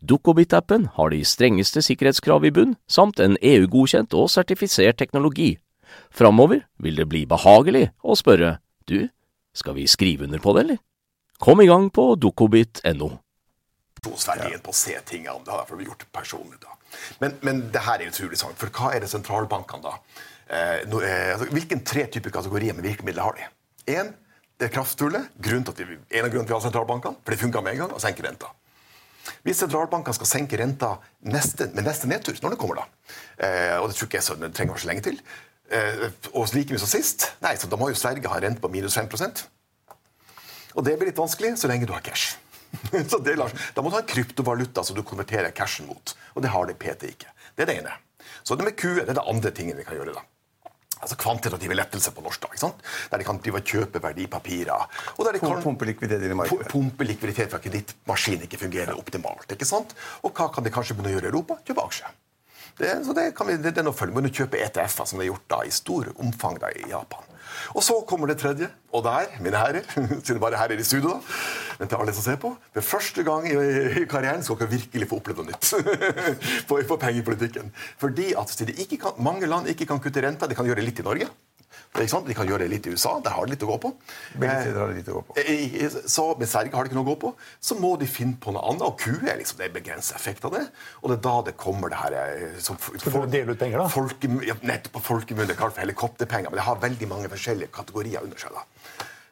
Dukkobit-appen 0.00 0.88
har 0.96 1.12
de 1.12 1.22
strengeste 1.24 1.82
sikkerhetskrav 1.84 2.44
i 2.46 2.52
bunn, 2.54 2.76
samt 2.88 3.20
en 3.20 3.38
EU-godkjent 3.42 4.14
og 4.16 4.30
sertifisert 4.32 4.98
teknologi. 5.00 5.56
Framover 6.10 6.64
vil 6.82 6.98
det 6.98 7.08
bli 7.10 7.24
behagelig 7.28 7.90
å 8.02 8.16
spørre 8.18 8.58
du, 8.90 9.08
skal 9.56 9.76
vi 9.78 9.86
skrive 9.90 10.26
under 10.26 10.42
på 10.42 10.54
det, 10.56 10.66
eller? 10.66 10.82
Kom 11.42 11.60
i 11.60 11.68
gang 11.68 11.90
på 11.92 12.14
dukkobit.no. 12.20 13.10
Verdien 14.06 14.62
på 14.62 14.72
å 14.72 14.76
se 14.76 14.94
tingene. 15.08 15.42
Det 15.44 15.52
har 15.52 15.64
derfor 15.64 15.82
gjort 15.82 16.04
personlig. 16.14 16.60
da. 16.62 16.76
Men, 17.20 17.36
men 17.42 17.62
det 17.74 17.82
her 17.84 18.00
er 18.00 18.12
utrolig 18.12 18.38
sant, 18.40 18.56
for 18.60 18.72
hva 18.72 18.92
er 18.94 19.02
det 19.04 19.10
sentralbankene 19.10 19.84
da? 19.84 19.96
Eh, 20.46 20.84
no, 20.90 21.00
eh, 21.02 21.32
altså, 21.34 21.48
hvilken 21.50 21.82
tre 21.84 22.06
typer 22.12 22.34
kategorier 22.34 22.76
med 22.76 22.86
virkemidler 22.86 23.26
har 23.26 23.36
de? 23.38 23.48
En, 23.96 24.12
det 24.60 24.70
kraftfulle. 24.72 25.24
Grunn 25.42 25.66
en 25.66 25.66
av 25.66 25.74
grunnene 25.74 26.30
til 26.30 26.40
at 26.44 26.48
vi 26.48 26.56
har 26.56 26.64
sentralbankene, 26.68 27.20
for 27.24 27.34
det 27.34 27.42
funka 27.42 27.64
med 27.64 27.76
en 27.76 27.84
gang, 27.84 27.96
å 27.96 28.02
senke 28.02 28.24
renta. 28.24 28.52
Hvis 29.46 29.60
sentralbankene 29.62 30.16
skal 30.16 30.30
senke 30.30 30.58
renta 30.60 30.94
neste, 31.26 31.68
med 31.74 31.86
neste 31.88 32.10
nedtur, 32.10 32.38
når 32.42 32.54
det 32.54 32.60
kommer, 32.60 32.82
da, 32.82 33.12
eh, 33.42 33.76
og 33.80 33.90
det 33.90 33.98
tror 33.98 34.10
ikke 34.10 34.20
jeg 34.20 34.28
så, 34.28 34.38
det 34.40 34.52
trenger 34.56 34.82
så 34.82 34.90
lenge 34.90 35.06
til, 35.06 35.20
eh, 35.70 36.06
og 36.32 36.54
like 36.54 36.74
mye 36.74 36.82
som 36.82 36.92
sist, 36.92 37.30
nei, 37.44 37.54
så 37.58 37.70
da 37.70 37.78
må 37.80 37.90
jo 37.90 37.98
Sverige 37.98 38.32
ha 38.32 38.40
rente 38.42 38.62
på 38.62 38.72
minus 38.72 38.98
5 38.98 39.08
Og 40.74 40.84
det 40.84 40.98
blir 40.98 41.08
litt 41.08 41.18
vanskelig 41.18 41.56
så 41.56 41.68
lenge 41.68 41.86
du 41.86 41.92
har 41.92 42.04
cash. 42.04 42.36
så 43.10 43.18
det, 43.18 43.36
Da 43.74 43.82
må 43.82 43.90
du 43.90 43.96
ha 43.96 44.02
en 44.02 44.08
kryptovaluta 44.08 44.84
som 44.84 44.96
du 44.96 45.02
konverterer 45.02 45.50
cashen 45.50 45.86
mot. 45.86 46.16
Og 46.34 46.42
det 46.42 46.52
har 46.52 46.66
det 46.66 46.78
PT 46.78 47.14
ikke. 47.14 47.32
Det 47.56 47.64
er 47.64 47.66
det 47.66 47.78
ene. 47.80 47.94
Så 48.42 48.56
det 48.56 48.66
med 48.66 48.76
QE 48.76 49.00
det 49.00 49.08
er 49.08 49.18
det 49.18 49.26
andre 49.26 49.50
tingen 49.50 49.78
vi 49.78 49.84
kan 49.84 49.96
gjøre. 49.96 50.14
da. 50.14 50.35
Altså 51.06 51.18
Kvantitative 51.22 51.76
lettelser 51.78 52.14
på 52.16 52.24
norsk, 52.24 52.42
da, 52.42 52.50
ikke 52.50 52.64
sant? 52.64 52.80
der 53.12 53.22
de 53.22 53.26
kan 53.28 53.38
drive 53.38 53.60
og 53.60 53.72
kjøpe 53.72 54.02
verdipapirer. 54.02 54.86
og 55.14 55.24
der 55.24 55.36
de 55.36 55.42
kan 55.44 55.62
Pumpe 55.62 55.86
likviditet 55.86 56.26
inn 56.26 56.34
i 56.34 56.38
markedet. 56.42 56.66
Pumpe 56.72 57.06
likviditet 57.06 57.52
for 57.52 57.60
at 57.60 57.66
kredittmaskinen 57.68 58.46
ikke 58.48 58.58
fungerer 58.64 58.98
optimalt. 58.98 59.46
ikke 59.54 59.68
sant? 59.68 59.94
Og 60.26 60.34
hva 60.34 60.50
kan 60.50 60.66
de 60.66 60.74
kanskje 60.74 60.98
begynne 60.98 61.14
å 61.14 61.18
gjøre 61.20 61.30
i 61.30 61.32
Europa? 61.32 61.60
Kjøpe 61.62 61.86
aksjer. 61.86 62.16
Det, 62.76 62.90
så 63.06 63.14
det, 63.16 63.30
kan 63.38 63.48
vi, 63.48 63.56
det, 63.56 63.72
det 63.72 63.80
er 63.80 63.86
noe 63.86 63.96
følge. 63.96 64.18
med 64.18 64.28
å 64.28 64.34
kjøpe 64.34 64.58
ETF-er, 64.60 65.08
som 65.08 65.20
det 65.22 65.28
er 65.28 65.30
gjort 65.30 65.46
da 65.54 65.62
i 65.64 65.72
stor 65.72 66.10
omfang 66.20 66.58
da 66.60 66.74
i 66.74 66.90
Japan. 66.90 67.30
Og 67.74 67.84
så 67.84 67.98
kommer 68.08 68.30
det 68.30 68.38
tredje, 68.42 68.68
og 68.92 69.04
der, 69.06 69.30
mine 69.44 69.60
herrer, 69.60 69.86
siden 70.24 70.40
bare 70.42 70.58
her 70.60 70.72
er 70.72 70.80
i 70.80 70.86
studio, 70.86 71.16
da, 71.16 71.36
men 71.80 71.90
til 71.90 72.00
alle 72.00 72.14
som 72.16 72.24
ser 72.24 72.38
på, 72.40 72.52
for 72.74 72.88
første 72.94 73.24
gang 73.26 73.48
i, 73.50 73.56
karrieren 74.08 74.44
skal 74.44 74.60
dere 74.62 74.72
virkelig 74.72 75.08
få 75.10 75.20
oppleve 75.20 75.44
noe 75.44 75.52
nytt 75.52 75.72
på, 76.68 76.80
på 76.88 77.00
pengepolitikken. 77.02 77.72
Fordi 78.00 78.32
at 78.38 78.54
kan, 79.00 79.18
mange 79.18 79.46
land 79.46 79.68
ikke 79.72 79.88
kan 79.88 80.00
kutte 80.00 80.22
renta. 80.24 80.48
De 80.48 80.56
kan 80.56 80.66
gjøre 80.68 80.84
litt 80.84 81.02
i 81.02 81.04
Norge. 81.06 81.28
De 81.96 82.34
kan 82.36 82.48
gjøre 82.48 82.66
det 82.66 82.72
litt 82.72 82.86
i 82.88 82.92
USA. 82.92 83.16
Der 83.24 83.34
har 83.36 83.46
de 83.46 83.54
litt 83.54 83.64
å 83.64 83.70
gå 83.70 83.78
på. 83.86 83.92
Å 83.96 85.16
gå 85.16 85.22
på. 85.28 85.36
Eh, 85.40 85.86
så 86.10 86.26
Med 86.38 86.50
Sverige 86.50 86.76
har 86.76 86.84
de 86.84 86.90
ikke 86.90 86.98
noe 86.98 87.06
å 87.06 87.12
gå 87.14 87.16
på. 87.24 87.32
Så 87.60 87.78
må 87.80 87.94
de 88.00 88.08
finne 88.10 88.36
på 88.40 88.52
noe 88.54 88.64
annet. 88.68 88.84
Og 88.86 89.00
Q 89.00 89.24
er 89.24 89.40
liksom 89.40 89.62
det 89.62 89.72
begrenset 89.74 90.18
effekt 90.18 90.44
av 90.48 90.56
det. 90.56 90.66
Og 91.02 91.10
det 91.10 91.18
er 91.18 91.24
da 91.28 91.34
det 91.48 91.56
kommer 91.60 91.92
det 91.92 92.00
her 92.02 92.18
eh, 92.20 92.60
som, 92.62 92.78
Skal 92.78 93.26
du 93.26 93.32
dele 93.32 93.56
ut 93.56 93.60
penger, 93.60 93.80
da? 93.80 93.88
Folke, 93.92 94.30
ja, 94.46 94.58
nettopp 94.66 94.98
på 94.98 95.04
folkemunne 95.12 95.56
kalt 95.58 95.76
for 95.76 95.84
helikopterpenger. 95.86 96.52
Men 96.52 96.60
det 96.60 96.68
har 96.68 96.80
veldig 96.84 97.10
mange 97.12 97.32
forskjellige 97.32 97.72
kategorier 97.74 98.24
under 98.26 98.40
seg. 98.40 98.56
da. 98.56 98.66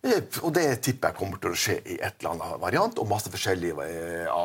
Eh, 0.04 0.20
og 0.42 0.52
det 0.56 0.66
tipper 0.84 1.12
jeg 1.12 1.20
kommer 1.20 1.40
til 1.40 1.52
å 1.54 1.58
skje 1.58 1.78
i 1.84 1.98
et 1.98 2.20
eller 2.20 2.34
annet 2.34 2.60
variant. 2.64 2.98
og 2.98 3.10
masse 3.12 3.32
forskjellige 3.32 3.88
ja, 4.26 4.44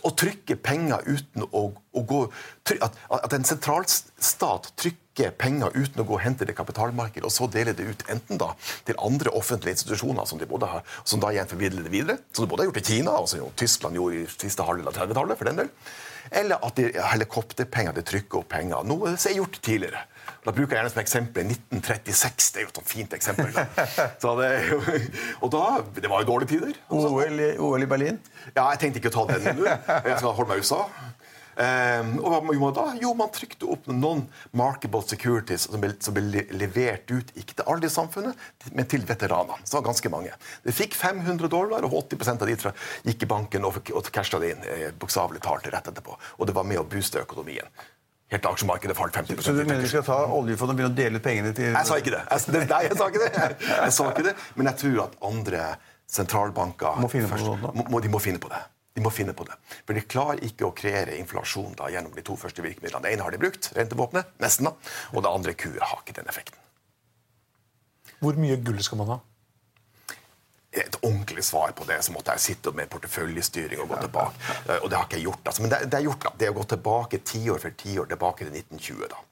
Å 0.00 0.16
trykke 0.24 0.56
penger 0.60 1.04
uten 1.08 1.48
å, 1.48 1.68
å 1.72 2.08
gå 2.08 2.24
at, 2.80 2.96
at 3.16 3.36
en 3.36 3.48
sentralstat 3.48 4.74
trykker 4.76 5.09
penger 5.40 5.74
uten 5.76 6.02
å 6.02 6.06
gå 6.08 6.16
og 6.16 6.22
hente 6.24 6.46
det 6.48 6.56
kapitalmarkedet, 6.58 7.26
og 7.28 7.34
så 7.34 7.48
dele 7.52 7.74
det 7.76 7.86
ut 7.90 8.04
enten 8.12 8.40
da 8.40 8.52
til 8.88 8.98
andre 8.98 9.32
offentlige 9.36 9.76
institusjoner, 9.76 10.24
som 10.28 10.40
de 10.40 10.48
både 10.50 10.68
har, 10.70 10.86
som 11.04 11.22
da 11.22 11.32
igjen 11.34 11.50
formidler 11.50 11.86
det 11.86 11.92
videre, 11.94 12.18
som 12.32 12.46
de 12.46 12.50
både 12.50 12.64
har 12.64 12.70
gjort 12.70 12.80
i 12.82 12.86
Kina, 12.92 13.16
og 13.20 13.28
som 13.30 13.50
Tyskland 13.60 14.00
gjorde 14.00 14.22
i 14.22 14.30
siste 14.32 14.66
halvdel 14.66 14.88
av 14.90 14.96
30-tallet, 14.96 15.40
for 15.40 15.50
den 15.50 15.60
del, 15.60 15.74
eller 16.40 16.62
at 16.64 16.78
de 16.78 16.88
helikopterpenger 17.12 17.96
de 17.96 18.06
trykker 18.06 18.42
opp 18.42 18.50
penger. 18.52 18.86
Noe 18.86 19.16
som 19.16 19.30
er 19.32 19.38
gjort 19.40 19.60
tidligere. 19.64 20.04
Da 20.44 20.52
bruker 20.56 20.76
jeg 20.76 20.78
gjerne 20.78 20.92
som 20.92 21.00
eksempel 21.02 21.48
1936. 21.50 22.50
Det 22.54 22.60
er 22.60 22.64
jo 22.64 22.70
et 22.70 22.78
sånt 22.78 22.90
fint 22.90 23.16
eksempel. 23.16 23.56
Så 24.22 24.34
det, 24.38 24.50
og 25.42 25.50
da, 25.52 25.64
det 25.96 26.10
var 26.12 26.22
jo 26.22 26.30
dårlige 26.30 26.52
tider. 26.54 26.76
OL, 26.92 27.42
OL 27.60 27.84
i 27.84 27.88
Berlin? 27.90 28.20
Ja, 28.54 28.70
Jeg 28.70 28.80
tenkte 28.84 29.02
ikke 29.02 29.12
å 29.12 29.16
ta 29.18 29.26
den 29.32 29.60
nå. 29.60 29.66
Jeg 29.66 30.20
skal 30.20 30.36
holde 30.36 30.52
meg 30.52 30.62
i 30.62 30.64
USA. 30.64 30.84
Um, 31.60 32.14
og 32.22 32.30
hva 32.32 32.54
gjorde 32.54 32.60
man 32.62 32.76
da? 32.76 32.84
Jo, 33.02 33.10
man 33.18 33.32
trykte 33.34 33.66
opp 33.68 33.88
noen 33.90 34.22
markable 34.56 35.02
securities 35.04 35.66
som 35.68 35.82
ble, 35.82 35.90
som 36.00 36.16
ble 36.16 36.44
levert 36.56 37.10
ut 37.12 37.34
ikke 37.36 37.58
til 37.58 37.68
alle 37.68 37.90
i 37.90 37.92
samfunnet, 37.92 38.46
men 38.72 38.88
til 38.88 39.04
veteranene. 39.08 39.60
Så 39.68 39.82
ganske 39.84 40.12
mange. 40.12 40.32
De 40.64 40.72
fikk 40.72 40.96
500 40.96 41.52
dollar, 41.52 41.84
og 41.84 41.98
80% 42.06 42.46
av 42.46 42.48
de 42.48 42.74
gikk 43.10 43.26
i 43.26 43.28
banken 43.28 43.68
og, 43.68 43.76
og 43.92 44.08
casha 44.14 44.40
det 44.40 44.54
inn 44.54 44.64
eh, 44.72 44.88
bokstavelig 44.96 45.42
talt 45.44 45.68
rett 45.68 45.92
etterpå. 45.92 46.16
Og 46.38 46.48
det 46.48 46.56
var 46.56 46.64
med 46.64 46.80
å 46.80 46.86
booste 46.88 47.20
økonomien. 47.20 47.68
Helt 48.30 48.46
aksjemarkedet 48.46 48.96
falt 48.96 49.16
50 49.16 49.42
Så 49.42 49.52
du 49.52 49.64
mener 49.64 49.82
vi 49.82 49.90
skal 49.90 50.04
ta 50.06 50.20
oljefondet 50.30 50.72
og 50.72 50.78
begynne 50.78 50.94
å 50.94 50.96
dele 50.96 51.18
ut 51.18 51.24
pengene 51.24 51.50
til 51.52 51.72
Jeg 51.74 51.86
sa 51.88 51.96
ikke 51.98 52.12
det. 52.14 52.24
Jeg, 52.30 52.66
nei, 52.70 52.82
jeg 52.86 52.98
sa 53.00 53.08
ikke 53.10 53.24
det. 53.24 53.46
Jeg 53.68 53.94
sa 53.96 54.10
ikke 54.14 54.26
det. 54.30 54.34
Men 54.54 54.70
jeg 54.70 54.80
tror 54.84 55.00
at 55.08 55.16
andre 55.28 55.64
sentralbanker 56.10 57.00
må 57.02 57.10
finne 57.10 57.30
på, 57.30 57.72
må, 57.90 58.00
de 58.02 58.12
må 58.12 58.20
finne 58.22 58.40
på 58.42 58.50
det. 58.52 58.60
De 59.00 59.04
må 59.06 59.10
finne 59.16 59.32
på 59.32 59.46
det. 59.48 59.54
For 59.88 59.96
de 59.96 60.02
klarer 60.04 60.42
ikke 60.44 60.66
å 60.66 60.74
kreere 60.76 61.14
inflasjon 61.16 61.72
da, 61.78 61.86
gjennom 61.88 62.12
de 62.12 62.24
to 62.26 62.34
første 62.36 62.60
virkemidlene. 62.60 63.00
Det 63.06 63.14
ene 63.14 63.24
har 63.24 63.32
de 63.32 63.40
brukt, 63.40 63.70
rentevåpenet, 63.72 64.34
nesten, 64.44 64.68
da, 64.68 64.74
og 65.14 65.24
det 65.24 65.30
andre 65.32 65.54
kuet 65.56 65.80
har 65.80 66.02
ikke 66.02 66.18
den 66.18 66.28
effekten. 66.28 66.60
Hvor 68.20 68.36
mye 68.36 68.58
gull 68.60 68.82
skal 68.84 69.00
man 69.00 69.14
ha? 69.14 69.16
Et 70.82 70.98
ordentlig 71.00 71.46
svar 71.48 71.72
på 71.78 71.88
det, 71.88 71.96
så 72.04 72.12
måtte 72.12 72.36
jeg 72.36 72.44
sitte 72.44 72.74
med 72.76 72.92
porteføljestyring 72.92 73.80
og 73.80 73.88
gå 73.94 74.02
tilbake. 74.04 74.58
Og 74.82 74.90
det 74.92 74.98
har 75.00 75.08
ikke 75.08 75.16
jeg 75.16 75.26
gjort. 75.30 75.48
Altså. 75.48 75.64
Men 75.64 75.72
det, 75.72 75.80
det 75.88 75.98
er 75.98 76.06
gjort 76.10 76.28
da. 76.28 76.34
det 76.44 76.52
å 76.52 76.58
gå 76.60 76.66
tilbake 76.74 77.22
tiår 77.32 77.64
for 77.64 77.80
tiår 77.80 78.12
tilbake 78.12 78.44
til 78.44 78.60
1920. 78.60 79.08
da. 79.16 79.24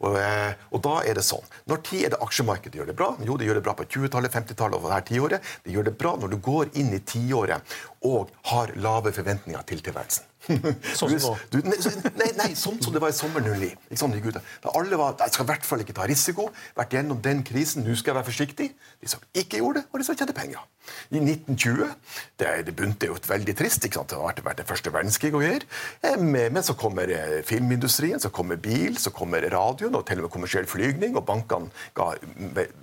Og, 0.00 0.16
eh, 0.20 0.54
og, 0.70 0.80
da 0.84 0.96
er 1.06 1.18
det 1.18 1.26
sånn. 1.26 1.44
Når 1.70 1.82
tid 1.86 2.06
er 2.06 2.14
det 2.14 2.22
aksjemarkedet 2.24 2.80
gjør 2.80 2.90
det 2.90 2.96
bra? 2.98 3.12
Jo, 3.26 3.36
det 3.40 3.48
gjør 3.48 3.60
det 3.60 3.66
bra 3.66 3.76
på 3.78 3.86
20-tallet, 3.86 4.34
50-tallet 4.34 4.80
og 4.80 4.90
dette 4.90 5.12
tiåret. 5.12 5.52
Det 5.64 5.74
gjør 5.74 5.90
det 5.90 5.96
bra 6.00 6.16
når 6.20 6.34
du 6.34 6.40
går 6.50 6.74
inn 6.80 6.92
i 6.96 7.02
tiåret 7.04 7.78
og 8.06 8.32
har 8.52 8.74
lave 8.80 9.12
forventninger 9.14 9.64
til 9.68 9.82
tilværelsen. 9.84 10.26
Sånn 10.96 11.18
som 11.20 11.36
du, 11.52 11.58
Du, 11.60 11.66
nei, 11.68 12.30
nei, 12.38 12.48
sånn 12.56 12.78
som 12.80 12.94
det 12.94 13.02
var 13.02 13.12
i 13.12 13.16
sommer 13.16 13.44
09. 13.44 13.68
Sånn, 13.98 14.14
da 14.16 14.72
alle 14.72 14.96
var, 14.96 15.18
Jeg 15.20 15.34
skal 15.34 15.44
i 15.44 15.50
hvert 15.50 15.66
fall 15.68 15.84
ikke 15.84 15.96
ta 15.98 16.06
risiko. 16.08 16.48
Vært 16.78 16.96
gjennom 16.96 17.20
den 17.22 17.44
krisen. 17.46 17.84
Nå 17.84 17.96
skal 17.98 18.14
jeg 18.14 18.20
være 18.22 18.30
forsiktig. 18.30 18.70
De 19.02 19.10
som 19.10 19.22
ikke 19.36 19.60
gjorde 19.60 19.82
det, 19.82 19.90
og 19.92 20.00
de 20.00 20.08
som 20.08 20.16
tjente 20.16 20.36
penger. 20.36 20.64
I 21.10 21.20
1920 21.20 21.90
Det, 22.40 22.48
det 22.66 22.74
begynte 22.76 23.10
jo 23.10 23.16
veldig 23.28 23.54
trist. 23.58 23.84
ikke 23.84 24.00
sant? 24.00 24.12
Det 24.12 24.18
har 24.18 24.42
vært 24.44 24.62
det 24.62 24.68
første 24.68 24.92
verdenskrig 24.92 25.32
og 25.34 25.44
greier. 25.44 25.66
Eh, 26.06 26.16
men 26.20 26.62
så 26.66 26.74
kommer 26.78 27.12
eh, 27.14 27.40
filmindustrien, 27.46 28.20
så 28.22 28.32
kommer 28.34 28.60
bil, 28.60 28.98
så 28.98 29.12
kommer 29.14 29.44
radioen 29.52 29.98
og 29.98 30.06
til 30.08 30.22
og 30.22 30.28
med 30.28 30.34
kommersiell 30.34 30.68
flygning, 30.70 31.16
og 31.18 31.26
bankene 31.28 31.70
ga 31.96 32.12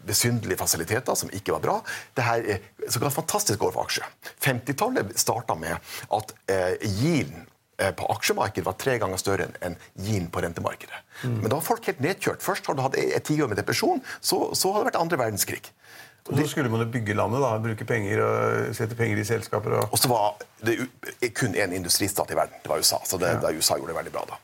besynderlige 0.08 0.62
fasiliteter 0.62 1.18
som 1.18 1.34
ikke 1.34 1.56
var 1.58 1.66
bra. 1.66 1.78
Det 2.16 2.26
her 2.28 2.48
så 2.88 3.02
ga 3.02 3.10
et 3.10 3.20
fantastisk 3.20 3.68
år 3.68 3.76
for 3.76 3.88
aksjer. 3.88 4.10
50-tallet 4.46 5.14
starta 5.20 5.58
med 5.58 5.78
at 6.14 6.36
eh, 6.54 6.76
Yielden 6.86 7.48
Eh, 7.78 7.92
på 7.94 8.08
aksjemarkedet 8.10 8.66
var 8.66 8.74
tre 8.82 8.96
ganger 8.98 9.20
større 9.22 9.52
enn 9.62 9.76
gien 10.02 10.26
på 10.34 10.42
rentemarkedet. 10.42 10.98
Mm. 11.22 11.36
Men 11.44 11.52
da 11.52 11.60
var 11.60 11.66
folk 11.68 11.86
helt 11.86 12.00
nedkjørt. 12.02 12.42
Først 12.42 12.66
har 12.66 12.74
du 12.74 12.82
hatt 12.82 12.98
et 12.98 13.22
tiår 13.28 13.52
med 13.52 13.60
depresjon, 13.62 14.02
så, 14.18 14.48
så 14.58 14.72
har 14.74 14.82
det 14.82 14.90
vært 14.90 14.98
andre 15.04 15.20
verdenskrig. 15.22 15.62
Og 16.28 16.40
så 16.42 16.48
skulle 16.52 16.72
man 16.72 16.84
jo 16.84 16.90
bygge 16.92 17.16
landet, 17.16 17.40
da, 17.44 17.52
bruke 17.64 17.86
penger 17.88 18.22
og 18.24 18.72
sette 18.76 18.98
penger 19.00 19.22
i 19.22 19.28
selskaper. 19.28 19.78
Og, 19.80 19.94
og 19.96 20.02
så 20.02 20.10
var 20.12 20.42
det 20.68 20.76
kun 21.38 21.56
én 21.56 21.76
industristat 21.78 22.34
i 22.34 22.40
verden. 22.40 22.60
Det 22.64 22.72
var 22.72 22.84
USA. 22.84 23.00
Så 23.08 23.20
det, 23.22 23.38
ja. 23.40 23.54
USA 23.54 23.78
gjorde 23.80 23.94
det 23.94 24.00
veldig 24.02 24.16
bra 24.16 24.26
da. 24.34 24.42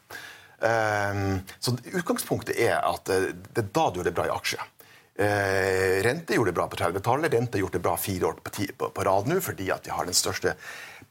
Um, 0.63 1.41
så 1.59 1.73
utgangspunktet 1.91 2.55
er 2.55 2.77
at 2.79 3.09
eh, 3.11 3.33
det 3.35 3.65
er 3.65 3.73
da 3.75 3.89
du 3.91 3.99
gjør 3.99 4.07
det 4.07 4.15
bra 4.15 4.29
i 4.29 4.31
aksje. 4.31 4.69
Uh, 5.13 5.99
rente 6.05 6.37
gjorde 6.37 6.53
det 6.53 6.57
bra 6.57 6.69
på 6.71 6.79
30-tallet. 6.79 7.35
Rente 7.35 7.59
gjorde 7.59 7.77
det 7.77 7.83
bra 7.83 7.97
fire 7.99 8.31
år 8.31 8.39
på, 8.39 8.53
på, 8.79 8.89
på 8.95 9.05
rad 9.09 9.27
nå 9.27 9.41
fordi 9.43 9.67
at 9.75 9.83
vi 9.89 9.91
har 9.93 10.07
den 10.07 10.15
største 10.15 10.55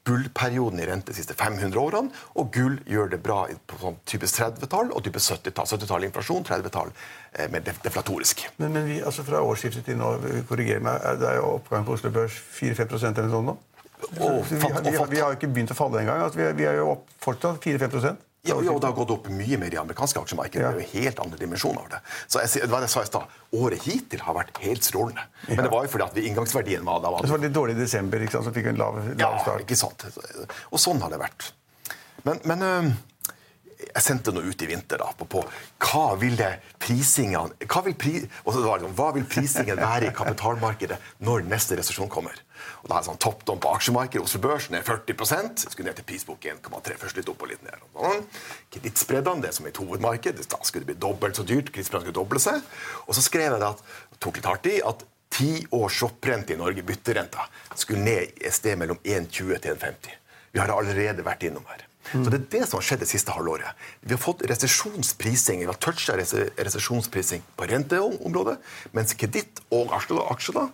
bullperioden 0.03 0.79
i 0.79 0.87
rente 0.87 1.11
de 1.11 1.17
siste 1.17 1.35
500 1.37 1.79
årene. 1.79 2.11
Og 2.39 2.51
gull 2.55 2.79
gjør 2.89 3.13
det 3.13 3.21
bra 3.23 3.43
på 3.69 3.79
sånn 3.81 3.99
typisk 4.09 4.41
30-tall 4.41 4.91
og 4.91 5.03
typisk 5.05 5.35
70-tall. 5.37 5.69
70-tall 5.73 6.07
inflasjon, 6.09 6.47
30-tall 6.47 6.91
eh, 6.93 7.49
mer 7.53 7.63
deflatorisk. 7.63 8.45
Men, 8.57 8.75
men 8.75 8.89
vi, 8.89 8.99
altså 9.03 9.25
fra 9.27 9.43
årsskiftet 9.45 9.87
til 9.87 9.99
nå, 9.99 10.15
korriger 10.49 10.83
meg, 10.83 11.05
det 11.21 11.29
er 11.31 11.39
jo 11.39 11.55
oppgang 11.57 11.87
på 11.87 11.95
Oslo 11.97 12.11
Børs 12.13 12.35
4-5 12.59 12.83
eller 12.83 13.29
noe 13.29 13.37
sånt 13.37 13.51
nå? 13.51 13.57
Og, 14.03 14.43
vi, 14.49 14.57
vi, 14.59 14.95
har, 14.97 15.07
vi, 15.07 15.19
har 15.21 15.31
jo 15.31 15.37
ikke 15.37 15.47
begynt 15.55 15.71
å 15.71 15.77
falle 15.77 16.01
engang. 16.01 16.25
Altså, 16.25 16.51
vi, 16.57 16.67
er 16.67 16.81
jo 16.81 16.91
opp 16.97 17.11
fortsatt 17.23 17.63
4-5 17.63 18.19
ja, 18.43 18.55
ja, 18.59 18.73
det 18.79 18.89
har 18.89 18.95
gått 18.97 19.11
opp 19.13 19.29
mye 19.31 19.57
mer 19.59 19.71
i 19.71 19.77
amerikanske 19.79 20.19
aksjemarked. 20.19 20.59
Ja. 20.59 20.73
Det 20.73 20.83
er 20.83 20.83
jo 20.83 21.03
helt 21.05 21.19
andre 21.23 21.39
dimensjoner 21.39 21.85
av 21.85 21.93
det. 21.93 22.01
Så 22.27 22.41
jeg, 22.43 22.67
det 22.67 22.81
jeg 22.83 22.91
sa 22.91 23.03
i 23.05 23.07
stad, 23.07 23.37
Året 23.55 23.85
hittil 23.85 24.23
har 24.25 24.35
vært 24.35 24.59
helt 24.65 24.83
strålende. 24.83 25.23
Ja. 25.45 25.53
Men 25.53 25.63
det 25.63 25.71
var 25.71 25.85
jo 25.87 25.93
fordi 25.93 26.07
at 26.09 26.17
vi, 26.17 26.25
inngangsverdien 26.27 26.83
var 26.87 26.99
da 27.05 27.13
var 27.13 27.23
det. 27.23 27.31
Var 27.31 27.43
litt 27.45 27.55
dårlig 27.55 27.77
i 27.77 27.81
desember, 27.85 28.25
ikke 28.25 28.35
sant? 28.35 28.49
så 28.49 28.55
fikk 28.55 28.67
vi 28.67 28.73
en 28.73 28.81
lav, 28.81 28.99
lav 29.13 29.39
start. 29.45 29.63
Ja, 29.63 29.63
ikke 29.63 29.79
sant. 29.79 30.03
Og 30.73 30.83
sånn 30.83 30.99
har 31.05 31.13
det 31.13 31.21
vært. 31.23 31.53
Men, 32.27 32.43
men 32.49 32.67
jeg 33.83 34.03
sendte 34.03 34.33
noe 34.35 34.47
ut 34.47 34.63
i 34.63 34.69
vinter 34.69 35.01
da, 35.01 35.09
på, 35.17 35.27
på 35.29 35.43
hva 35.83 36.05
ville 36.19 36.49
prisingen 36.81 37.53
hva 37.63 37.83
vil, 37.85 37.95
pri, 37.99 38.15
liksom, 38.23 38.95
hva 38.97 39.09
vil 39.15 39.25
prisingen 39.29 39.79
være 39.79 40.09
i 40.09 40.15
kapitalmarkedet 40.15 40.99
når 41.23 41.47
neste 41.49 41.79
resesjon 41.79 42.11
kommer? 42.11 42.35
Og 42.83 42.89
da 42.89 42.97
er 42.97 43.03
det 43.03 43.09
sånn 43.09 43.21
Toppdom 43.23 43.61
på 43.63 43.71
aksjemarkedet. 43.77 44.25
Oslo 44.25 44.41
Børs 44.43 44.69
ned 44.73 44.85
40% 44.87 45.65
Skulle 45.69 45.89
ned 45.89 45.99
til 45.99 46.07
prisbok 46.09 46.47
1,3. 46.51 46.97
Først 47.01 47.19
litt 47.19 47.31
opp 47.31 47.45
og 47.45 47.51
litt 47.51 47.63
ned. 47.65 47.85
Sånn. 47.95 48.25
Kredittspreddene, 48.73 49.45
det 49.45 49.53
som 49.55 49.67
er 49.67 49.73
et 49.73 49.81
hovedmarked, 49.81 50.43
da 50.51 50.59
skulle 50.63 50.85
det 50.85 50.93
bli 50.93 50.99
dobbelt 51.07 51.39
så 51.39 51.47
dyrt. 51.47 51.71
Kredittspreddene 51.71 52.09
skulle 52.09 52.19
doble 52.19 52.43
seg. 52.43 52.61
Og 53.07 53.17
så 53.17 53.25
skrev 53.25 53.55
jeg 53.55 53.67
at, 53.69 53.85
tok 54.23 54.39
litt 54.39 54.49
hardt 54.51 54.69
i 54.71 54.77
at 54.83 55.07
ti 55.33 55.53
års 55.73 55.95
shopprente 55.97 56.53
i 56.53 56.59
Norge, 56.59 56.83
bytterenta, 56.85 57.47
skulle 57.75 58.03
ned 58.05 58.37
et 58.37 58.53
sted 58.53 58.77
mellom 58.79 58.99
1,20 59.01 59.63
til 59.63 59.73
1,50. 59.73 60.19
Vi 60.53 60.61
har 60.61 60.69
allerede 60.69 61.25
vært 61.25 61.47
innom 61.47 61.65
her. 61.71 61.87
Så 62.11 62.29
Det 62.29 62.39
er 62.39 62.47
det 62.51 62.65
som 62.67 62.77
har 62.77 62.85
skjedd 62.85 63.01
det 63.01 63.09
siste 63.09 63.33
halvåret. 63.33 63.79
Vi 64.03 64.13
har 64.13 64.21
fått 64.21 64.43
resesjonsprising, 64.49 65.63
vi 65.63 65.69
har 65.69 65.79
toucha 65.81 66.17
resesjonsprising 66.19 67.41
på 67.57 67.67
renteområdet, 67.71 68.57
mens 68.93 69.15
kreditt 69.17 69.63
og 69.73 69.95
aksjer 69.95 70.67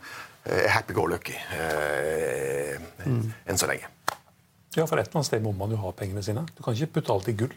happy 0.45 0.93
go 0.93 1.05
lucky 1.09 1.35
eh, 1.35 2.77
mm. 3.05 3.23
enn 3.45 3.59
så 3.59 3.67
lenge. 3.69 3.89
Ja, 4.75 4.85
for 4.85 4.99
et 4.99 5.07
eller 5.07 5.19
annet 5.19 5.27
sted 5.27 5.41
må 5.43 5.51
man 5.57 5.73
jo 5.73 5.79
ha 5.81 5.91
pengene 5.97 6.23
sine. 6.23 6.45
Du 6.55 6.61
kan 6.63 6.77
ikke 6.77 6.99
putte 6.99 7.15
alt 7.15 7.31
i 7.31 7.35
gull. 7.37 7.55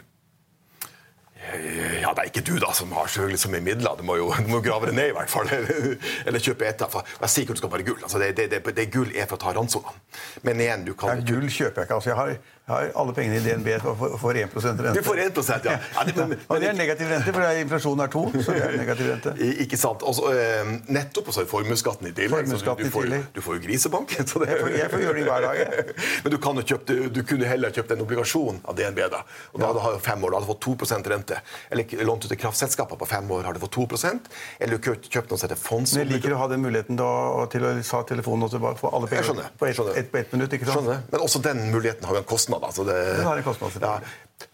Ja, 1.43 2.13
det 2.15 2.23
er 2.23 2.29
ikke 2.31 2.45
du 2.47 2.55
da 2.63 2.71
som 2.75 2.93
har 2.95 3.09
så 3.11 3.51
mye 3.51 3.61
midler. 3.65 3.97
Du 3.99 4.05
må 4.07 4.17
jo 4.17 4.31
du 4.39 4.49
må 4.49 4.61
grave 4.65 4.89
det 4.89 4.95
ned, 4.97 5.11
i 5.11 5.17
hvert 5.17 5.31
fall. 5.31 5.51
Eller 6.27 6.43
kjøpe 6.43 6.69
etter. 6.69 7.01
Jeg 7.21 7.33
sier 7.33 7.45
ikke 7.45 7.57
at 7.57 7.59
du 7.59 7.63
skal 7.63 7.73
bare 7.75 7.87
gull. 7.87 8.01
Altså, 8.03 8.21
det, 8.23 8.31
det, 8.39 8.49
det, 8.53 8.75
det, 8.77 8.89
gull 8.95 9.11
er 9.13 9.29
for 9.29 9.37
å 9.39 9.43
ta 9.43 9.55
randsonene. 9.59 9.99
Men 10.47 10.63
igjen, 10.63 10.87
du 10.87 10.95
kan 10.99 11.21
ja, 11.21 11.27
Gull 11.33 11.49
kjøper 11.51 11.83
jeg 11.83 11.91
ikke. 11.91 11.99
Altså, 11.99 12.13
jeg 12.13 12.21
har 12.21 12.33
jeg 12.63 12.75
har 12.75 12.93
alle 12.95 13.13
pengene 13.17 13.41
i 13.41 13.43
DNB 13.43 13.69
får 13.83 14.13
for 14.23 14.39
1 14.39 14.53
rente. 14.55 14.93
Du 14.95 15.03
får 15.03 15.19
1 15.19 15.39
ja. 15.67 15.73
ja 15.83 16.03
det, 16.07 16.15
men, 16.15 16.39
og 16.47 16.61
det 16.63 16.69
er 16.71 16.77
negativ 16.79 17.09
rente, 17.11 17.33
for 17.35 17.59
inflasjonen 17.59 18.05
er 18.05 18.11
to. 18.13 18.21
så 18.39 18.55
det 18.55 18.61
er 18.63 18.77
negativ 18.79 19.09
rente. 19.11 19.33
Ikke 19.65 19.79
sant. 19.81 20.05
Også, 20.07 20.31
eh, 20.31 20.71
nettopp 20.95 21.33
også 21.33 21.43
formuesskatten 21.51 22.07
i 22.07 22.13
tillegg. 22.15 22.47
Du, 22.47 22.55
du, 22.55 22.87
får, 22.95 23.11
du, 23.35 23.41
får, 23.43 23.57
jo 23.59 23.65
grisebank. 23.65 24.15
jeg, 24.15 24.29
får, 24.31 24.47
jeg, 24.47 24.87
får, 24.93 25.03
gjøre 25.03 25.17
det 25.19 25.25
hver 25.27 25.47
dag. 25.49 25.83
men 26.23 26.35
du, 26.37 26.39
kan 26.45 26.61
jo 26.61 26.65
kjøpt, 26.71 26.93
du 27.11 27.19
kunne 27.27 27.49
heller 27.51 27.75
kjøpt 27.75 27.97
en 27.97 28.05
obligasjon 28.07 28.63
av 28.63 28.79
DNB. 28.79 29.03
da. 29.11 29.25
Og 29.51 29.65
da 29.65 29.73
hadde 29.73 29.99
du 29.99 30.07
fem 30.07 30.23
år, 30.23 30.31
da 30.31 30.39
hadde 30.39 30.47
du 30.47 30.53
fått 30.55 30.71
2% 30.71 31.13
rente. 31.17 31.41
Eller 31.75 32.07
lånt 32.07 32.29
ut 32.29 32.31
til 32.31 32.41
kraftselskaper 32.45 33.03
på 33.03 33.11
fem 33.11 33.35
år, 33.35 33.43
har 33.51 33.59
du 33.59 33.63
fått 33.65 33.75
2% 33.81 34.31
Eller 34.63 34.79
du 34.79 34.87
kjøpt 34.87 35.35
noe 35.35 35.43
som 35.43 35.49
heter 35.49 35.59
fonds... 35.59 35.97
Men 35.99 36.07
jeg 36.07 36.13
liker 36.15 36.39
å 36.39 36.41
ha 36.45 36.49
den 36.55 36.63
muligheten 36.63 37.01
da, 37.01 37.11
til 37.51 37.67
å 37.67 37.75
ta 37.83 38.05
telefonen 38.07 38.47
og 38.47 38.79
få 38.79 38.95
alle 38.95 39.11
pengene 39.11 39.51
på 39.59 39.67
ett 39.67 39.83
et, 39.99 40.15
et 40.23 40.39
minutt. 40.39 40.55
ikke 40.55 40.71
sant? 40.71 40.79
Skjønner. 40.79 41.05
Men 41.11 41.27
også 41.27 41.43
den 41.43 41.67
muligheten 41.75 42.07
har 42.07 42.21
jo 42.21 42.23
en 42.23 42.31
kostnad. 42.31 42.52
Altså 42.61 42.85
det 42.89 42.99
har 43.25 43.39
en 43.39 43.47
kostnad. 43.47 43.79
Ja. 43.81 43.99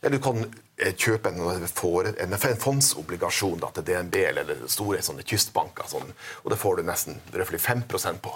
Eller 0.03 0.19
du 0.19 0.23
kan 0.23 0.43
eh, 0.77 0.95
kjøpe 0.95 1.33
en, 1.33 1.41
en, 1.43 2.37
en 2.37 2.61
fondsobligasjon 2.61 3.59
da, 3.63 3.71
til 3.75 3.87
DNB 3.89 4.19
eller 4.31 4.53
store 4.71 5.01
sånne 5.05 5.25
kystbanker, 5.27 5.89
sånn, 5.91 6.13
og 6.45 6.53
det 6.53 6.61
får 6.61 6.79
du 6.79 6.89
nesten 6.89 7.21
5% 7.33 8.23
på. 8.25 8.35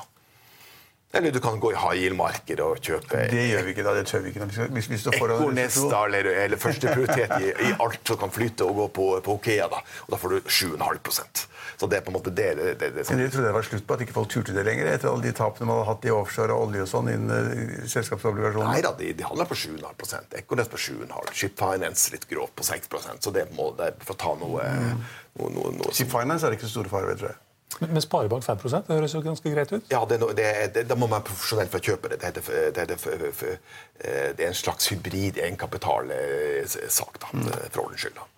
Eller 1.13 1.33
du 1.33 1.41
kan 1.45 1.59
gå 1.61 1.73
i 1.73 1.77
yield-markedet 1.77 2.65
og 2.65 2.79
kjøpe 2.81 3.27
Det 3.29 3.43
gjør 3.51 3.67
vi 3.67 3.73
ikke, 3.75 3.83
da. 3.85 3.93
Det 3.99 4.07
tør 4.09 4.23
vi 4.25 4.31
ikke. 4.33 4.47
Hvis, 4.73 4.87
hvis 4.89 5.03
Ekornesta 5.13 5.99
eller, 6.07 6.29
eller 6.45 6.61
førsteprioritet 6.61 7.35
i, 7.37 7.51
i 7.69 7.73
alt 7.85 8.01
som 8.09 8.21
kan 8.23 8.33
flyte 8.33 8.65
og 8.65 8.79
gå 8.79 8.87
på, 8.97 9.09
på 9.27 9.35
Okea. 9.37 9.67
Da. 9.69 9.83
Og 10.07 10.15
da 10.15 10.21
får 10.23 10.33
du 10.33 10.49
7,5% 10.49 11.45
Så 11.83 11.91
det 11.93 11.99
er 11.99 12.07
på 12.07 12.15
en 12.15 12.17
måte 12.17 12.33
det, 12.33 12.49
det, 12.57 12.73
det, 12.81 12.91
det 12.97 13.05
Dere 13.11 13.29
trodde 13.29 13.45
det 13.45 13.53
var 13.59 13.69
slutt 13.69 13.85
på 13.87 13.99
at 13.99 14.07
ikke 14.07 14.17
folk 14.17 14.33
turte 14.33 14.57
det 14.57 14.65
lenger? 14.65 14.89
Etter 14.95 15.13
alle 15.13 15.27
de 15.27 15.35
tapene 15.37 15.69
man 15.69 15.83
hadde 15.83 15.91
hatt 15.91 16.09
i 16.09 16.15
offshore 16.17 16.57
og 16.57 16.71
olje 16.71 16.87
og 16.87 16.91
sånn 16.95 17.13
innen 17.13 17.61
uh, 17.61 17.87
selskapsobligasjoner? 17.93 18.73
Nei 18.73 18.81
da, 18.89 18.97
de, 18.97 19.13
de 19.19 19.29
handler 19.29 19.53
på 19.53 19.61
7,5% 19.67 20.41
Ekornes 20.41 20.73
på 20.73 20.81
7,5 20.81 21.33
Ship 21.37 21.61
Finance 21.61 22.17
litt 22.17 22.29
grovt 22.33 22.57
på 22.57 22.65
6% 22.73 23.29
Så 23.29 23.37
det, 23.37 23.51
må, 23.59 23.75
det 23.77 23.93
for 24.01 24.17
å 24.17 24.21
ta 24.25 24.37
noe, 24.41 24.65
mm. 24.65 25.09
noe, 25.43 25.55
noe, 25.61 25.79
noe 25.83 25.93
Ship 25.93 26.09
Finance 26.09 26.49
er 26.49 26.55
det 26.55 26.63
ikke 26.63 26.73
så 26.73 26.79
store 26.79 26.97
fare 26.97 27.13
ved, 27.13 27.21
tror 27.21 27.35
jeg. 27.35 27.43
Men 27.81 28.03
Sparebank 28.05 28.45
5% 28.45 28.89
det 28.89 28.99
høres 28.99 29.15
jo 29.15 29.23
ganske 29.25 29.55
greit 29.55 29.73
ut? 29.73 29.87
Ja, 29.91 30.03
det, 30.09 30.21
det, 30.37 30.85
Da 30.89 30.95
må 30.95 31.07
man 31.07 31.19
være 31.21 31.31
profesjonell 31.31 31.71
for 31.73 31.81
å 31.81 31.87
kjøpe 31.93 32.13
det. 32.13 32.21
Det, 32.21 32.33
heter, 32.33 32.75
det, 32.77 32.99
heter, 32.99 33.57
eh, 34.03 34.29
det 34.37 34.45
er 34.45 34.51
en 34.51 34.59
slags 34.59 34.91
hybrid 34.93 35.41
egenkapitalsak, 35.41 37.19
da, 37.23 37.33
mm. 37.33 37.51
for 37.71 37.87
ordens 37.87 38.05
skyld. 38.05 38.21
da. 38.21 38.29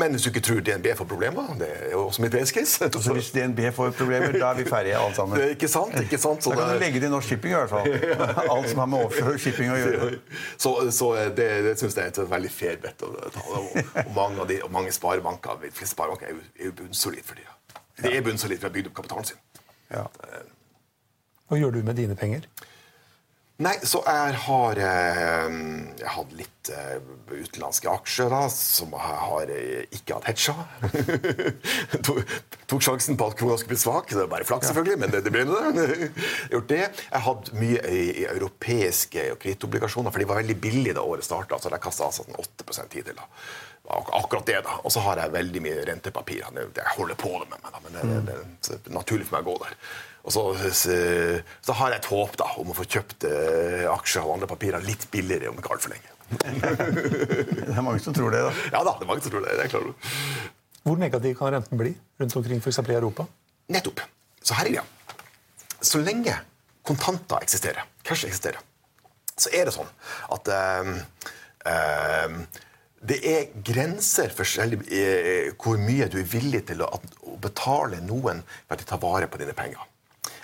Men 0.00 0.14
hvis 0.14 0.24
du 0.24 0.30
ikke 0.30 0.40
tror 0.40 0.60
DNB 0.64 0.86
får 0.96 1.04
problemer 1.04 1.54
Det 1.60 1.68
er 1.68 1.90
jo 1.92 2.06
også 2.06 2.22
mitt 2.22 2.32
base 2.32 2.54
case. 2.54 2.88
Så 3.02 3.12
hvis 3.12 3.30
DNB 3.34 3.60
får 3.76 3.90
problemer, 3.98 4.32
da 4.32 4.52
er 4.52 4.60
vi 4.60 4.64
ferdige 4.68 4.96
alle 4.96 5.14
sammen? 5.14 5.42
Ikke 5.54 5.68
sant? 5.68 6.00
ikke 6.00 6.18
sant? 6.18 6.44
Så 6.44 6.50
da 6.50 6.56
kan 6.56 6.74
du 6.74 6.84
legge 6.84 7.00
det 7.02 7.10
i 7.10 7.12
Norsk 7.12 7.28
Shipping 7.28 7.52
i 7.52 7.58
hvert 7.58 7.70
fall. 7.70 7.86
Alt 8.54 8.70
som 8.70 8.82
har 8.82 8.88
med 8.88 9.04
offshore 9.04 9.38
shipping 9.38 9.72
å 9.74 9.76
gjøre. 9.76 10.10
Så, 10.56 10.74
så 10.96 11.12
det, 11.36 11.48
det 11.66 11.76
syns 11.80 11.98
jeg 11.98 12.08
er 12.08 12.12
et 12.14 12.20
veldig 12.30 12.52
fair 12.54 12.80
bet. 12.82 13.04
Og, 13.04 13.40
og, 13.52 14.12
mange, 14.16 14.48
de, 14.48 14.60
og 14.64 14.72
mange 14.72 14.92
sparebanker, 14.96 15.68
sparebanker 15.84 16.30
er 16.30 16.36
jo, 16.38 16.44
er 16.60 16.70
jo 16.70 16.76
bunnsolide 16.80 17.26
for 17.26 17.40
tida. 17.40 17.59
Det 18.02 18.16
er 18.16 18.24
bunnsolid 18.26 18.60
for 18.60 18.68
å 18.68 18.72
ha 18.72 18.76
bygd 18.78 18.90
opp 18.90 18.98
kapitalen 19.02 19.30
sin. 19.30 19.40
Ja. 19.90 20.06
Hva 21.50 21.58
gjør 21.58 21.78
du 21.78 21.82
med 21.86 21.98
dine 21.98 22.16
penger? 22.18 22.46
Nei, 23.60 23.74
så 23.84 24.00
jeg 24.06 24.36
har 24.46 24.78
eh, 24.80 25.56
Jeg 26.00 26.12
hadde 26.14 26.38
litt 26.38 26.70
eh, 26.72 26.94
utenlandske 27.30 27.90
aksjer 27.92 28.30
da, 28.32 28.40
som 28.52 28.94
jeg 28.96 29.18
har 29.20 29.52
eh, 29.52 29.82
ikke 29.98 30.16
hatt 30.16 30.30
hedga. 30.30 30.54
tok, 32.70 32.80
sjansen 32.80 33.18
på 33.20 33.28
at 33.28 33.36
krona 33.36 33.58
skulle 33.60 33.74
bli 33.74 33.82
svak. 33.82 34.08
Det 34.14 34.24
er 34.24 34.32
bare 34.32 34.48
flaks, 34.48 34.70
selvfølgelig, 34.70 35.00
men 35.02 35.12
det, 35.12 35.20
det 35.26 35.34
ble 35.34 35.44
det. 35.50 36.08
Gjort 36.54 36.70
det. 36.72 36.82
Jeg 36.88 37.24
hadde 37.26 37.60
mye 37.60 37.82
i, 37.92 38.06
europeiske 38.30 39.26
kredittobligasjoner, 39.42 40.14
for 40.14 40.24
de 40.24 40.30
var 40.32 40.40
veldig 40.40 40.56
billige 40.64 40.96
da 40.96 41.04
året 41.04 41.28
starta. 41.28 41.60
Så 41.60 41.68
jeg 41.74 41.84
kasta 41.84 42.08
altså 42.08 42.24
8% 42.32 42.96
hittil. 42.96 43.20
da 43.20 43.28
akkurat 43.90 44.46
det. 44.46 44.60
da. 44.66 44.76
Og 44.84 44.92
så 44.94 45.02
har 45.04 45.20
jeg 45.22 45.34
veldig 45.34 45.64
mye 45.64 45.82
rentepapir. 45.88 46.44
Jeg 46.44 46.94
holder 46.96 47.18
på 47.18 47.32
det 47.42 47.50
med 47.50 47.58
meg, 47.64 47.74
da, 47.74 47.82
men 47.84 47.96
det, 47.96 48.04
det, 48.28 48.38
det, 48.68 48.78
er 48.78 48.96
naturlig 48.96 49.26
for 49.28 49.38
meg 49.38 49.48
å 49.48 49.50
gå 49.50 49.64
der. 49.64 49.76
Og 50.20 50.34
så, 50.34 50.44
så, 50.76 50.96
så, 51.64 51.76
har 51.78 51.94
jeg 51.94 52.02
et 52.02 52.08
håp 52.12 52.38
da, 52.38 52.48
om 52.60 52.72
å 52.72 52.76
få 52.76 52.84
kjøpt 52.84 53.24
eh, 53.28 53.86
aksjer 53.88 54.26
og 54.26 54.34
andre 54.36 54.50
papirer 54.50 54.84
litt 54.84 55.06
billigere 55.12 55.52
om 55.52 55.60
ikke 55.60 55.72
altfor 55.76 55.94
lenge. 55.94 56.16
det 56.40 57.72
er 57.74 57.82
mange 57.82 58.02
som 58.04 58.14
tror 58.14 58.34
det, 58.34 58.42
da. 58.46 58.52
Ja 58.76 58.82
da, 58.86 58.94
det 58.98 59.06
er 59.06 59.10
mange 59.10 59.24
som 59.24 59.32
tror 59.32 59.46
det. 59.46 59.56
det 59.58 59.66
er 59.66 59.72
klart. 59.72 60.10
Hvor 60.84 61.00
negativ 61.00 61.36
kan 61.38 61.52
renten 61.56 61.80
bli 61.80 61.94
rundt 62.20 62.36
omkring 62.36 62.60
f.eks. 62.60 62.80
i 62.84 62.96
Europa? 62.96 63.26
Nettopp. 63.72 64.04
Så 64.44 64.56
her 64.56 64.68
er 64.68 64.76
greia. 64.76 64.86
Så 65.80 66.00
lenge 66.04 66.36
kontanter 66.86 67.40
eksisterer, 67.40 67.84
cash 68.04 68.26
eksisterer, 68.28 68.60
så 69.40 69.52
er 69.56 69.68
det 69.68 69.74
sånn 69.74 69.88
at 70.36 70.50
uh, 70.52 70.90
uh, 71.70 72.40
det 73.00 73.20
er 73.24 73.46
grenser 73.64 74.32
for 74.34 74.48
selv, 74.48 74.82
eh, 74.92 75.52
hvor 75.56 75.80
mye 75.80 76.08
du 76.12 76.18
er 76.20 76.28
villig 76.28 76.66
til 76.68 76.84
å, 76.84 76.90
å 77.32 77.38
betale 77.40 78.02
noen 78.04 78.42
for 78.44 78.76
at 78.76 78.82
de 78.82 78.90
tar 78.90 79.00
vare 79.00 79.30
på 79.30 79.40
dine 79.40 79.56
penger. 79.56 79.86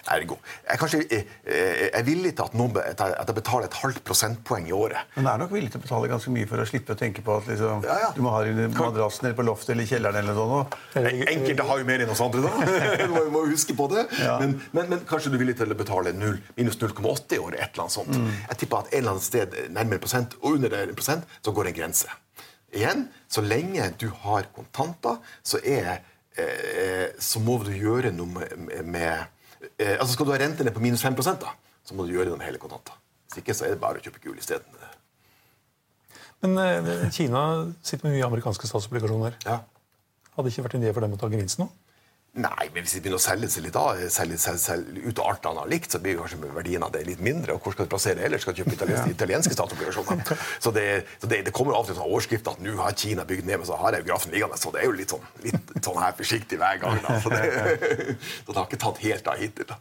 Ergo. 0.06 0.36
Jeg, 0.62 0.78
kanskje, 0.78 1.00
jeg, 1.10 1.24
jeg 1.50 1.88
er 1.98 2.04
villig 2.06 2.30
til 2.38 2.46
at, 2.46 2.54
noen, 2.58 2.76
at 2.78 3.00
jeg 3.02 3.36
betaler 3.36 3.66
et 3.66 3.78
halvt 3.80 4.02
prosentpoeng 4.06 4.68
i 4.70 4.74
året. 4.76 5.08
Men 5.16 5.28
er 5.32 5.40
nok 5.42 5.54
villig 5.54 5.72
til 5.72 5.80
å 5.80 5.84
betale 5.84 6.10
ganske 6.12 6.32
mye 6.34 6.46
for 6.48 6.62
å 6.62 6.66
slippe 6.68 6.94
å 6.94 7.00
tenke 7.00 7.24
på 7.26 7.38
at 7.40 7.48
liksom, 7.50 7.82
ja, 7.86 7.96
ja. 8.04 8.10
du 8.14 8.20
må 8.24 8.34
ha 8.34 8.44
det 8.46 8.68
madrassen 8.76 9.26
eller 9.26 9.38
på 9.38 9.46
loftet 9.48 9.74
eller 9.74 9.86
i 9.86 9.90
kjelleren 9.90 10.20
eller 10.22 10.38
noe. 10.38 10.60
Enkelte 11.02 11.66
har 11.70 11.82
jo 11.82 11.88
mer 11.88 12.04
enn 12.04 12.12
oss 12.14 12.22
andre, 12.22 12.44
da. 12.46 12.68
du 13.02 13.16
må, 13.34 13.42
huske 13.50 13.76
på 13.78 13.88
det. 13.92 14.06
Ja. 14.22 14.36
Men, 14.42 14.54
men, 14.70 14.92
men, 14.92 15.02
kanskje 15.08 15.32
du 15.32 15.40
er 15.40 15.42
villig 15.42 15.56
til 15.58 15.74
å 15.74 15.78
betale 15.78 16.14
0, 16.14 16.38
minus 16.58 16.78
0,8 16.82 17.40
i 17.40 17.42
året. 17.42 17.58
et 17.58 17.74
eller 17.74 17.88
annet 17.88 17.96
sånt. 17.98 18.14
Mm. 18.14 18.30
Jeg 18.44 18.62
tipper 18.62 18.84
at 18.84 18.92
en 18.92 19.02
eller 19.02 19.16
annen 19.16 19.26
sted 19.26 19.58
nærmere 19.74 20.06
prosent 20.06 20.38
og 20.42 20.60
under 20.60 20.78
en 20.84 20.94
prosent 20.96 21.36
så 21.42 21.54
går 21.56 21.66
det 21.66 21.74
en 21.74 21.80
grense. 21.82 22.20
Igjen, 22.76 23.06
så 23.28 23.42
lenge 23.44 23.88
du 24.00 24.08
har 24.24 24.50
kontanter, 24.54 25.20
så, 25.42 25.60
er, 25.64 26.02
eh, 26.36 27.08
så 27.18 27.40
må 27.42 27.58
du 27.64 27.72
gjøre 27.72 28.12
noe 28.14 28.28
med, 28.34 28.76
med 28.84 29.70
eh, 29.78 29.96
altså 29.96 30.12
Skal 30.12 30.28
du 30.28 30.34
ha 30.34 30.40
rentene 30.42 30.74
på 30.74 30.82
minus 30.84 31.04
5 31.06 31.16
da, 31.40 31.54
så 31.86 31.96
må 31.96 32.06
du 32.06 32.12
gjøre 32.12 32.32
noe 32.32 32.40
med 32.40 32.50
hele 32.50 32.60
kontanter. 32.62 32.98
Hvis 33.26 33.40
ikke 33.42 33.56
så 33.56 33.66
er 33.66 33.74
det 33.74 33.82
bare 33.82 34.00
å 34.00 34.04
kjøpe 34.04 34.22
gull 34.22 34.38
isteden. 34.38 34.84
Men 36.44 36.58
eh, 36.60 37.08
Kina 37.14 37.42
sitter 37.80 38.08
med 38.08 38.18
mye 38.18 38.28
amerikanske 38.28 38.68
statsobligasjoner. 38.68 39.40
Ja. 39.46 39.62
Hadde 40.36 40.48
det 40.48 40.52
ikke 40.52 40.66
vært 40.68 40.76
en 40.78 40.84
idé 40.84 40.92
for 40.92 41.06
dem 41.06 41.16
å 41.16 41.20
ta 41.20 41.32
gevinsten 41.32 41.64
nå? 41.64 41.70
Nei, 42.36 42.66
men 42.74 42.84
hvis 42.84 42.92
de 42.92 43.00
begynner 43.00 43.16
å 43.16 43.24
selge 43.24 43.48
seg 43.48 43.64
litt 43.64 43.76
av, 43.80 43.96
selge, 44.12 44.36
selge, 44.40 44.60
selge 44.60 45.02
ut 45.06 45.20
av 45.22 45.30
alt 45.30 45.46
har 45.56 45.70
likt, 45.72 45.94
så 45.94 46.00
blir 46.04 46.18
kanskje 46.18 46.50
verdien 46.52 46.82
av 46.84 46.90
det 46.92 47.00
litt 47.06 47.22
mindre. 47.24 47.54
Og 47.56 47.64
hvor 47.64 47.72
skal 47.72 47.88
du 47.88 47.92
plassere 47.94 48.26
ellers? 48.26 48.44
Skal 48.44 48.52
du 48.52 48.60
kjøpe 48.60 48.74
italienske, 48.76 49.14
italienske 49.14 49.56
statsobligasjoner? 49.56 50.42
Så, 50.60 50.72
det, 50.76 50.84
så 51.22 51.30
det, 51.32 51.38
det, 51.46 51.54
kommer 51.56 51.78
av 51.78 51.86
og 51.86 51.88
til 51.88 51.96
sånn 51.96 52.10
overskrift 52.10 52.50
at 52.52 52.60
nå 52.60 52.76
har 52.76 52.98
Kina 53.00 53.24
bygd 53.28 53.48
ned, 53.48 53.62
men 53.62 53.68
så 53.70 53.80
har 53.80 53.96
jeg 53.96 54.04
jo 54.04 54.10
grafen 54.10 54.36
liggende. 54.36 54.60
Så 54.60 54.74
det 54.74 54.82
er 54.82 54.90
jo 54.90 54.98
litt 54.98 55.16
sånn, 55.16 55.24
litt 55.46 55.72
sånn 55.80 56.02
her 56.02 56.12
forsiktig 56.20 56.60
hver 56.60 56.82
gang. 56.84 57.00
Da. 57.06 57.16
Så, 57.24 57.32
det, 57.32 57.42
så 58.44 58.50
det 58.50 58.58
har 58.60 58.68
ikke 58.68 58.82
tatt 58.84 59.00
helt 59.06 59.32
av 59.32 59.40
hittil. 59.40 59.70
da. 59.72 59.80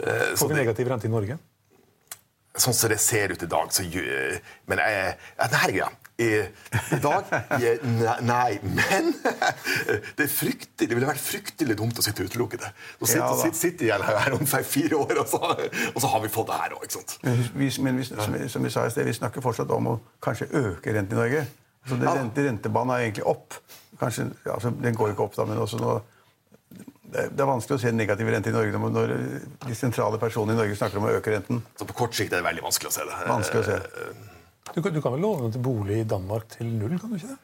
Eh, 0.00 0.26
Får 0.40 0.54
vi 0.54 0.60
negativ 0.62 0.88
rente 0.88 1.10
i 1.10 1.12
Norge? 1.12 1.36
Sånn 2.56 2.74
som 2.74 2.90
det 2.90 3.02
ser 3.04 3.36
ut 3.36 3.44
i 3.44 3.50
dag, 3.52 3.68
så 3.72 3.84
Men 3.84 4.80
jeg, 4.80 5.16
er 5.36 5.76
greia. 5.76 5.92
I, 6.20 6.28
I, 6.92 6.98
dag 7.00 7.30
Nei, 8.26 8.58
men 8.60 9.12
det, 10.16 10.26
er 10.26 10.30
fryktelig, 10.30 10.88
det 10.90 10.96
ville 10.96 11.08
vært 11.08 11.22
fryktelig 11.22 11.76
dumt 11.78 11.98
å 12.00 12.04
sitte 12.04 12.26
utelukket. 12.26 12.66
Så 12.98 13.08
sitter, 13.08 13.24
ja, 13.24 13.30
sitter, 13.40 13.58
sitte 13.58 13.88
jeg 13.88 14.08
her 14.20 14.36
om 14.36 14.44
fire 14.48 15.00
år, 15.00 15.22
og 15.22 15.30
så, 15.30 15.40
og 15.94 15.98
så 16.02 16.12
har 16.12 16.24
vi 16.24 16.32
fått 16.32 16.50
det 16.50 16.60
her 16.60 16.76
òg. 16.76 16.86
Men, 17.24 17.42
vi, 17.56 17.70
men 17.86 18.00
vi, 18.00 18.06
som, 18.10 18.38
som, 18.52 18.68
vi 18.68 18.72
sa 18.74 18.84
i 18.86 18.92
sted, 18.92 19.08
vi 19.08 19.16
snakker 19.16 19.44
fortsatt 19.44 19.72
om 19.76 19.94
å 19.94 19.98
kanskje 20.22 20.50
øke 20.60 20.94
renten 20.96 21.16
i 21.16 21.20
Norge. 21.22 21.44
Så 21.88 21.96
det, 21.96 22.12
rente, 22.20 22.44
rentebanen 22.44 22.96
er 22.96 23.06
egentlig 23.06 23.26
opp. 23.30 23.56
Kanskje, 24.00 24.30
altså, 24.44 24.72
den 24.82 24.96
går 24.96 25.14
ikke 25.14 25.24
opp, 25.28 25.36
da, 25.38 25.48
men 25.48 25.60
også 25.60 25.80
nå 25.80 26.00
det 27.10 27.42
er 27.42 27.48
vanskelig 27.48 27.74
å 27.74 27.82
se 27.82 27.90
negativ 27.90 28.28
rente 28.30 28.52
i 28.52 28.54
Norge 28.54 28.78
når 28.78 29.14
de 29.64 29.74
sentrale 29.74 30.18
personene 30.22 30.54
i 30.54 30.60
Norge 30.60 30.76
snakker 30.78 31.00
om 31.00 31.08
å 31.08 31.14
øke 31.16 31.32
renten. 31.34 31.58
Så 31.74 31.86
på 31.88 31.96
kort 32.04 32.14
sikt 32.14 32.30
er 32.30 32.38
det 32.38 32.46
veldig 32.46 32.62
vanskelig 32.62 32.92
å 32.92 32.94
se 32.94 33.06
det. 33.08 33.16
Vanskelig 33.26 33.64
å 33.64 33.66
se. 33.66 34.29
Du 34.74 34.80
du 34.80 35.02
kan 35.02 35.12
vel 35.12 35.22
låne 35.24 35.50
til 35.52 35.62
bolig 35.62 36.00
i 36.00 36.08
Danmark 36.08 36.48
til 36.48 36.66
null? 36.66 36.98
kan 36.98 37.10
du 37.10 37.16
ikke 37.16 37.32
det? 37.32 37.38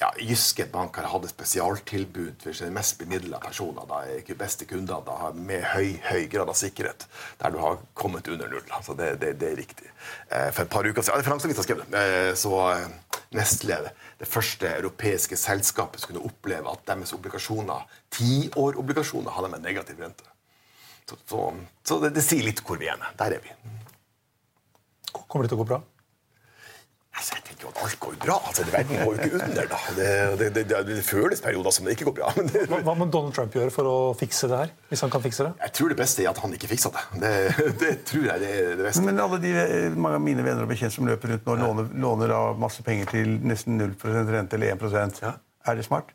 Ja, 0.00 0.08
Jyske 0.18 0.64
Bank 0.66 0.96
har 0.98 1.06
hatt 1.06 1.26
et 1.28 1.30
spesialtilbud 1.30 2.40
for 2.42 2.56
sine 2.56 2.72
mest 2.74 2.96
bemidla 2.98 3.38
personer. 3.38 3.84
da 3.86 4.00
ikke 4.16 4.34
beste 4.34 4.66
kunder 4.66 5.04
da, 5.06 5.30
med 5.32 5.62
høy 5.62 6.00
høy 6.08 6.26
grad 6.32 6.48
av 6.50 6.58
sikkerhet, 6.58 7.06
der 7.38 7.50
du 7.54 7.58
har 7.62 7.78
kommet 7.94 8.26
under 8.28 8.48
null. 8.50 8.64
Så 8.82 8.96
det, 8.98 9.20
det, 9.20 9.36
det 9.38 9.52
er 9.52 9.60
riktig. 9.60 9.86
Eh, 10.28 10.50
for 10.50 10.64
et 10.64 10.72
par 10.72 10.88
uker 10.88 11.02
siden, 11.02 11.20
ja, 11.20 11.26
Finansavisen 11.28 11.62
skrev 11.62 11.84
det, 11.84 12.02
eh, 12.02 12.34
så 12.34 12.56
eh, 12.72 12.88
Nestle, 13.32 13.78
det 14.18 14.28
første 14.28 14.74
europeiske 14.74 15.38
selskapet, 15.38 16.02
skulle 16.02 16.24
oppleve 16.26 16.72
at 16.72 16.82
deres 16.88 17.14
obligasjoner, 17.14 17.86
tiårobligasjoner 18.10 19.38
hadde 19.38 19.54
med 19.54 19.62
negativ 19.62 20.02
rente. 20.02 20.26
Så, 21.06 21.16
så, 21.28 21.46
så 21.86 22.02
det, 22.02 22.14
det 22.18 22.26
sier 22.26 22.42
litt 22.42 22.60
hvor 22.66 22.80
vi 22.80 22.90
er. 22.90 22.98
Der 23.22 23.38
er 23.38 23.46
vi. 23.46 23.54
Kommer 25.12 25.46
det 25.46 25.52
til 25.52 25.60
å 25.60 25.62
gå 25.62 25.70
bra? 25.76 25.82
Altså, 27.12 27.34
jeg 27.36 27.44
tenker 27.44 27.66
jo 27.66 27.70
at 27.70 27.80
alt 27.84 27.96
går 28.00 28.14
bra. 28.22 28.36
Altså, 28.48 28.64
verden 28.72 29.00
går 29.02 29.10
jo 29.10 29.26
ikke 29.26 29.40
under. 29.44 29.66
da. 29.68 29.80
Det, 29.96 30.06
det, 30.40 30.62
det, 30.70 30.78
det 30.88 31.02
føles 31.04 31.42
perioder 31.44 31.74
som 31.76 31.84
det 31.84 31.96
ikke 31.96 32.06
går 32.08 32.14
bra. 32.16 32.30
hva, 32.70 32.78
hva 32.86 32.94
må 32.96 33.08
Donald 33.12 33.36
Trump 33.36 33.52
gjøre 33.58 33.74
for 33.74 33.90
å 33.90 33.96
fikse 34.16 34.48
det 34.48 34.60
her? 34.62 34.72
hvis 34.88 35.04
han 35.04 35.12
kan 35.12 35.24
fikse 35.24 35.44
det? 35.44 35.52
Jeg 35.66 35.74
tror 35.76 35.92
det 35.92 35.98
beste 36.00 36.24
er 36.24 36.30
at 36.32 36.40
han 36.40 36.56
ikke 36.56 36.70
fikser 36.72 36.96
det. 36.96 37.04
Det, 37.82 37.92
tror 38.08 38.26
jeg 38.30 38.42
det 38.42 38.50
er 38.56 38.72
det 38.80 38.88
beste. 38.88 39.04
Men 39.04 39.20
alle 39.20 39.42
de, 39.44 39.52
mange 39.92 40.22
av 40.22 40.24
mine 40.24 40.46
venner 40.46 40.64
og 40.64 40.72
bekjente 40.72 40.96
som 40.96 41.08
løper 41.08 41.34
rundt 41.34 41.46
nå, 41.48 41.58
ja. 41.60 41.68
låner, 41.68 41.92
låner 42.06 42.34
av 42.38 42.60
masse 42.60 42.84
penger 42.86 43.12
til 43.12 43.36
nesten 43.44 43.80
0% 43.80 44.32
rente 44.32 44.56
eller 44.56 44.72
1 44.72 45.22
ja. 45.22 45.36
Er 45.68 45.78
det 45.78 45.84
smart? 45.86 46.14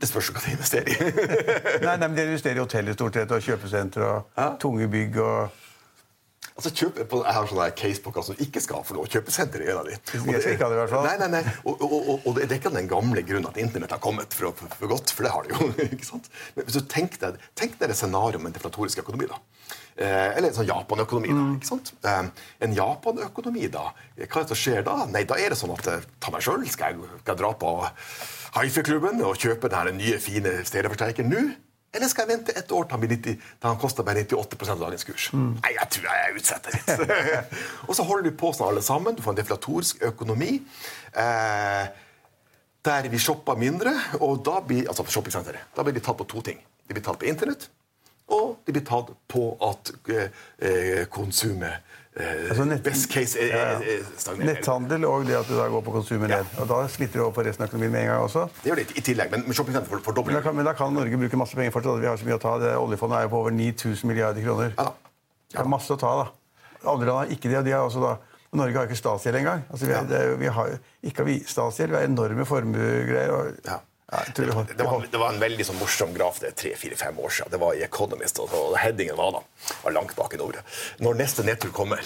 Det 0.00 0.10
spørs 0.10 0.32
hva 0.34 0.42
de 0.42 0.54
investerer 0.56 0.90
i. 0.90 1.12
nei, 1.86 1.94
nei, 1.94 2.08
men 2.08 2.16
De 2.18 2.26
investerer 2.26 2.58
i 2.58 2.64
hoteller 2.64 2.96
stort 2.96 3.20
sett, 3.20 3.30
og 3.30 3.44
kjøpesentre 3.44 4.08
og 4.08 4.40
ja. 4.40 4.48
tunge 4.60 4.90
bygg. 4.90 5.20
og... 5.22 5.60
Altså, 6.54 6.70
kjøp, 6.70 7.00
jeg 7.02 7.34
har 7.34 7.48
sånne 7.50 7.64
case 7.74 8.02
på 8.02 8.12
hva 8.14 8.22
som 8.22 8.36
ikke 8.38 8.60
skal 8.62 8.84
få 8.86 8.94
lov. 8.94 9.08
Kjøpesenter 9.10 9.64
er 9.64 9.72
en 9.72 9.80
av 9.80 9.88
de. 9.88 9.96
Og 10.20 10.28
det, 10.28 10.42
ikke 10.54 10.68
det, 10.70 10.76
i 10.76 10.78
hvert 10.78 10.92
fall. 10.92 11.08
Nei, 11.08 11.14
nei, 11.18 11.30
nei. 11.32 11.54
Og, 11.64 11.80
og, 11.82 11.94
og, 11.98 12.12
og, 12.20 12.36
det 12.38 12.44
er 12.46 12.60
ikke 12.60 12.70
den 12.76 12.90
gamle 12.90 13.24
grunnen 13.26 13.48
at 13.50 13.58
Internett 13.58 13.96
har 13.96 14.02
kommet 14.04 14.36
for, 14.36 14.54
for, 14.54 14.70
for 14.78 14.92
godt, 14.92 15.10
for 15.10 15.26
det 15.26 15.32
har 15.34 15.48
det 15.48 15.56
jo. 15.56 15.70
ikke 15.96 16.06
sant? 16.06 16.30
Men 16.54 16.68
hvis 16.68 16.78
du 16.78 16.92
Tenk 16.94 17.18
deg, 17.18 17.40
tenk 17.58 17.74
deg 17.80 17.90
et 17.90 17.98
scenario 17.98 18.38
med 18.38 18.52
en 18.52 18.58
deflatorisk 18.60 19.02
økonomi. 19.02 19.26
da. 19.32 19.40
Eh, 19.94 20.30
eller 20.36 20.48
en 20.52 20.56
sånn 20.56 20.66
Japan-økonomi. 20.70 21.30
da, 21.30 21.42
mm. 21.42 21.58
ikke 21.58 21.70
sant? 21.72 21.92
Eh, 22.02 22.46
en 22.66 22.78
Japan-økonomi, 22.78 23.68
da, 23.74 23.84
hva 24.18 24.24
er 24.24 24.46
det 24.46 24.50
som 24.50 24.58
skjer 24.58 24.86
da? 24.86 24.96
Nei, 25.10 25.22
Da 25.26 25.38
er 25.38 25.54
det 25.54 25.58
sånn 25.58 25.74
at 25.74 25.90
eh, 25.90 26.08
ta 26.22 26.34
meg 26.34 26.42
sjøl, 26.46 26.64
skal, 26.70 26.98
skal, 27.02 27.34
jeg 27.34 27.40
dra 27.42 27.52
på 27.58 27.76
hifi-klubben 28.60 29.22
og 29.26 29.38
kjøpe 29.38 29.70
den 29.74 29.98
nye, 29.98 30.18
fine 30.22 30.60
stereoforsterkeren 30.66 31.30
nå? 31.30 31.44
Eller 31.94 32.10
skal 32.10 32.26
jeg 32.26 32.38
vente 32.38 32.54
et 32.58 32.72
år 32.74 32.88
til 32.88 32.96
han, 32.96 33.06
90, 33.14 33.36
til 33.38 33.68
han 33.68 33.80
koster 33.80 34.06
bare 34.06 34.24
98 34.26 34.72
av 34.74 34.80
dagens 34.82 35.06
kurs? 35.08 35.28
Mm. 35.32 35.52
Nei, 35.60 35.72
jeg 35.76 35.90
tror 35.96 36.08
jeg 36.10 36.40
utsetter 36.40 36.78
litt. 36.78 37.14
og 37.88 37.94
så 37.98 38.06
holder 38.08 38.28
vi 38.28 38.34
på 38.40 38.50
sånn 38.54 38.72
alle 38.72 38.82
sammen. 38.84 39.14
Du 39.14 39.22
får 39.24 39.36
en 39.36 39.40
deflatorisk 39.40 40.02
økonomi. 40.10 40.58
Eh, 41.24 41.84
der 42.84 43.08
vi 43.08 43.22
shopper 43.22 43.56
mindre. 43.60 43.94
Og 44.20 44.42
da 44.44 44.58
blir, 44.66 44.90
altså 44.90 45.06
da 45.06 45.86
blir 45.86 45.94
de 45.96 46.04
tatt 46.04 46.20
på 46.20 46.28
to 46.28 46.44
ting. 46.44 46.60
De 46.84 46.92
blir 46.92 47.04
tatt 47.04 47.16
på 47.22 47.30
Internett, 47.30 47.70
og 48.34 48.58
de 48.66 48.74
blir 48.74 48.84
tatt 48.84 49.14
på 49.30 49.46
at 49.64 49.94
eh, 50.12 51.06
konsumet 51.12 51.78
Eh, 51.78 51.93
altså 52.14 52.64
nett, 52.68 52.82
best 52.86 53.08
case 53.10 53.40
er, 53.42 53.48
ja, 53.50 53.62
er 53.82 54.42
Netthandel 54.46 55.06
og 55.08 55.24
det 55.26 55.34
at 55.40 55.48
du 55.50 55.56
da 55.58 55.66
går 55.72 55.82
på 55.82 55.94
konsumer 55.96 56.30
ned. 56.30 56.44
Ja. 56.44 56.62
Og 56.62 56.68
Da 56.70 56.82
smitter 56.92 57.18
du 57.18 57.24
over 57.24 57.34
på 57.40 57.46
resten 57.46 57.64
av 57.64 57.72
økonomien 57.72 57.90
med 57.90 58.04
en 58.04 58.12
gang 58.12 58.26
også. 58.26 58.44
Det 58.60 58.70
gjør 58.70 58.80
det 58.82 58.86
i 58.94 59.02
tillegg, 59.08 59.32
men, 59.32 59.42
men 59.48 59.58
shoppingsentre 59.58 59.98
fordobler. 60.04 60.38
Men, 60.44 60.60
men 60.60 60.68
da 60.68 60.76
kan 60.78 60.94
Norge 60.94 61.18
bruke 61.18 61.40
masse 61.40 61.58
penger 61.58 61.74
fortsatt. 61.74 61.98
Vi 62.04 62.10
har 62.10 62.20
så 62.20 62.28
mye 62.28 62.38
å 62.38 62.44
ta. 62.44 62.54
Det, 62.62 62.76
oljefondet 62.78 63.18
er 63.18 63.26
jo 63.26 63.32
på 63.34 63.40
over 63.42 63.56
9000 63.56 64.12
milliarder 64.12 64.46
kroner. 64.46 64.76
Ja, 64.78 64.86
ja. 64.92 65.56
Det 65.56 65.64
er 65.64 65.72
masse 65.74 65.94
å 65.94 65.98
ta, 65.98 66.12
da. 66.22 66.30
Andre 66.84 67.08
land 67.08 67.18
har 67.24 67.34
ikke 67.34 67.50
det. 67.50 67.64
de 67.66 67.74
har 67.74 67.88
også 67.88 68.02
da 68.04 68.14
Norge 68.54 68.78
har 68.78 68.86
ikke 68.86 69.00
statsgjeld 69.00 69.40
engang. 69.40 69.64
Altså, 69.70 69.88
vi, 69.88 69.94
har, 69.96 70.06
det, 70.06 70.22
vi 70.38 70.50
har 70.54 70.76
ikke 71.02 71.26
statsgjeld, 71.50 71.90
vi 71.90 71.98
har 71.98 72.06
enorme 72.06 72.46
formuegreier. 72.46 73.56
Ja. 73.66 73.80
Det, 74.34 74.46
det, 74.46 74.54
var, 74.54 75.06
det, 75.10 75.18
var, 75.18 75.32
en 75.32 75.40
veldig 75.42 75.66
sånn 75.68 75.80
morsom 75.80 76.14
graf 76.16 76.40
det 76.42 76.52
er 76.52 76.58
tre-fire-fem 76.60 77.18
år 77.18 77.32
siden. 77.38 77.52
Det 77.54 77.60
var 77.62 77.78
i 77.78 77.84
Economist, 77.86 78.40
og, 78.42 78.52
og 78.54 78.76
headingen 78.80 79.18
var 79.18 79.38
da 79.38 79.44
var 79.84 79.96
langt 79.96 80.14
bak 80.18 80.36
i 80.36 80.40
nord. 80.40 80.60
Når 81.04 81.18
neste 81.20 81.46
nedtur 81.46 81.72
kommer, 81.74 82.04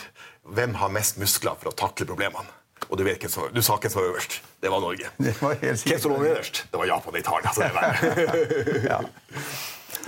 hvem 0.49 0.79
har 0.81 0.95
mest 0.95 1.21
muskler 1.21 1.59
for 1.61 1.73
å 1.73 1.77
takle 1.77 2.09
problemene? 2.09 2.59
Og 2.89 2.97
du, 2.97 3.03
vet, 3.05 3.21
du 3.21 3.61
sa 3.63 3.77
hvem 3.77 3.91
som 3.91 4.01
var 4.01 4.09
øverst. 4.13 4.39
Det 4.63 4.71
var 4.73 4.81
Norge. 4.81 5.11
Det 5.19 5.35
var 5.43 5.59
hvem 5.61 5.77
som 5.77 6.13
lå 6.13 6.19
nederst? 6.23 6.63
Det 6.73 6.79
var 6.81 6.89
Japan 6.89 7.15
og 7.15 7.21
Italia. 7.21 7.53
Så 7.53 7.61
det 7.61 7.71
er 7.75 8.87
ja. 8.93 9.01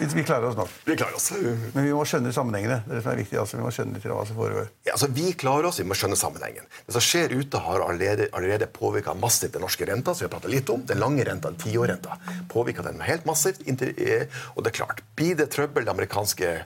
Vi 0.00 0.24
klarer 0.24 0.48
oss 0.48 0.56
nok. 0.56 0.70
Vi 0.84 0.96
klarer 0.96 1.16
oss. 1.16 1.30
Men 1.74 1.84
vi 1.84 1.92
må 1.92 2.04
skjønne 2.08 2.32
sammenhengene. 2.32 2.80
Det 2.86 2.94
er 2.94 2.98
det 2.98 3.02
som 3.04 3.12
er 3.12 3.20
viktig. 3.20 3.38
Altså, 3.42 3.58
vi 3.58 3.64
må 3.64 3.72
skjønne 3.74 3.98
litt 3.98 4.06
hva 4.08 4.22
som 4.28 4.38
foregår. 4.38 4.70
Ja, 4.86 4.94
altså, 4.94 5.10
vi 5.16 5.32
klarer 5.36 5.68
oss, 5.68 5.80
vi 5.82 5.86
må 5.88 5.96
skjønne 5.98 6.16
sammenhengen. 6.18 6.68
Det 6.86 6.96
som 6.96 7.04
skjer 7.04 7.34
ute, 7.36 7.60
har 7.66 7.84
allerede, 7.84 8.30
allerede 8.36 8.70
påvirka 8.72 9.14
massivt 9.18 9.56
den 9.56 9.64
norske 9.66 9.88
renta. 9.90 10.14
som 10.14 10.24
vi 10.24 10.28
har 10.30 10.34
pratet 10.36 10.54
litt 10.54 10.72
om. 10.72 10.86
Den 10.88 11.02
lange 11.02 11.26
renta, 11.28 11.52
tiårrenta, 11.64 12.16
påvirka 12.48 12.86
den 12.86 13.04
helt 13.04 13.28
massivt. 13.28 13.60
Og 13.68 14.64
det 14.64 14.72
er 14.72 14.78
klart, 14.80 15.04
blir 15.20 15.36
det 15.36 15.50
trøbbel 15.52 15.84
det 15.84 15.94
amerikanske 15.94 16.56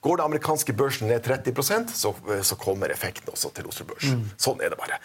Går 0.00 0.16
det 0.16 0.24
amerikanske 0.24 0.72
børsen 0.72 1.10
ned 1.12 1.26
30% 1.26 1.90
så, 1.92 2.14
så 2.42 2.56
kommer 2.56 2.88
effekten 2.88 3.28
også 3.28 3.50
til 3.52 3.66
Oslo 3.68 3.84
Børs. 3.90 4.06
Mm. 4.08 4.22
Sånn 4.40 4.62
er 4.64 4.72
det 4.72 4.78
bare. 4.80 4.96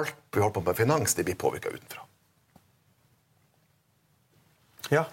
Alt 0.00 0.14
vi 0.32 0.40
holder 0.40 0.54
på 0.56 0.62
med 0.64 0.78
finans, 0.78 1.14
det 1.18 1.26
blir 1.28 1.36
påvirka 1.36 1.68
utenfra. 1.68 2.06
Ja. 4.90 5.04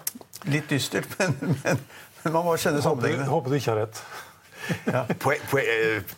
Litt 0.48 0.70
dystert, 0.70 1.10
men, 1.18 1.56
men, 1.64 1.80
men 2.24 2.32
man 2.36 2.48
må 2.48 2.56
skjønne 2.60 2.82
sammenhengene. 2.84 3.28
Håper, 3.28 3.34
håper 3.34 3.54
du 3.54 3.60
ikke 3.60 3.74
har 3.74 3.86
rett. 3.86 4.02
Ja. 4.92 5.06
På, 5.18 5.32
på, 5.50 5.60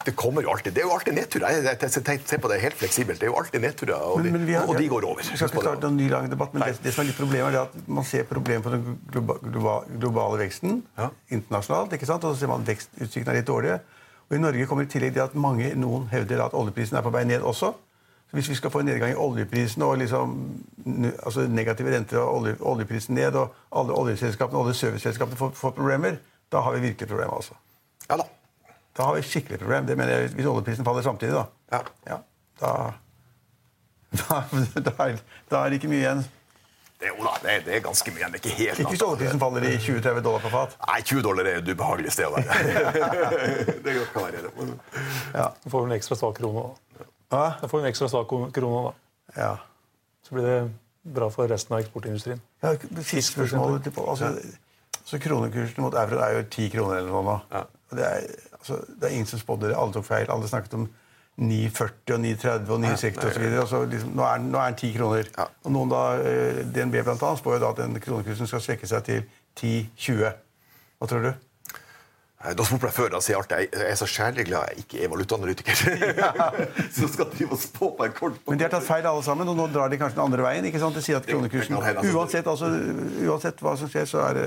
det 0.04 0.12
kommer 0.18 0.42
jo 0.42 0.50
alltid 0.50 0.72
Det 0.74 0.82
er 0.82 0.86
jo 0.88 0.94
alltid 0.94 1.14
nedturer. 1.14 1.52
Jeg, 1.54 1.64
jeg, 1.68 1.90
jeg, 2.08 2.20
ser 2.26 2.40
på 2.42 2.48
det 2.50 2.56
helt 2.62 2.78
fleksibelt. 2.80 3.20
Det 3.20 3.28
er 3.28 3.30
jo 3.30 3.36
alltid 3.38 3.62
nedturer, 3.62 3.94
og, 3.94 4.24
de, 4.24 4.54
har, 4.54 4.66
og 4.66 4.78
de 4.78 4.88
går 4.90 5.06
over. 5.06 5.22
Vi 5.22 5.36
skal 5.36 5.50
ikke 5.52 5.62
starte 5.62 5.86
en 5.86 5.98
ny 5.98 6.08
lang 6.10 6.26
debatt, 6.32 6.54
men 6.54 6.64
det, 6.66 6.80
det, 6.82 6.94
som 6.94 7.04
er 7.04 7.10
litt 7.10 7.20
problemet, 7.20 7.54
er 7.54 7.68
at 7.68 7.90
man 7.98 8.06
ser 8.08 8.26
problemet 8.26 8.66
på 8.66 8.72
den 8.74 8.98
globale, 9.12 10.00
globale 10.02 10.40
veksten 10.42 10.80
ja. 10.98 11.10
internasjonalt, 11.30 11.94
ikke 11.94 12.10
sant? 12.10 12.26
og 12.26 12.34
så 12.34 12.42
ser 12.42 12.50
man 12.50 12.66
vekstutsiktene 12.66 13.36
er 13.36 13.40
litt 13.42 13.50
dårlige. 13.50 13.78
Og 14.30 14.38
I 14.38 14.42
Norge 14.42 14.66
kommer 14.70 14.86
i 14.86 14.90
tillegg 14.90 15.14
til 15.14 15.26
at 15.26 15.38
mange, 15.38 15.70
noen 15.78 16.10
hevder 16.10 16.44
at 16.46 16.58
oljeprisen 16.58 16.98
er 16.98 17.06
på 17.06 17.14
vei 17.14 17.24
ned 17.28 17.46
også. 17.46 17.72
Hvis 18.30 18.48
vi 18.48 18.54
skal 18.54 18.70
få 18.70 18.80
en 18.80 18.86
nedgang 18.86 19.12
i 19.12 19.18
oljeprisen 19.18 19.82
og 19.82 19.96
liksom, 19.98 20.34
altså 21.24 21.46
negative 21.50 21.96
renter 21.96 22.18
og 22.22 22.34
olje, 22.36 22.56
oljeprisen 22.60 23.14
ned, 23.14 23.34
og 23.34 23.54
alle 23.76 23.92
oljeselskapene 23.92 24.58
og 24.58 24.68
alle 24.68 24.74
serviceselskapene 24.78 25.36
får, 25.36 25.50
får, 25.58 25.74
problemer, 25.78 26.20
da 26.52 26.62
har 26.62 26.76
vi 26.76 26.80
virkelig 26.80 27.08
problemer. 27.08 27.34
altså. 27.34 27.54
Ja 28.10 28.16
da. 28.16 28.28
Da 28.96 29.06
har 29.06 29.14
vi 29.14 29.22
skikkelig 29.22 29.58
problem. 29.58 29.86
Det 29.86 29.96
mener 29.98 30.18
jeg, 30.18 30.34
Hvis 30.34 30.46
oljeprisen 30.46 30.84
faller 30.84 31.02
samtidig, 31.02 31.34
da. 31.34 31.44
Ja. 31.72 31.80
ja 32.06 32.18
da, 32.60 32.92
da, 34.12 34.42
da, 34.90 35.08
er, 35.08 35.18
da 35.50 35.64
er 35.64 35.72
det 35.72 35.80
ikke 35.80 35.88
mye 35.88 36.04
igjen. 36.04 36.24
Det, 37.00 37.08
jo 37.08 37.24
da, 37.24 37.32
det, 37.42 37.54
det, 37.64 37.76
er 37.76 37.80
ganske 37.80 38.12
mye. 38.12 38.26
Det 38.28 38.40
er 38.40 38.42
ikke 38.44 38.56
helt 38.58 38.80
Ikke 38.82 38.92
hvis 38.92 39.02
oljeprisen 39.02 39.40
faller 39.40 39.64
i 39.64 39.76
20-30 39.76 40.20
dollar 40.26 40.42
på 40.44 40.52
fat? 40.52 40.76
Nei, 40.84 41.00
20 41.00 41.22
dollar 41.24 41.48
er 41.48 41.62
et 41.62 41.70
ubehagelig 41.72 42.12
sted 42.12 42.28
å 42.28 42.34
være. 42.36 42.58
det 43.86 43.94
kan 44.12 44.26
være 44.26 44.42
det. 44.44 44.68
Ja. 45.32 45.46
Du 45.64 45.70
får 45.72 45.88
en 45.88 45.96
ekstra 45.96 46.18
svak 46.20 46.36
krone 46.38 46.66
da. 46.66 46.89
Da 47.30 47.68
får 47.68 47.78
vi 47.78 47.82
en 47.84 47.90
ekstra 47.90 48.08
svak 48.10 48.32
krone, 48.54 48.90
da. 48.90 48.94
Ja. 49.36 49.50
Så 50.26 50.34
blir 50.34 50.46
det 50.46 50.70
bra 51.02 51.30
for 51.30 51.48
resten 51.48 51.76
av 51.76 51.84
eksportindustrien. 51.84 52.40
Ja, 52.62 52.74
Siste 53.02 53.32
spørsmålet 53.32 53.86
altså, 53.98 54.32
Så 55.04 55.18
Kronekursen 55.18 55.82
mot 55.82 55.94
euro 55.94 56.18
er 56.20 56.38
jo 56.38 56.42
10 56.44 56.72
kroner 56.74 56.98
eller 57.00 57.12
noe 57.14 57.22
nå. 57.26 57.36
Ja. 57.52 57.62
Det, 57.90 58.06
er, 58.06 58.26
altså, 58.58 58.80
det 58.88 59.08
er 59.08 59.14
ingen 59.14 59.30
som 59.30 59.40
spådde 59.40 59.70
det. 59.70 59.78
Alle 59.78 59.94
tok 59.94 60.06
feil. 60.06 60.26
Alle 60.30 60.50
snakket 60.50 60.76
om 60.78 60.88
9,40 61.40 62.14
og 62.14 62.20
9,30 62.20 62.74
og 62.74 62.82
9,60 62.84 63.24
osv. 63.30 63.46
Altså, 63.62 63.84
liksom, 63.94 64.12
nå, 64.18 64.26
er, 64.26 64.42
nå 64.44 64.60
er 64.60 64.74
den 64.74 64.78
10 64.78 64.92
kroner. 64.98 65.30
Ja. 65.38 65.46
Og 65.64 65.74
noen 65.74 65.92
da, 65.92 66.02
eh, 66.20 66.60
DNB 66.66 67.00
blant 67.00 67.22
annet, 67.22 67.40
spår 67.40 67.56
jo 67.56 67.62
da 67.64 67.70
at 67.72 67.80
den 67.80 68.00
kronekursen 68.04 68.50
skal 68.50 68.62
svekke 68.64 68.90
seg 68.90 69.06
til 69.08 69.22
10,20. 69.58 70.34
Hva 71.00 71.08
tror 71.08 71.24
du? 71.24 71.32
Eh, 72.40 72.54
da 72.56 72.64
spurte 72.64 72.88
jeg 72.88 72.96
før, 72.96 73.10
da 73.12 73.18
sier 73.20 73.34
jeg 73.34 73.42
alltid 73.42 73.74
jeg 73.76 73.92
er 73.92 73.98
så 74.00 74.06
kjærlig 74.08 74.44
glad 74.48 74.70
jeg 74.70 74.84
ikke 74.84 75.00
er 75.04 75.10
valutaanalytiker. 75.12 75.80
Så 76.96 77.10
skal 77.12 77.28
de 77.34 77.48
spå 77.60 77.90
på 77.98 78.06
en 78.06 78.14
kort 78.16 78.38
Men 78.48 78.60
de 78.60 78.64
har 78.64 78.72
tatt 78.72 78.86
feil 78.86 79.04
alle 79.10 79.24
sammen, 79.26 79.50
og 79.52 79.58
nå 79.58 79.66
drar 79.74 79.92
de 79.92 79.98
kanskje 80.00 80.16
den 80.16 80.24
andre 80.24 80.46
veien? 80.46 80.68
ikke 80.70 80.80
sant? 80.80 80.96
De 80.96 81.04
sier 81.04 81.20
at 81.20 81.28
kronekursen, 81.28 81.76
uansett, 82.14 82.48
altså, 82.48 82.70
uansett 83.28 83.60
hva 83.60 83.76
som 83.76 83.92
skjer, 83.92 84.08
så 84.08 84.24
er 84.30 84.40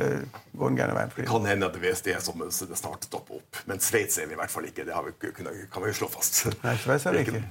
går 0.57 0.73
den 0.73 0.81
gærne 0.81 0.97
veien. 0.97 1.13
Det 1.19 1.29
kan 1.29 1.47
hende 1.51 1.69
at 1.69 1.77
er 2.17 2.19
som 2.25 2.41
det 2.41 2.81
snart 2.81 3.05
stopper 3.05 3.37
opp. 3.37 3.63
Men 3.69 3.81
Sveits 3.83 4.17
er 4.17 4.29
vi 4.29 4.33
i 4.33 4.41
hvert 4.41 4.53
fall 4.53 4.65
ikke. 4.71 4.87
Det 4.89 5.05
vi, 5.05 5.33
kan 5.37 5.85
vi 5.85 5.93
jo 5.93 5.99
slå 6.01 6.09
fast. 6.17 6.47
Nei, 6.65 6.77
Sveits 6.81 7.05
er 7.09 7.19
vi 7.19 7.27
ikke. 7.27 7.43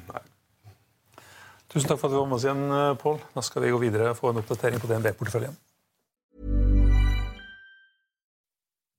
Tusen 1.72 1.88
takk 1.88 2.02
for 2.02 2.10
at 2.10 2.12
du 2.12 2.18
var 2.18 2.26
med 2.28 2.36
oss 2.36 2.44
igjen, 2.44 2.66
eh, 2.68 2.94
Pål. 3.00 3.22
Da 3.32 3.46
skal 3.46 3.62
vi 3.64 3.70
gå 3.72 3.78
videre 3.80 4.10
og 4.10 4.18
få 4.18 4.34
en 4.34 4.42
oppdatering 4.42 4.82
på 4.82 4.90
DNB-porteføljen. 4.90 5.54